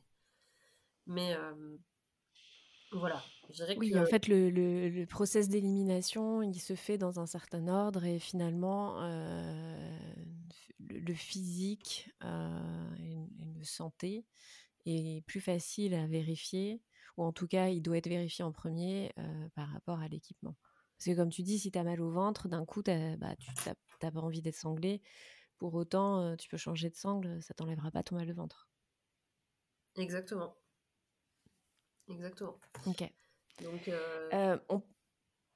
[1.07, 1.79] mais euh,
[2.93, 3.23] voilà.
[3.79, 8.19] Oui, en fait, le, le, process d'élimination, il se fait dans un certain ordre et
[8.19, 9.99] finalement, euh,
[10.81, 13.17] le, physique euh, et,
[13.57, 14.25] le santé
[14.87, 16.83] est plus facile à vérifier,
[17.17, 20.57] ou en tout cas, il doit être vérifié en premier euh, par rapport à l'équipement.
[20.97, 23.51] Parce que comme tu dis, si tu as mal au ventre, d'un coup, bah, tu
[24.03, 25.03] n'as pas envie d'être sanglé.
[25.59, 28.69] Pour autant, tu peux changer de sangle, ça t'enlèvera pas ton mal de ventre.
[29.97, 30.57] Exactement.
[32.09, 32.59] Exactement.
[32.87, 33.11] Ok.
[33.63, 34.59] Donc, euh, euh,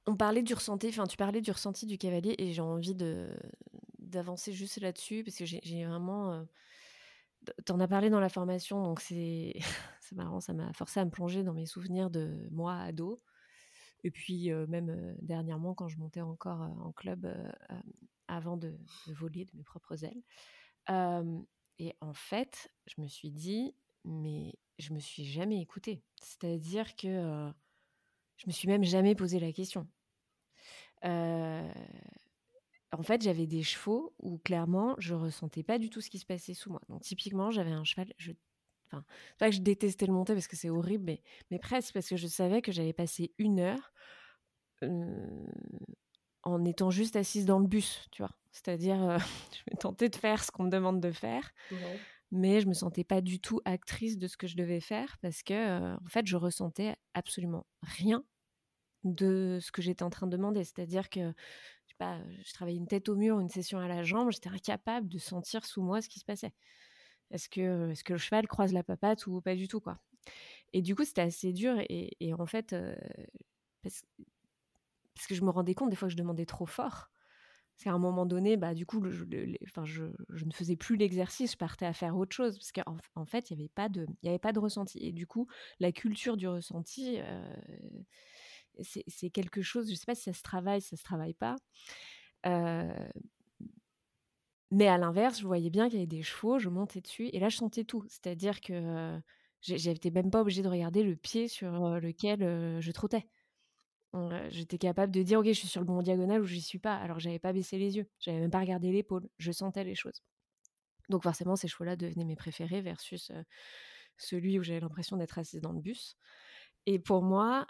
[0.07, 3.31] on, parlait du ressenti, enfin, tu parlais du ressenti du cavalier et j'ai envie de
[4.13, 6.33] d'avancer juste là-dessus parce que j'ai vraiment.
[6.33, 6.45] Euh,
[7.65, 9.55] t'en as parlé dans la formation, donc c'est
[10.13, 13.23] marrant, ça m'a forcé à me plonger dans mes souvenirs de moi ado.
[14.05, 17.33] Et puis même dernièrement, quand je montais encore en club
[18.27, 18.77] avant de,
[19.07, 20.23] voler de mes propres ailes.
[21.79, 26.03] et en fait, je me suis dit, mais je me suis jamais écoutée.
[26.21, 27.51] C'est-à-dire que euh,
[28.37, 29.87] je me suis même jamais posé la question.
[32.93, 36.19] Euh, en fait, j'avais des chevaux où clairement, je ressentais pas du tout ce qui
[36.19, 36.81] se passait sous moi.
[36.89, 38.13] Donc, typiquement, j'avais un cheval.
[38.19, 38.33] Je...
[38.91, 39.05] Enfin,
[39.39, 42.17] pas que je détestais le monter parce que c'est horrible, mais, mais presque parce que
[42.17, 43.93] je savais que j'allais passer une heure
[44.83, 45.47] euh,
[46.43, 48.37] en étant juste assise dans le bus, tu vois.
[48.51, 48.99] C'est-à-dire,
[49.53, 51.53] je vais tenter de faire ce qu'on me demande de faire
[52.33, 55.43] mais je me sentais pas du tout actrice de ce que je devais faire parce
[55.43, 58.25] que euh, en fait je ressentais absolument rien
[59.05, 61.35] de ce que j'étais en train de demander c'est-à-dire que
[62.03, 65.19] pas, je travaillais une tête au mur une session à la jambe j'étais incapable de
[65.19, 66.53] sentir sous moi ce qui se passait.
[67.31, 69.99] Est-ce que est-ce que le cheval croise la papate ou pas du tout quoi?
[70.73, 72.95] Et du coup c'était assez dur et, en fait euh,
[73.83, 74.03] parce,
[75.29, 77.11] que je me rendais compte des fois que je demandais trop fort.
[77.75, 81.87] Parce qu'à un moment donné, bah, du coup, je, ne faisais plus l'exercice, je partais
[81.87, 84.53] à faire autre chose, parce qu'en en fait, il n'y avait, pas de, avait pas
[84.53, 84.99] de ressenti.
[85.01, 85.49] Et du coup,
[85.81, 87.57] la culture du ressenti, euh,
[88.81, 91.05] c'est quelque chose, je ne sais pas si ça se travaille, si ça ne se
[91.05, 91.57] travaille pas.
[92.47, 93.09] Euh,
[94.71, 97.39] mais à l'inverse, je voyais bien qu'il y avait des chevaux, je montais dessus, et
[97.39, 98.05] là, je sentais tout.
[98.09, 99.21] C'est-à-dire que
[99.61, 101.71] j'étais même pas obligée de regarder le pied sur
[102.01, 103.27] lequel je trottais
[104.51, 106.79] j'étais capable de dire ok je suis sur le bon diagonal ou je n'y suis
[106.79, 109.95] pas alors j'avais pas baissé les yeux j'avais même pas regardé l'épaule je sentais les
[109.95, 110.23] choses
[111.09, 113.33] donc forcément ces chevaux là devenaient mes préférés versus
[114.19, 116.17] celui où j'avais l'impression d'être assise dans le bus
[116.87, 117.67] et pour moi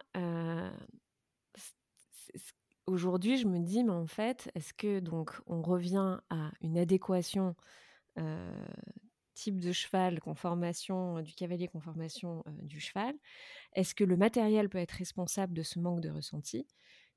[2.87, 7.55] aujourd'hui je me dis mais en fait est-ce que donc on revient à une adéquation
[9.35, 13.15] type de cheval, conformation du cavalier, conformation du cheval?
[13.73, 16.67] Est-ce que le matériel peut être responsable de ce manque de ressenti?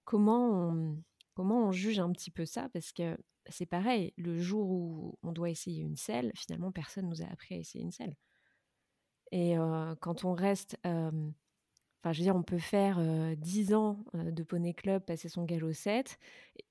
[0.06, 1.04] Comment on,
[1.34, 2.70] comment on juge un petit peu ça?
[2.70, 3.18] Parce que
[3.50, 7.56] c'est pareil, le jour où on doit essayer une selle, finalement, personne nous a appris
[7.56, 8.16] à essayer une selle.
[9.32, 9.56] Et
[10.00, 10.78] quand on reste
[12.06, 12.99] Enfin, je veux dire, on peut faire
[13.38, 16.19] 10 ans de poney club, passer son galop 7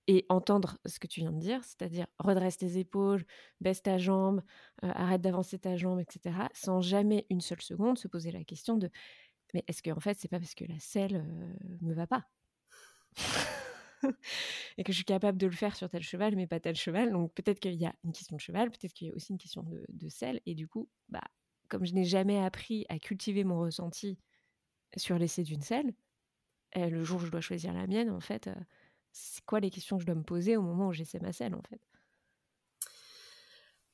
[0.06, 3.24] et entendre ce que tu viens de dire, c'est-à-dire redresse tes épaules,
[3.60, 4.42] baisse ta jambe,
[4.80, 8.90] arrête d'avancer ta jambe, etc., sans jamais une seule seconde se poser la question de
[9.54, 11.24] mais est-ce que en fait c'est pas parce que la selle
[11.80, 12.28] me va pas
[14.78, 17.10] et que je suis capable de le faire sur tel cheval mais pas tel cheval?
[17.12, 19.38] Donc peut-être qu'il y a une question de cheval peut-être qu'il y a aussi une
[19.38, 21.22] question de, de selle et du coup bah
[21.68, 24.18] comme je n'ai jamais appris à cultiver mon ressenti
[24.96, 25.92] sur l'essai d'une selle,
[26.72, 28.50] et le jour où je dois choisir la mienne, en fait,
[29.12, 31.54] c'est quoi les questions que je dois me poser au moment où j'essaie ma selle,
[31.54, 31.80] en fait?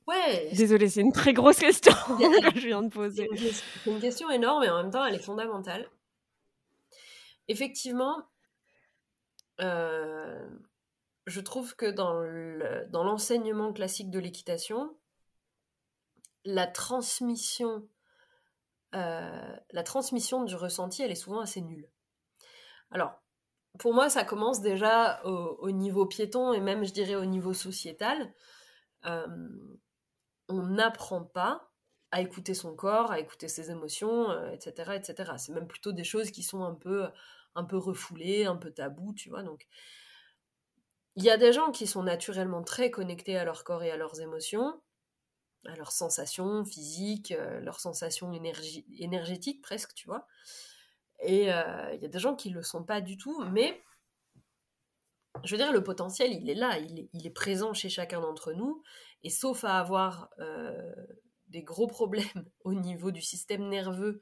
[0.06, 0.50] Ouais.
[0.54, 1.92] Désolée, c'est une très grosse question
[2.52, 3.28] que je viens de poser.
[3.36, 5.88] C'est une question énorme et en même temps, elle est fondamentale.
[7.48, 8.24] Effectivement,
[9.60, 10.48] euh,
[11.26, 14.96] je trouve que dans l'enseignement classique de l'équitation,
[16.44, 17.86] la transmission
[18.92, 21.88] la transmission du ressenti, elle est souvent assez nulle.
[22.90, 23.12] Alors,
[23.78, 28.32] pour moi, ça commence déjà au, niveau piéton et même, je dirais, au niveau sociétal.
[29.04, 31.70] on n'apprend pas
[32.12, 35.32] à écouter son corps, à écouter ses émotions, etc., etc.
[35.38, 37.08] C'est même plutôt des choses qui sont un peu,
[37.54, 39.42] un peu refoulées, un peu tabou, tu vois.
[39.42, 39.66] Donc,
[41.16, 43.96] il y a des gens qui sont naturellement très connectés à leur corps et à
[43.96, 44.80] leurs émotions,
[45.66, 50.26] à leurs sensations physiques, leurs sensations énergétiques presque, tu vois.
[51.20, 53.82] Et euh, il y a des gens qui ne le sont pas du tout, mais
[55.44, 58.82] je veux dire, le potentiel, il est là, il est, présent chez chacun d'entre nous.
[59.22, 60.92] Et sauf à avoir euh,
[61.48, 62.24] des gros problèmes
[62.64, 64.20] au niveau du système nerveux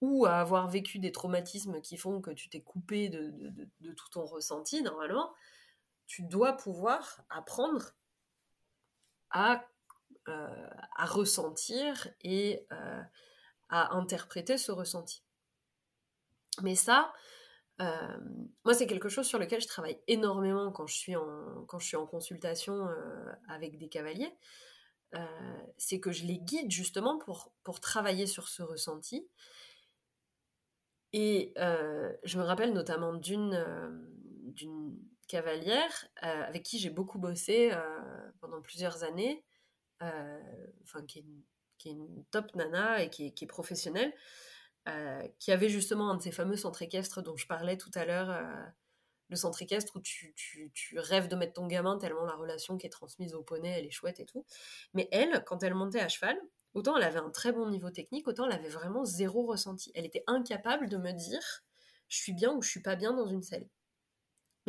[0.00, 3.32] ou à avoir vécu des traumatismes qui font que tu t'es coupé de,
[3.92, 5.32] tout ton ressenti, normalement,
[6.06, 7.92] tu dois pouvoir apprendre
[9.30, 9.75] à, euh,
[10.28, 12.66] à ressentir et
[13.68, 15.22] à interpréter ce ressenti.
[16.62, 17.12] Mais ça,
[17.80, 18.18] euh,
[18.64, 21.86] moi, c'est quelque chose sur lequel je travaille énormément quand je suis en, quand je
[21.86, 24.32] suis en consultation euh, avec des cavaliers.
[25.14, 25.24] Euh,
[25.76, 29.28] c'est que je les guide justement pour, pour travailler sur ce ressenti.
[31.12, 33.64] Et je me rappelle notamment d'une
[34.48, 34.98] d'une
[35.28, 37.72] cavalière avec qui j'ai beaucoup bossé
[38.40, 39.42] pendant plusieurs années,
[40.00, 44.12] enfin qui est, une, top nana et qui est, professionnelle.
[44.88, 48.04] Euh, qui avait justement un de ces fameux centres équestres dont je parlais tout à
[48.04, 48.66] l'heure, euh,
[49.28, 50.32] le centre équestre où tu,
[50.96, 53.90] rêves de mettre ton gamin tellement la relation qui est transmise au poney, elle est
[53.90, 54.46] chouette et tout.
[54.94, 56.38] Mais elle, quand elle montait à cheval,
[56.72, 59.90] autant elle avait un très bon niveau technique, autant elle avait vraiment zéro ressenti.
[59.96, 61.64] Elle était incapable de me dire
[62.06, 63.68] je suis bien ou je suis pas bien dans une selle.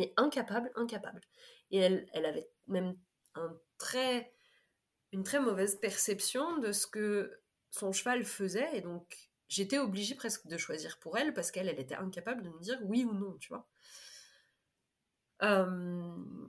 [0.00, 1.20] Mais incapable, incapable.
[1.70, 2.94] Et elle, elle avait même
[3.36, 4.32] un très,
[5.12, 7.40] une très mauvaise perception de ce que
[7.70, 11.80] son cheval faisait et donc j'étais obligée presque de choisir pour elle parce qu'elle, elle
[11.80, 13.66] était incapable de me dire oui ou non, tu vois.
[15.42, 16.48] Euh,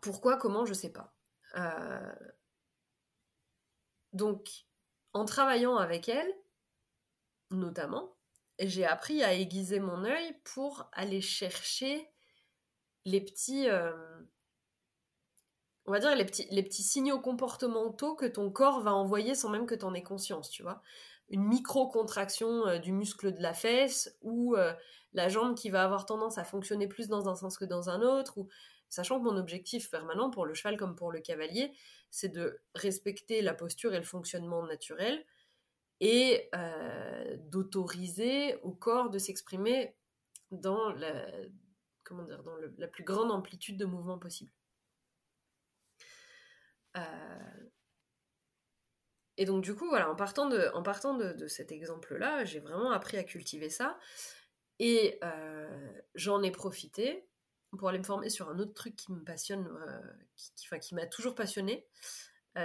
[0.00, 1.14] pourquoi, comment, je sais pas.
[1.56, 2.12] Euh,
[4.12, 4.66] donc,
[5.12, 6.32] en travaillant avec elle,
[7.50, 8.16] notamment,
[8.58, 12.10] j'ai appris à aiguiser mon œil pour aller chercher
[13.04, 13.92] les petits, euh,
[15.86, 19.74] on va dire, les petits, signaux comportementaux que ton corps va envoyer sans même que
[19.74, 20.82] tu en aies conscience, tu vois.
[21.28, 24.72] Une micro-contraction euh, du muscle de la fesse ou euh,
[25.12, 28.00] la jambe qui va avoir tendance à fonctionner plus dans un sens que dans un
[28.02, 28.48] autre, ou
[28.88, 31.72] sachant que mon objectif permanent pour le cheval comme pour le cavalier,
[32.10, 35.24] c'est de respecter la posture et le fonctionnement naturel
[36.00, 39.96] et euh, d'autoriser au corps de s'exprimer
[40.50, 41.26] dans la,
[42.04, 42.26] comment
[42.76, 44.52] la plus grande amplitude de mouvement possible.
[46.96, 47.70] Euh,
[49.36, 52.90] et donc du coup, voilà, en partant de, en partant de, cet exemple-là, j'ai vraiment
[52.90, 53.98] appris à cultiver ça.
[54.78, 57.26] Et euh, j'en ai profité
[57.78, 60.00] pour aller me former sur un autre truc qui me passionne, euh,
[60.36, 61.86] qui, qui m'a toujours passionné,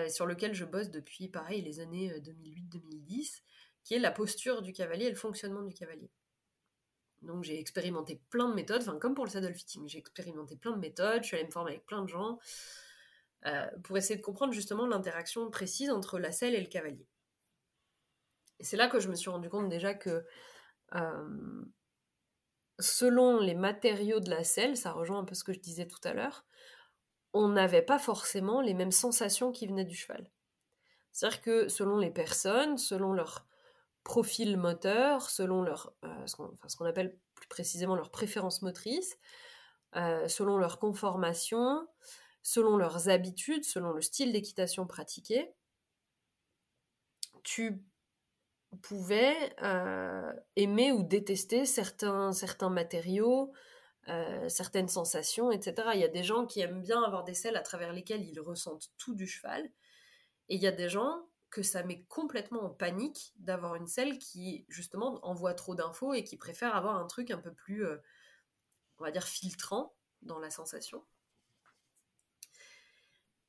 [0.09, 3.41] sur lequel je bosse depuis, pareil, les années 2008-2010,
[3.85, 6.11] qui est la posture du cavalier et le fonctionnement du cavalier.
[7.21, 10.71] Donc j'ai expérimenté plein de méthodes, enfin comme pour le saddle fitting, j'ai expérimenté plein
[10.71, 12.39] de méthodes, je suis allée me former avec plein de gens,
[13.83, 17.07] pour essayer de comprendre justement l'interaction précise entre la selle et le cavalier.
[18.59, 20.25] Et c'est là que je me suis rendu compte déjà que
[20.95, 21.65] euh,
[22.79, 25.99] selon les matériaux de la selle, ça rejoint un peu ce que je disais tout
[26.03, 26.45] à l'heure,
[27.33, 30.31] on n'avait pas forcément les mêmes sensations qui venaient du cheval.
[31.11, 33.45] C'est-à-dire que selon les personnes, selon leur
[34.03, 39.17] profil moteur, selon leur, euh, ce qu'on appelle plus précisément leur préférence motrice,
[40.27, 41.87] selon leur conformation,
[42.47, 45.53] selon leurs habitudes, selon le style d'équitation pratiqué,
[47.43, 47.83] tu
[48.81, 52.31] pouvais euh, aimer ou détester certains,
[52.69, 53.51] matériaux,
[54.07, 55.89] euh, certaines sensations, etc.
[55.95, 58.39] Il y a des gens qui aiment bien avoir des selles à travers lesquelles ils
[58.39, 59.65] ressentent tout du cheval,
[60.47, 64.19] et il y a des gens que ça met complètement en panique d'avoir une selle
[64.19, 67.97] qui justement envoie trop d'infos et qui préfère avoir un truc un peu plus, euh,
[68.99, 71.03] on va dire, filtrant dans la sensation.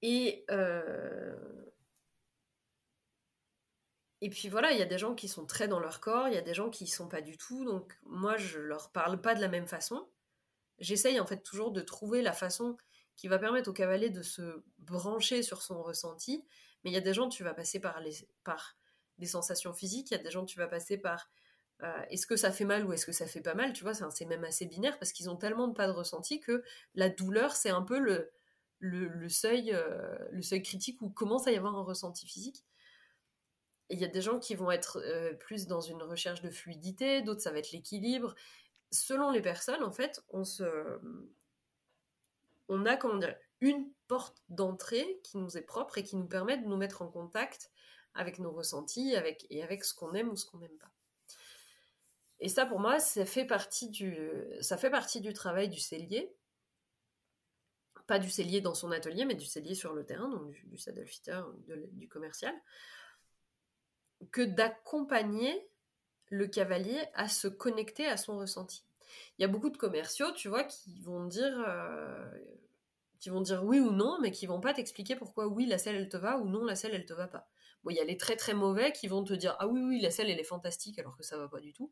[0.03, 1.35] Et, euh,
[4.21, 6.35] et puis voilà, il y a des gens qui sont très dans leur corps, il
[6.35, 7.65] y a des gens qui ne sont pas du tout.
[7.65, 10.09] Donc moi, je leur parle pas de la même façon.
[10.79, 12.77] J'essaye en fait toujours de trouver la façon
[13.17, 16.45] qui va permettre au cavalier de se brancher sur son ressenti.
[16.83, 18.13] Mais il y a des gens, tu vas passer par, les,
[18.45, 18.77] par
[19.19, 21.29] des sensations physiques, il y a des gens, tu vas passer par
[21.83, 23.95] euh, est-ce que ça fait mal ou est-ce que ça fait pas mal, tu vois,
[23.95, 26.63] c'est même assez binaire parce qu'ils ont tellement de pas de ressenti que
[26.95, 28.31] la douleur, c'est un peu le,
[28.81, 32.65] le, seuil, euh, le seuil critique où commence à y avoir un ressenti physique.
[33.91, 37.23] il y a des gens qui vont être euh, plus dans une recherche de fluidité,
[37.23, 38.35] d'autres ça va être l'équilibre.
[38.91, 40.65] Selon les personnes, en fait, on se,
[42.69, 46.59] on a comment dire, une porte d'entrée qui nous est propre et qui nous permet
[46.59, 47.71] de nous mettre en contact
[48.15, 50.91] avec nos ressentis, avec et avec ce qu'on aime ou ce qu'on n'aime pas.
[52.41, 54.17] Et ça, pour moi, ça fait partie du,
[54.61, 56.33] ça fait partie du travail du cellier.
[58.09, 60.79] Pas du cellier dans son atelier, mais du cellier sur le terrain, donc du, du
[60.79, 61.41] saddle fitter,
[61.93, 62.55] du commercial
[64.33, 65.69] que d'accompagner
[66.31, 68.85] le cavalier à se connecter à son ressenti.
[69.39, 72.31] Il y a beaucoup de commerciaux, tu vois, qui vont dire, euh,
[73.21, 75.97] qui vont dire oui ou non, mais qui vont pas t'expliquer pourquoi oui la selle
[75.97, 77.49] elle te va ou non la selle elle te va pas.
[77.85, 80.01] Bon, il y a les très très mauvais qui vont te dire ah oui oui
[80.01, 81.91] la selle elle est fantastique alors que ça va pas du tout.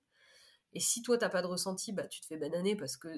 [0.74, 3.08] Et si toi t'as pas de ressenti, bah tu te fais bananer parce que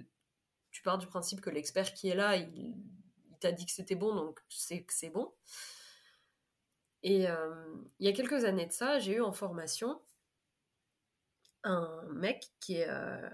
[0.79, 2.73] tu pars du principe que l'expert qui est là, il,
[3.41, 5.35] t'a dit que c'était bon donc c'est que c'est bon.
[7.03, 10.01] Et euh, il y a quelques années de ça, j'ai eu en formation
[11.65, 13.29] un mec qui est euh,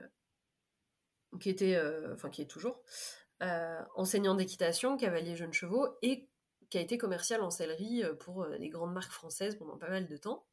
[1.39, 2.83] qui était euh, enfin qui est toujours
[3.95, 6.31] enseignant d'équitation, cavalier jeunes chevaux et
[6.71, 10.17] qui a été commercial en sellerie pour les grandes marques françaises pendant pas mal de
[10.17, 10.47] temps.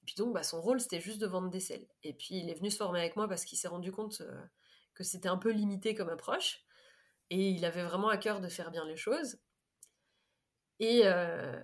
[0.00, 1.86] Et puis donc, bah, son rôle, c'était juste de vendre des selles.
[2.02, 4.22] Et puis, il est venu se former avec moi parce qu'il s'est rendu compte
[4.94, 6.64] que c'était un peu limité comme approche.
[7.30, 9.38] Et il avait vraiment à cœur de faire bien les choses.
[10.78, 11.60] Et euh,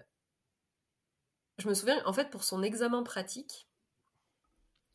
[1.58, 3.68] je me souviens, en fait, pour son examen pratique,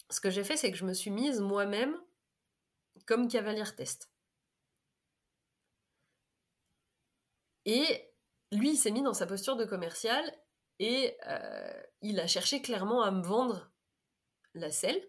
[0.09, 1.95] ce que j'ai fait, c'est que je me suis mise moi-même
[3.05, 4.11] comme cavalière test.
[7.65, 8.11] Et
[8.51, 10.23] lui, il s'est mis dans sa posture de commercial
[10.79, 13.71] et euh, il a cherché clairement à me vendre
[14.53, 15.01] la selle.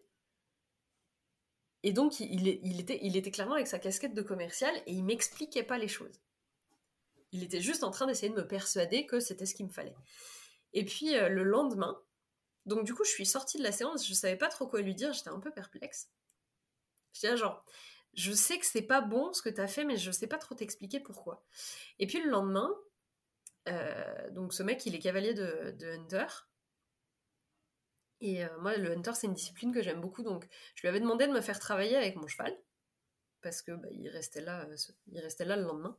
[1.87, 5.87] Et donc, il, était, clairement avec sa casquette de commercial et il m'expliquait pas les
[5.87, 6.21] choses.
[7.31, 9.95] Il était juste en train d'essayer de me persuader que c'était ce qu'il me fallait.
[10.73, 11.97] Et puis euh, le lendemain,
[12.65, 14.97] donc du coup, je suis sortie de la séance, je savais pas trop quoi lui
[14.97, 16.11] dire, j'étais un peu perplexe.
[17.13, 17.65] J'étais genre,
[18.15, 20.39] je sais que c'est pas bon ce que tu as fait, mais je sais pas
[20.39, 21.45] trop t'expliquer pourquoi.
[22.01, 22.75] Et puis le lendemain,
[23.69, 26.27] euh, donc ce mec, il est cavalier de, Hunter.
[28.21, 31.01] Et euh, moi, le Hunter, c'est une discipline que j'aime beaucoup, donc je lui avais
[31.01, 32.57] demandé de me faire travailler avec mon cheval,
[33.43, 34.67] parce que bah, il, restait là,
[35.09, 35.97] il restait là le lendemain.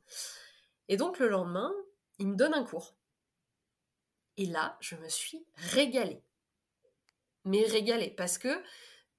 [0.88, 1.72] Et donc le lendemain,
[2.20, 2.96] il me donne un cours.
[4.38, 6.24] Et là, je me suis régalée.
[7.46, 8.62] Mais régalée, parce que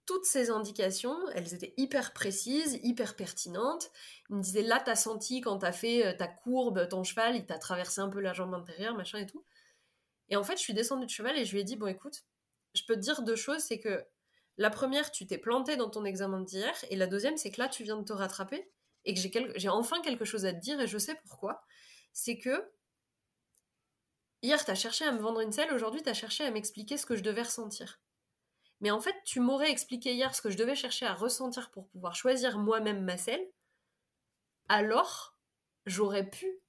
[0.09, 3.91] toutes ces indications, elles étaient hyper précises, hyper pertinentes.
[4.31, 7.45] Il me disait là, t'as senti quand t'as fait euh, ta courbe, ton cheval, il
[7.45, 9.45] t'a traversé un peu la jambe intérieure, machin et tout.
[10.31, 12.25] Et en fait, je suis descendue de cheval et je lui ai dit bon, écoute,
[12.75, 14.05] je peux te dire deux choses, c'est que
[14.57, 17.69] la première, tu t'es planté dans ton examen d'hier, et la deuxième, c'est que là,
[17.69, 18.69] tu viens de te rattraper
[19.05, 19.21] et que
[19.57, 21.63] j'ai, enfin quelque chose à te dire et je sais pourquoi,
[22.13, 22.71] c'est que
[24.43, 26.97] hier tu as cherché à me vendre une selle, aujourd'hui tu as cherché à m'expliquer
[26.97, 28.01] ce que je devais ressentir.
[28.81, 31.89] Mais en fait, tu m'aurais expliqué hier ce que je devais chercher à ressentir pour
[31.89, 33.45] pouvoir choisir moi-même ma selle,
[34.69, 35.37] alors
[35.87, 36.61] j'aurais pu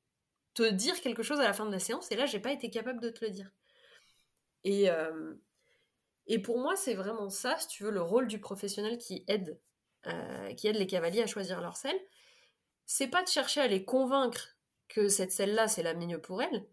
[0.53, 2.69] te dire quelque chose à la fin de la séance et là j'ai pas été
[2.69, 3.51] capable de te le dire.
[4.63, 5.35] Et, euh,
[6.29, 9.59] et pour moi, c'est vraiment ça, si tu veux, le rôle du professionnel qui aide,
[10.07, 11.99] euh, qui aide les cavaliers à choisir leur selle
[12.91, 14.57] c'est pas de chercher à les convaincre
[14.87, 16.67] que cette selle-là, c'est la mieux pour elle,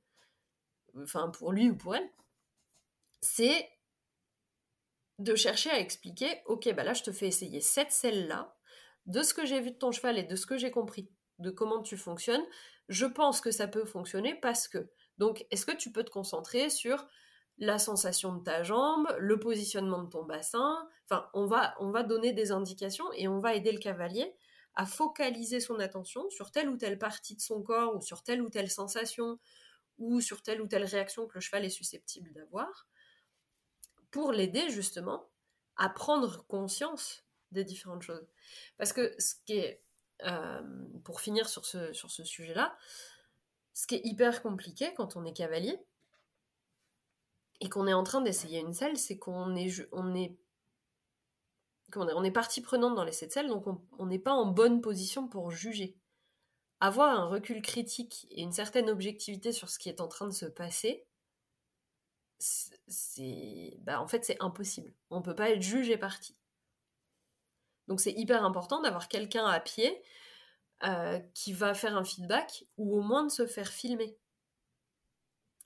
[1.03, 2.09] enfin pour lui ou pour elle,
[3.21, 3.69] c'est
[5.19, 8.57] de chercher à expliquer, ok, bah là je te fais essayer cette selle-là,
[9.05, 11.51] de ce que j'ai vu de ton cheval et de ce que j'ai compris de
[11.51, 12.45] comment tu fonctionnes,
[12.89, 14.91] je pense que ça peut fonctionner parce que.
[15.19, 17.07] Donc, est-ce que tu peux te concentrer sur
[17.59, 22.03] la sensation de ta jambe, le positionnement de ton bassin Enfin, on va, on va
[22.03, 24.35] donner des indications et on va aider le cavalier
[24.75, 28.43] à focaliser son attention sur telle ou telle partie de son corps ou sur telle
[28.43, 29.39] ou telle sensation
[29.99, 32.89] ou sur telle ou telle réaction que le cheval est susceptible d'avoir,
[34.11, 35.31] pour l'aider justement
[35.77, 38.27] à prendre conscience des différentes choses.
[38.77, 39.81] Parce que ce qui est,
[40.25, 40.61] euh,
[41.05, 42.77] pour finir sur ce, sur ce sujet-là,
[43.75, 45.79] ce qui est hyper compliqué quand on est cavalier
[47.61, 50.15] et qu'on est en train d'essayer une selle, c'est qu'on est, on
[52.25, 53.65] est partie prenante dans les sept donc
[53.99, 55.97] on n'est pas en bonne position pour juger.
[56.81, 60.33] Avoir un recul critique et une certaine objectivité sur ce qui est en train de
[60.33, 61.07] se passer,
[62.39, 64.93] c'est, bah, en fait, c'est impossible.
[65.11, 66.37] On ne peut pas être jugé parti.
[67.89, 70.03] Donc c'est hyper important d'avoir quelqu'un à pied
[70.85, 74.19] euh, qui va faire un feedback ou au moins de se faire filmer.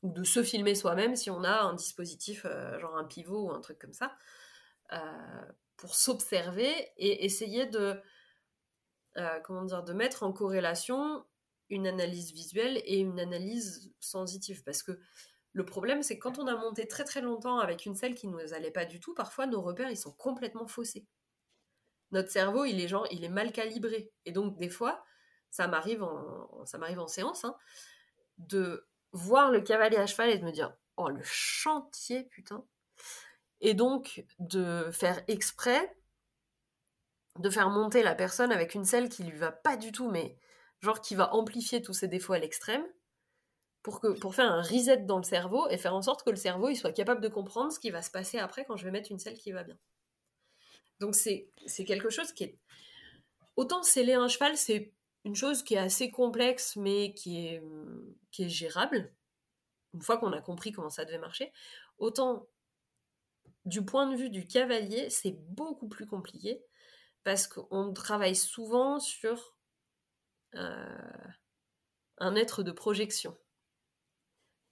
[0.02, 3.52] Ou de se filmer soi-même si on a un dispositif, euh, genre un pivot ou
[3.52, 4.16] un truc comme ça.
[4.92, 8.00] Euh, pour s'observer et essayer de,
[9.16, 11.24] euh, comment dire, de mettre en corrélation
[11.68, 14.62] une analyse visuelle et une analyse sensitive.
[14.64, 14.98] Parce que
[15.52, 18.28] Le problème, c'est que quand on a monté très très longtemps avec une selle qui
[18.28, 21.06] ne nous allait pas du tout, parfois nos repères, ils sont complètement faussés.
[22.12, 24.12] Notre cerveau, il est, genre, il est mal calibré.
[24.24, 25.04] Et donc, des fois,
[25.50, 27.56] ça m'arrive en, ça m'arrive en séance, hein,
[28.38, 32.64] de voir le cavalier à cheval et de me dire, oh, le chantier, putain.
[33.60, 35.94] Et donc, de faire exprès
[37.38, 40.36] de faire monter la personne avec une selle qui lui va pas du tout, mais
[40.80, 42.84] genre qui va amplifier tous ses défauts à l'extrême,
[43.82, 46.36] pour, que, pour faire un reset dans le cerveau et faire en sorte que le
[46.36, 48.90] cerveau il soit capable de comprendre ce qui va se passer après quand je vais
[48.90, 49.78] mettre une selle qui va bien.
[50.98, 51.50] Donc c'est
[51.86, 52.58] quelque chose qui est...
[53.56, 54.92] Autant sceller un cheval, c'est
[55.24, 57.62] une chose qui est assez complexe, mais qui est,
[58.30, 59.12] qui est gérable,
[59.94, 61.52] une fois qu'on a compris comment ça devait marcher.
[61.98, 62.48] Autant
[63.64, 66.62] du point de vue du cavalier, c'est beaucoup plus compliqué,
[67.24, 69.56] parce qu'on travaille souvent sur
[70.54, 71.22] euh,
[72.18, 73.36] un être de projection.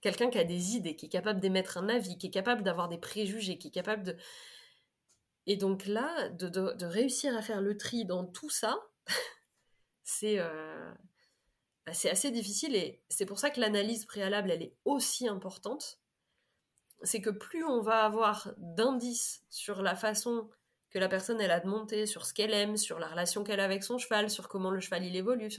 [0.01, 2.87] Quelqu'un qui a des idées, qui est capable d'émettre un avis, qui est capable d'avoir
[2.87, 4.15] des préjugés, qui est capable de...
[5.45, 8.79] Et donc là, de, réussir à faire le tri dans tout ça,
[10.23, 10.91] euh,
[11.85, 15.99] bah, c'est assez difficile et c'est pour ça que l'analyse préalable, elle est aussi importante.
[17.03, 20.49] C'est que plus on va avoir d'indices sur la façon
[20.89, 23.59] que la personne elle a de monter, sur ce qu'elle aime, sur la relation qu'elle
[23.59, 25.49] a avec son cheval, sur comment le cheval il évolue,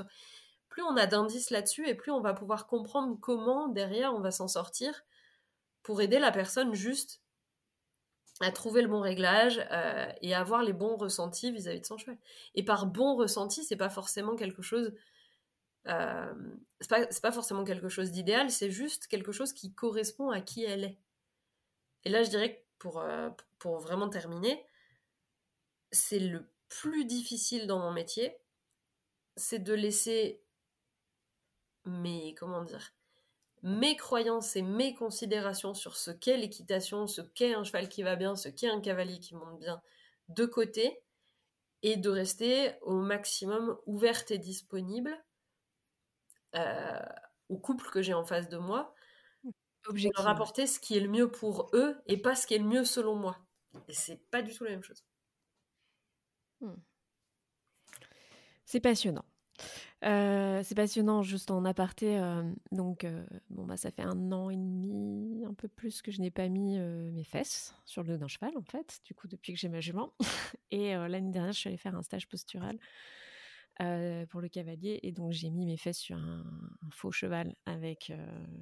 [0.69, 4.31] plus on a d'indices là-dessus et plus on va pouvoir comprendre comment derrière on va
[4.31, 5.05] s'en sortir
[5.83, 7.23] pour aider la personne juste
[8.41, 11.99] à trouver le bon réglage euh, et à avoir les bons ressentis vis-à-vis de son
[11.99, 12.19] cheval.
[12.55, 14.95] Et par bon ressenti, c'est pas forcément quelque chose,
[15.89, 16.33] euh,
[16.81, 20.65] c'est pas, pas, forcément quelque chose d'idéal, c'est juste quelque chose qui correspond à qui
[20.65, 20.99] elle est.
[22.05, 24.65] Et là, je dirais que pour, euh, pour vraiment terminer,
[25.93, 28.39] c'est le plus difficile dans mon métier,
[29.37, 30.43] c'est de laisser
[31.85, 32.95] mes, comment dire,
[33.63, 38.17] mes croyances et mes considérations sur ce qu'est l'équitation, ce qu'est un cheval qui va
[38.17, 39.83] bien, ce qu'est un cavalier qui monte bien,
[40.29, 41.03] de côté,
[41.83, 45.17] et de rester au maximum ouverte et disponible
[46.55, 47.03] euh,
[47.49, 48.95] au couple que j'ai en face de moi,
[49.83, 52.59] pour leur apporter ce qui est le mieux pour eux et pas ce qui est
[52.59, 53.39] le mieux selon moi.
[53.89, 55.05] Et c'est pas du tout la même chose.
[56.61, 56.75] Hmm.
[58.67, 59.25] C'est passionnant.
[60.03, 62.19] Euh, c'est passionnant, juste en aparté.
[62.19, 66.11] Euh, donc, euh, bon, bah, ça fait un an et demi, un peu plus, que
[66.11, 69.29] je n'ai pas mis mes fesses sur le dos d'un cheval, en fait, du coup,
[69.29, 70.15] depuis que j'ai ma jument.
[70.71, 72.79] et l'année dernière, je suis allée faire un stage postural
[74.29, 75.01] pour le cavalier.
[75.03, 76.45] Et donc, j'ai mis mes fesses sur un,
[76.91, 78.13] faux cheval avec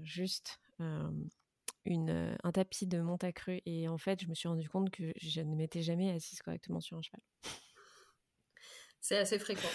[0.02, 3.60] juste un tapis de montacru.
[3.64, 6.80] Et en fait, je me suis rendu compte que je ne m'étais jamais assise correctement
[6.80, 7.20] sur un cheval.
[9.00, 9.68] C'est assez fréquent.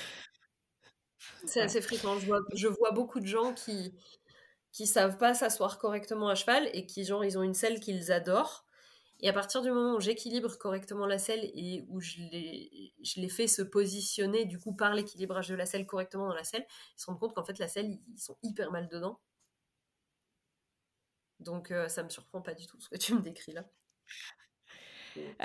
[1.45, 2.18] C'est assez fréquent.
[2.20, 3.94] Je vois, je vois, beaucoup de gens qui
[4.72, 8.12] qui savent pas s'asseoir correctement à cheval et qui genre ils ont une selle qu'ils
[8.12, 8.66] adorent.
[9.20, 13.22] Et à partir du moment où j'équilibre correctement la selle et où je les, je
[13.22, 16.66] les fais se positionner du coup par l'équilibrage de la selle correctement dans la selle,
[16.98, 19.20] ils se rendent compte qu'en fait la selle, ils sont hyper mal dedans.
[21.40, 23.66] Donc euh, ça me surprend pas du tout ce que tu me décris là.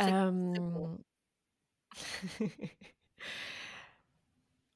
[0.01, 0.97] Euh...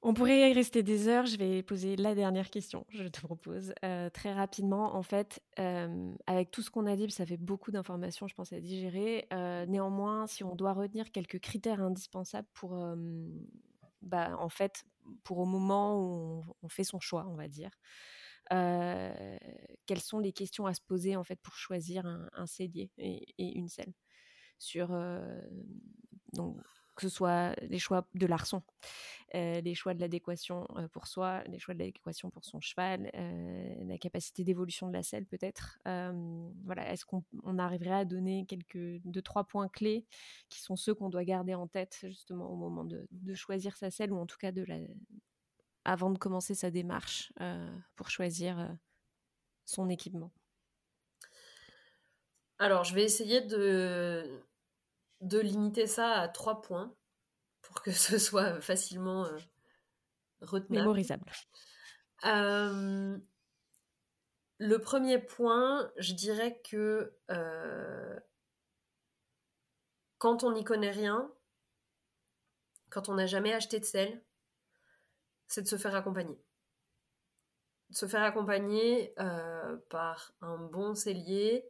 [0.04, 1.26] On pourrait y rester des heures.
[1.26, 3.72] Je vais poser la dernière question, je te propose.
[3.84, 7.70] Euh, très rapidement, en fait, euh, avec tout ce qu'on a dit, ça fait beaucoup
[7.70, 9.28] d'informations, je pense, à digérer.
[9.32, 12.84] Euh, néanmoins, si on doit retenir quelques critères indispensables pour,
[14.02, 14.84] bah, en fait,
[15.22, 17.70] pour au moment où on, fait son choix, on va dire,
[18.50, 23.68] quelles sont les questions à se poser, en fait, pour choisir un, cellier et, une
[23.68, 23.92] selle
[24.58, 24.90] sur
[26.94, 28.62] que ce soit les choix de l'arçon,
[29.34, 33.10] euh, les choix de l'adéquation euh, pour soi, les choix de l'adéquation pour son cheval,
[33.14, 35.78] euh, la capacité d'évolution de la selle peut-être.
[35.84, 37.24] voilà, est-ce qu'on
[37.58, 40.06] arriverait à donner quelques deux trois points clés
[40.48, 44.12] qui sont ceux qu'on doit garder en tête justement au moment de, choisir sa selle
[44.12, 44.76] ou en tout cas de la
[45.84, 47.32] avant de commencer sa démarche
[47.96, 48.76] pour choisir
[49.64, 50.30] son équipement?
[52.58, 54.44] Alors, je vais essayer de
[55.22, 56.94] de limiter ça à trois points
[57.62, 59.38] pour que ce soit facilement euh,
[60.68, 61.30] Mémorisable.
[62.24, 63.16] Euh,
[64.58, 68.18] le premier point, je dirais que euh,
[70.18, 71.32] quand on n'y connaît rien,
[72.90, 74.24] quand on n'a jamais acheté de sel,
[75.46, 76.42] c'est de se faire accompagner.
[77.90, 79.14] De se faire accompagner
[79.88, 81.64] par un bon cellier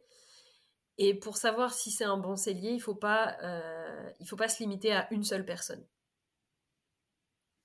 [0.97, 4.49] et pour savoir si c'est un bon cellier, il ne faut, pas, euh, faut pas
[4.49, 5.85] se limiter à une seule personne.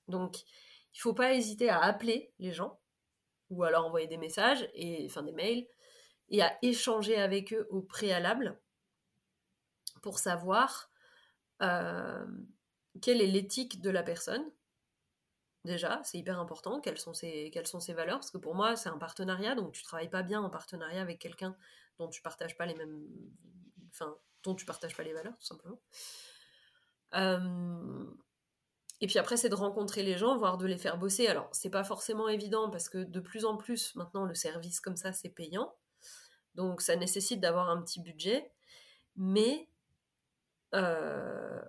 [0.09, 2.81] Donc, il ne faut pas hésiter à appeler les gens,
[3.51, 5.67] ou alors envoyer des messages, et, enfin des mails,
[6.31, 8.59] et à échanger avec eux au préalable
[10.03, 10.91] pour savoir
[11.63, 12.27] euh,
[13.03, 14.45] quelle est l'éthique de la personne.
[15.65, 17.51] Déjà, c'est hyper important, quelles sont, ses,
[17.95, 21.03] valeurs, parce que pour moi, c'est un partenariat, donc tu travailles pas bien en partenariat
[21.03, 21.57] avec quelqu'un
[21.99, 23.07] dont tu partages pas les mêmes...
[23.91, 25.81] Enfin, dont tu partages pas les valeurs, tout simplement.
[27.15, 28.05] Euh,
[29.01, 31.29] et puis après, c'est de rencontrer les gens, voire de les faire bosser.
[31.29, 34.97] Alors, c'est pas forcément évident parce que de plus en plus, maintenant, le service comme
[34.97, 35.75] ça, c'est payant.
[36.55, 38.53] Donc, ça nécessite d'avoir un petit budget.
[39.17, 39.69] Mais
[40.75, 41.61] euh,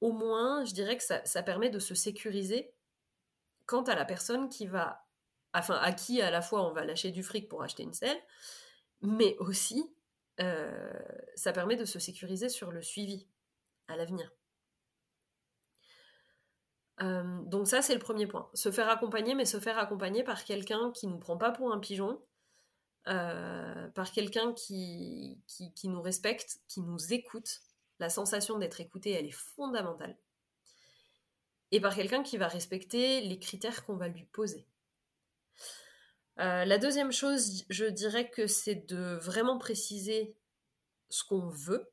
[0.00, 2.74] au moins, je dirais que ça, permet de se sécuriser
[3.66, 5.06] quant à la personne qui va,
[5.54, 8.20] enfin, à qui à la fois on va lâcher du fric pour acheter une selle,
[9.02, 9.96] mais aussi
[10.40, 10.92] euh,
[11.34, 13.26] ça permet de se sécuriser sur le suivi
[13.88, 14.30] à l'avenir.
[17.02, 18.48] Euh, donc ça, c'est le premier point.
[18.54, 21.72] Se faire accompagner, mais se faire accompagner par quelqu'un qui ne nous prend pas pour
[21.72, 22.20] un pigeon,
[23.08, 27.60] euh, par quelqu'un qui, qui, nous respecte, qui nous écoute.
[27.98, 30.16] La sensation d'être écouté, elle est fondamentale.
[31.70, 34.66] Et par quelqu'un qui va respecter les critères qu'on va lui poser.
[36.38, 40.36] Euh, la deuxième chose, je dirais que c'est de vraiment préciser
[41.08, 41.90] ce qu'on veut,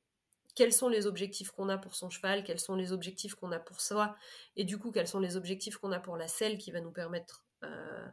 [0.55, 3.59] quels sont les objectifs qu'on a pour son cheval, quels sont les objectifs qu'on a
[3.59, 4.15] pour soi,
[4.55, 6.91] et du coup quels sont les objectifs qu'on a pour la selle qui va nous
[6.91, 8.07] permettre euh,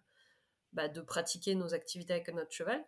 [0.72, 2.84] bah, de pratiquer nos activités avec notre cheval.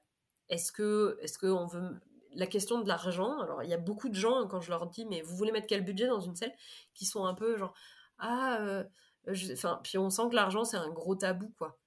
[0.49, 2.01] Est-ce que, est-ce que on veut
[2.35, 5.05] la question de l'argent Alors il y a beaucoup de gens quand je leur dis
[5.05, 6.53] mais vous voulez mettre quel budget dans une selle
[6.95, 7.75] qui sont un peu genre
[8.19, 8.85] ah euh,
[9.53, 11.79] enfin puis on sent que l'argent c'est un gros tabou quoi.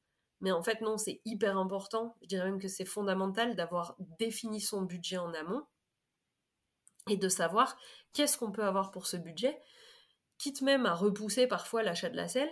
[0.41, 2.15] Mais en fait non c'est hyper important.
[2.21, 5.65] Je dirais même que c'est fondamental d'avoir défini son budget en amont
[7.09, 7.77] et de savoir
[8.13, 9.61] qu'est-ce qu'on peut avoir pour ce budget,
[10.37, 12.49] quitte même à repousser parfois l'achat de la selle,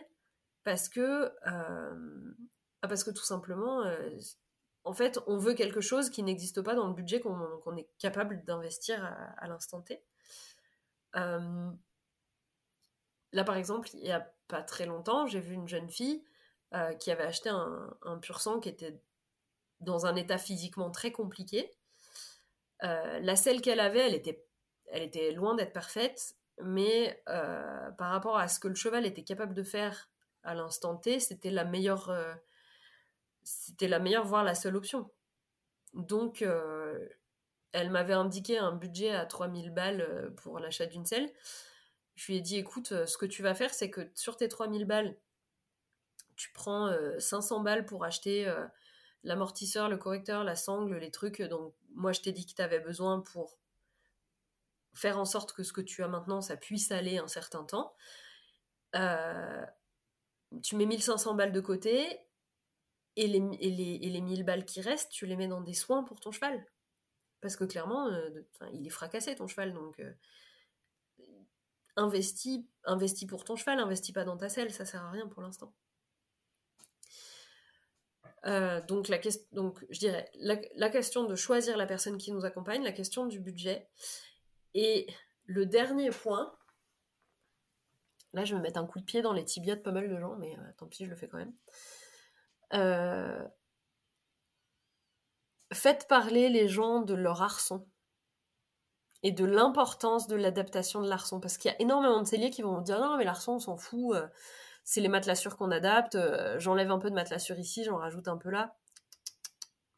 [0.63, 2.33] parce que, euh,
[2.81, 4.09] parce que tout simplement, euh,
[4.83, 8.43] en fait, on veut quelque chose qui n'existe pas dans le budget qu'on est capable
[8.43, 9.03] d'investir
[9.37, 10.03] à, l'instant T.
[11.15, 11.71] Euh,
[13.31, 16.23] là, par exemple, il n'y a pas très longtemps, j'ai vu une jeune fille
[16.99, 18.99] qui avait acheté un, pur sang qui était
[19.79, 21.71] dans un état physiquement très compliqué
[22.83, 24.43] euh, la selle qu'elle avait, elle était,
[24.91, 29.23] elle était loin d'être parfaite, mais euh, par rapport à ce que le cheval était
[29.23, 30.09] capable de faire
[30.43, 32.33] à l'instant T, c'était la meilleure, euh,
[33.43, 35.09] c'était la meilleure, voire la seule option.
[35.93, 36.43] Donc,
[37.71, 41.31] elle m'avait indiqué un budget à 3000 balles pour l'achat d'une selle.
[42.15, 44.85] Je lui ai dit, écoute, ce que tu vas faire, c'est que sur tes 3000
[44.85, 45.15] balles,
[46.35, 48.51] tu prends 500 balles pour acheter
[49.23, 52.79] l'amortisseur, le correcteur, la sangle, les trucs dont moi je t'ai dit que tu avais
[52.79, 53.57] besoin pour
[54.93, 57.95] faire en sorte que ce que tu as maintenant, ça puisse aller un certain temps.
[60.61, 62.19] Tu mets 1500 balles de côté
[63.15, 66.19] et les, et, les, 1000 balles qui restent, tu les mets dans des soins pour
[66.19, 66.65] ton cheval.
[67.41, 68.09] Parce que clairement,
[68.73, 70.01] il est fracassé ton cheval, donc
[71.95, 75.41] investis, investis pour ton cheval, investis pas dans ta selle, ça sert à rien pour
[75.41, 75.73] l'instant.
[78.45, 79.17] Euh, donc, la
[79.53, 83.39] donc, je dirais la, question de choisir la personne qui nous accompagne, la question du
[83.39, 83.87] budget.
[84.73, 85.07] Et
[85.45, 86.53] le dernier point,
[88.33, 90.09] là je vais me mettre un coup de pied dans les tibias de pas mal
[90.09, 91.53] de gens, mais euh, tant pis, je le fais quand même.
[92.73, 93.47] Euh,
[95.71, 97.87] faites parler les gens de leur arçon
[99.21, 102.61] et de l'importance de l'adaptation de l'arçon, parce qu'il y a énormément de celliers qui
[102.61, 104.17] vont dire non, mais l'arçon, on s'en fout
[104.83, 106.15] c'est les matelassures qu'on adapte.
[106.15, 108.75] Euh, j'enlève un peu de matelassure ici, j'en rajoute un peu là.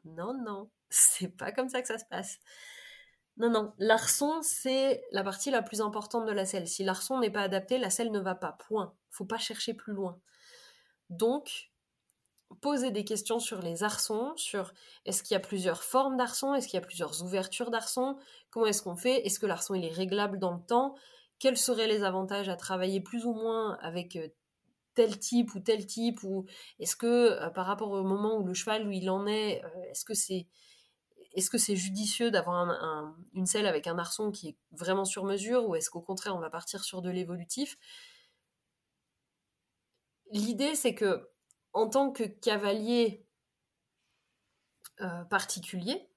[0.04, 2.38] Non, non, c'est pas comme ça que ça se passe.
[3.38, 6.66] Non, non, l'arçon, c'est la partie la plus importante de la selle.
[6.66, 8.52] Si l'arçon n'est pas adapté, la selle ne va pas.
[8.52, 8.94] Point.
[9.10, 10.18] Faut pas chercher plus loin.
[11.10, 11.70] Donc,
[12.62, 14.72] poser des questions sur les arçons, sur
[15.04, 18.16] est-ce qu'il y a plusieurs formes d'arçon, est-ce qu'il y a plusieurs ouvertures d'arçon,
[18.50, 20.94] comment est-ce qu'on fait, est-ce que l'arçon il est réglable dans le temps,
[21.38, 24.28] quels seraient les avantages à travailler plus ou moins avec euh,
[24.96, 26.46] tel type ou tel type ou
[26.80, 29.90] est-ce que euh, par rapport au moment où le cheval où il en est euh,
[29.90, 30.48] est-ce que c'est
[31.34, 32.66] est-ce que c'est judicieux d'avoir
[33.34, 36.40] une selle avec un arçon qui est vraiment sur mesure ou est-ce qu'au contraire on
[36.40, 37.76] va partir sur de l'évolutif?
[40.32, 41.28] L'idée c'est que
[41.74, 43.26] en tant que cavalier
[45.02, 46.08] euh, particulier,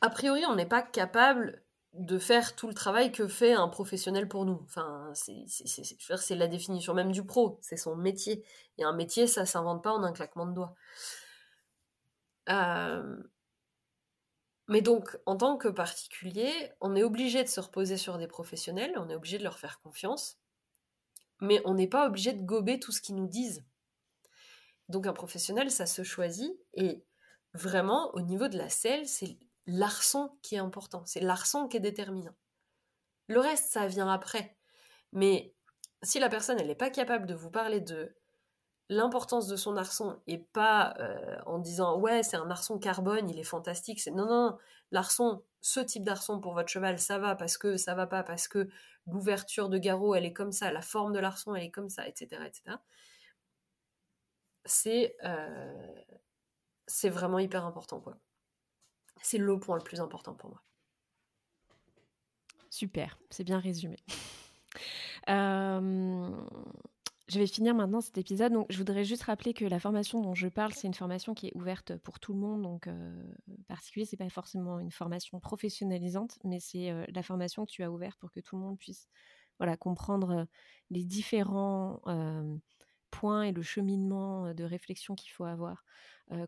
[0.00, 1.65] a priori on n'est pas capable
[1.98, 4.60] de faire tout le travail que fait un professionnel pour nous.
[4.64, 8.44] Enfin, c'est la définition même du pro, c'est son métier.
[8.78, 10.74] Et un métier, ça s'invente pas en un claquement de doigts.
[12.48, 13.16] Euh,
[14.68, 18.92] mais donc, en tant que particulier, on est obligé de se reposer sur des professionnels,
[18.96, 20.38] on est obligé de leur faire confiance,
[21.40, 23.64] mais on n'est pas obligé de gober tout ce qu'ils nous disent.
[24.88, 27.04] Donc un professionnel, ça se choisit et
[27.54, 29.36] vraiment, au niveau de la selle, c'est
[29.66, 32.34] l'arçon qui est important, c'est l'arçon qui est déterminant.
[33.28, 34.56] Le reste, ça vient après.
[35.12, 35.54] Mais
[36.02, 38.14] si la personne, elle n'est pas capable de vous parler de
[38.88, 43.38] l'importance de son arçon et pas euh, en disant ouais c'est un arçon carbone il
[43.38, 44.58] est fantastique c'est non non
[44.92, 48.46] l'arçon ce type d'arçon pour votre cheval ça va parce que ça va pas parce
[48.46, 48.68] que
[49.06, 52.06] l'ouverture de garrot elle est comme ça la forme de l'arçon elle est comme ça
[52.06, 52.76] etc etc
[54.64, 56.02] c'est euh,
[56.86, 58.18] c'est vraiment hyper important quoi
[59.22, 60.62] c'est le point le plus important pour moi
[62.70, 63.96] super c'est bien résumé
[65.28, 66.30] euh,
[67.28, 68.52] je vais finir maintenant cet épisode.
[68.52, 71.48] Donc, je voudrais juste rappeler que la formation dont je parle, c'est une formation qui
[71.48, 72.62] est ouverte pour tout le monde.
[72.62, 73.20] Donc, euh,
[73.66, 77.90] particulier, c'est pas forcément une formation professionnalisante, mais c'est euh, la formation que tu as
[77.90, 79.08] ouverte pour que tout le monde puisse,
[79.58, 80.44] voilà, comprendre euh,
[80.90, 82.00] les différents
[83.10, 85.84] points et le cheminement de réflexion qu'il faut avoir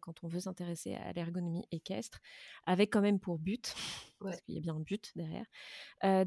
[0.01, 2.19] quand on veut s'intéresser à l'ergonomie équestre,
[2.67, 3.75] avec quand même pour but,
[4.21, 5.47] parce qu'il y a bien un but derrière,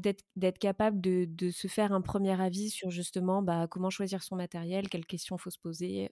[0.00, 4.88] d'être capable de, se faire un premier avis sur justement bah, comment choisir son matériel,
[4.88, 6.10] quelles questions faut se poser,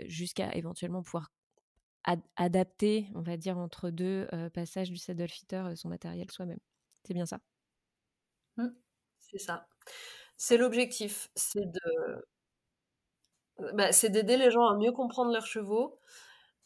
[0.00, 1.30] jusqu'à éventuellement pouvoir
[2.36, 6.60] adapter, on va dire, entre deux passages du saddle fitter son matériel soi-même.
[7.04, 7.40] C'est bien ça?
[8.56, 8.68] Mmh,
[9.20, 9.68] C'est ça.
[10.36, 12.24] C'est l'objectif, c'est de
[13.74, 15.98] bah, c'est d'aider les gens à mieux comprendre leurs chevaux,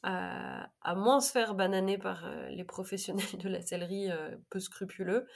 [0.03, 5.27] à, moins se faire bananer par euh, les professionnels de la sellerie euh, peu scrupuleux,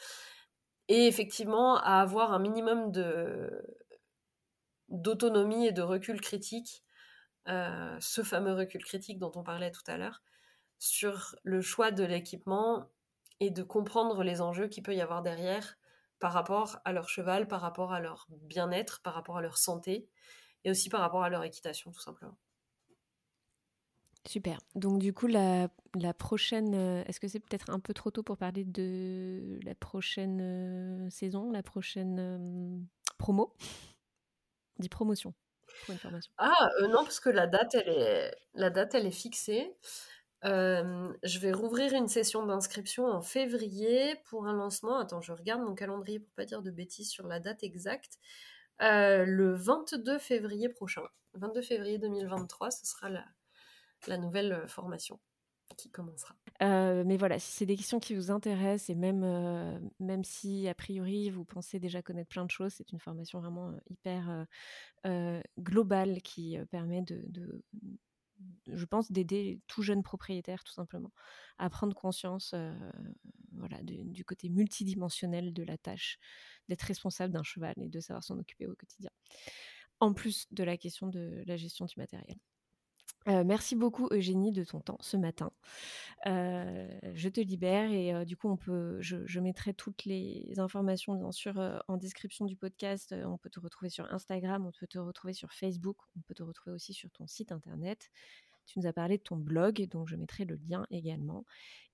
[0.88, 3.50] et effectivement à avoir un minimum de
[4.88, 6.82] d'autonomie et de recul critique,
[7.48, 10.22] euh, ce fameux recul critique dont on parlait tout à l'heure,
[10.78, 12.90] sur le choix de l'équipement
[13.40, 15.76] et de comprendre les enjeux qu'il peut y avoir derrière
[16.20, 20.08] par rapport à leur cheval, par rapport à leur bien-être, par rapport à leur santé,
[20.64, 22.36] et aussi par rapport à leur équitation, tout simplement.
[24.28, 24.58] Super.
[24.74, 25.70] Donc du coup, la,
[26.18, 30.40] prochaine, euh, est-ce que c'est peut-être un peu trop tôt pour parler de la prochaine
[30.42, 32.78] euh, saison, la prochaine euh,
[33.16, 33.54] promo?
[34.78, 35.32] Dit promotion
[35.86, 36.30] pour une formation.
[36.36, 39.74] Ah non, parce que la date, elle est, la date, elle est fixée.
[40.42, 44.98] je vais rouvrir une session d'inscription en février pour un lancement.
[44.98, 48.18] Attends, je regarde mon calendrier pour pas dire de bêtises sur la date exacte.
[48.80, 51.02] Le 22 février prochain.
[51.34, 55.18] 22 février 2023, ce sera la, nouvelle euh, formation
[55.76, 56.34] qui commencera.
[56.62, 60.66] Euh, mais voilà, si c'est des questions qui vous intéressent et même, euh, même si
[60.66, 64.46] a priori vous pensez déjà connaître plein de choses, c'est une formation vraiment hyper
[65.58, 67.62] globale qui permet de,
[68.66, 71.12] je pense, d'aider tout jeune propriétaire tout simplement
[71.58, 72.54] à prendre conscience
[73.52, 76.18] voilà, du côté multidimensionnel de la tâche
[76.68, 79.10] d'être responsable d'un cheval et de savoir s'en occuper au quotidien.
[80.00, 82.38] En plus de la question de la gestion du matériel.
[83.28, 85.52] Euh, merci beaucoup Eugénie de ton temps ce matin.
[86.26, 91.20] Euh, je te libère et euh, du coup on peut, je, mettrai toutes les informations
[91.88, 93.14] en description du podcast.
[93.26, 96.42] on peut te retrouver sur Instagram, on peut te retrouver sur Facebook, on peut te
[96.42, 98.10] retrouver aussi sur ton site internet.
[98.64, 101.44] Tu nous as parlé de ton blog, donc je mettrai le lien également.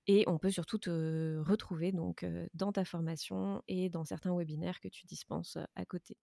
[0.07, 4.87] Et on peut surtout te retrouver donc dans ta formation et dans certains webinaires que
[4.87, 6.17] tu dispenses à côté.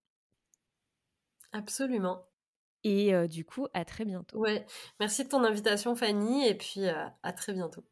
[1.52, 2.31] Absolument.
[2.84, 4.38] Et du coup, à très bientôt.
[4.38, 4.66] Ouais,
[4.98, 7.84] merci de ton invitation Fanny et puis à très bientôt.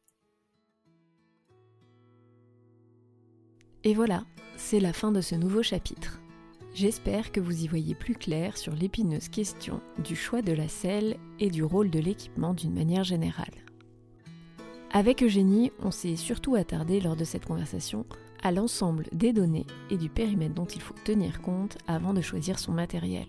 [3.83, 4.25] Et voilà,
[4.57, 6.21] c'est la fin de ce nouveau chapitre.
[6.75, 11.17] J'espère que vous y voyez plus clair sur l'épineuse question du choix de la selle
[11.39, 13.55] et du rôle de l'équipement d'une manière générale.
[14.93, 18.05] Avec Eugénie, on s'est surtout attardé lors de cette conversation
[18.43, 22.59] à l'ensemble des données et du périmètre dont il faut tenir compte avant de choisir
[22.59, 23.27] son matériel.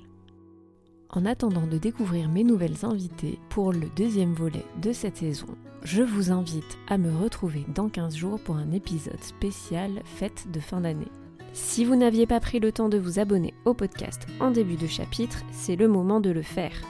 [1.13, 5.47] En attendant de découvrir mes nouvelles invités pour le deuxième volet de cette saison,
[5.83, 10.61] je vous invite à me retrouver dans 15 jours pour un épisode spécial fête de
[10.61, 11.11] fin d'année.
[11.51, 14.87] Si vous n'aviez pas pris le temps de vous abonner au podcast en début de
[14.87, 16.81] chapitre, c'est le moment de le faire.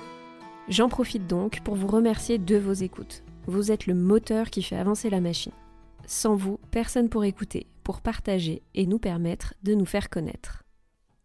[0.70, 3.24] J'en profite donc pour vous remercier de vos écoutes.
[3.48, 5.52] Vous êtes le moteur qui fait avancer la machine.
[6.06, 10.62] Sans vous, personne pour écouter, pour partager et nous permettre de nous faire connaître.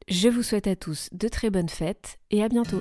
[0.09, 2.81] Je vous souhaite à tous de très bonnes fêtes et à bientôt.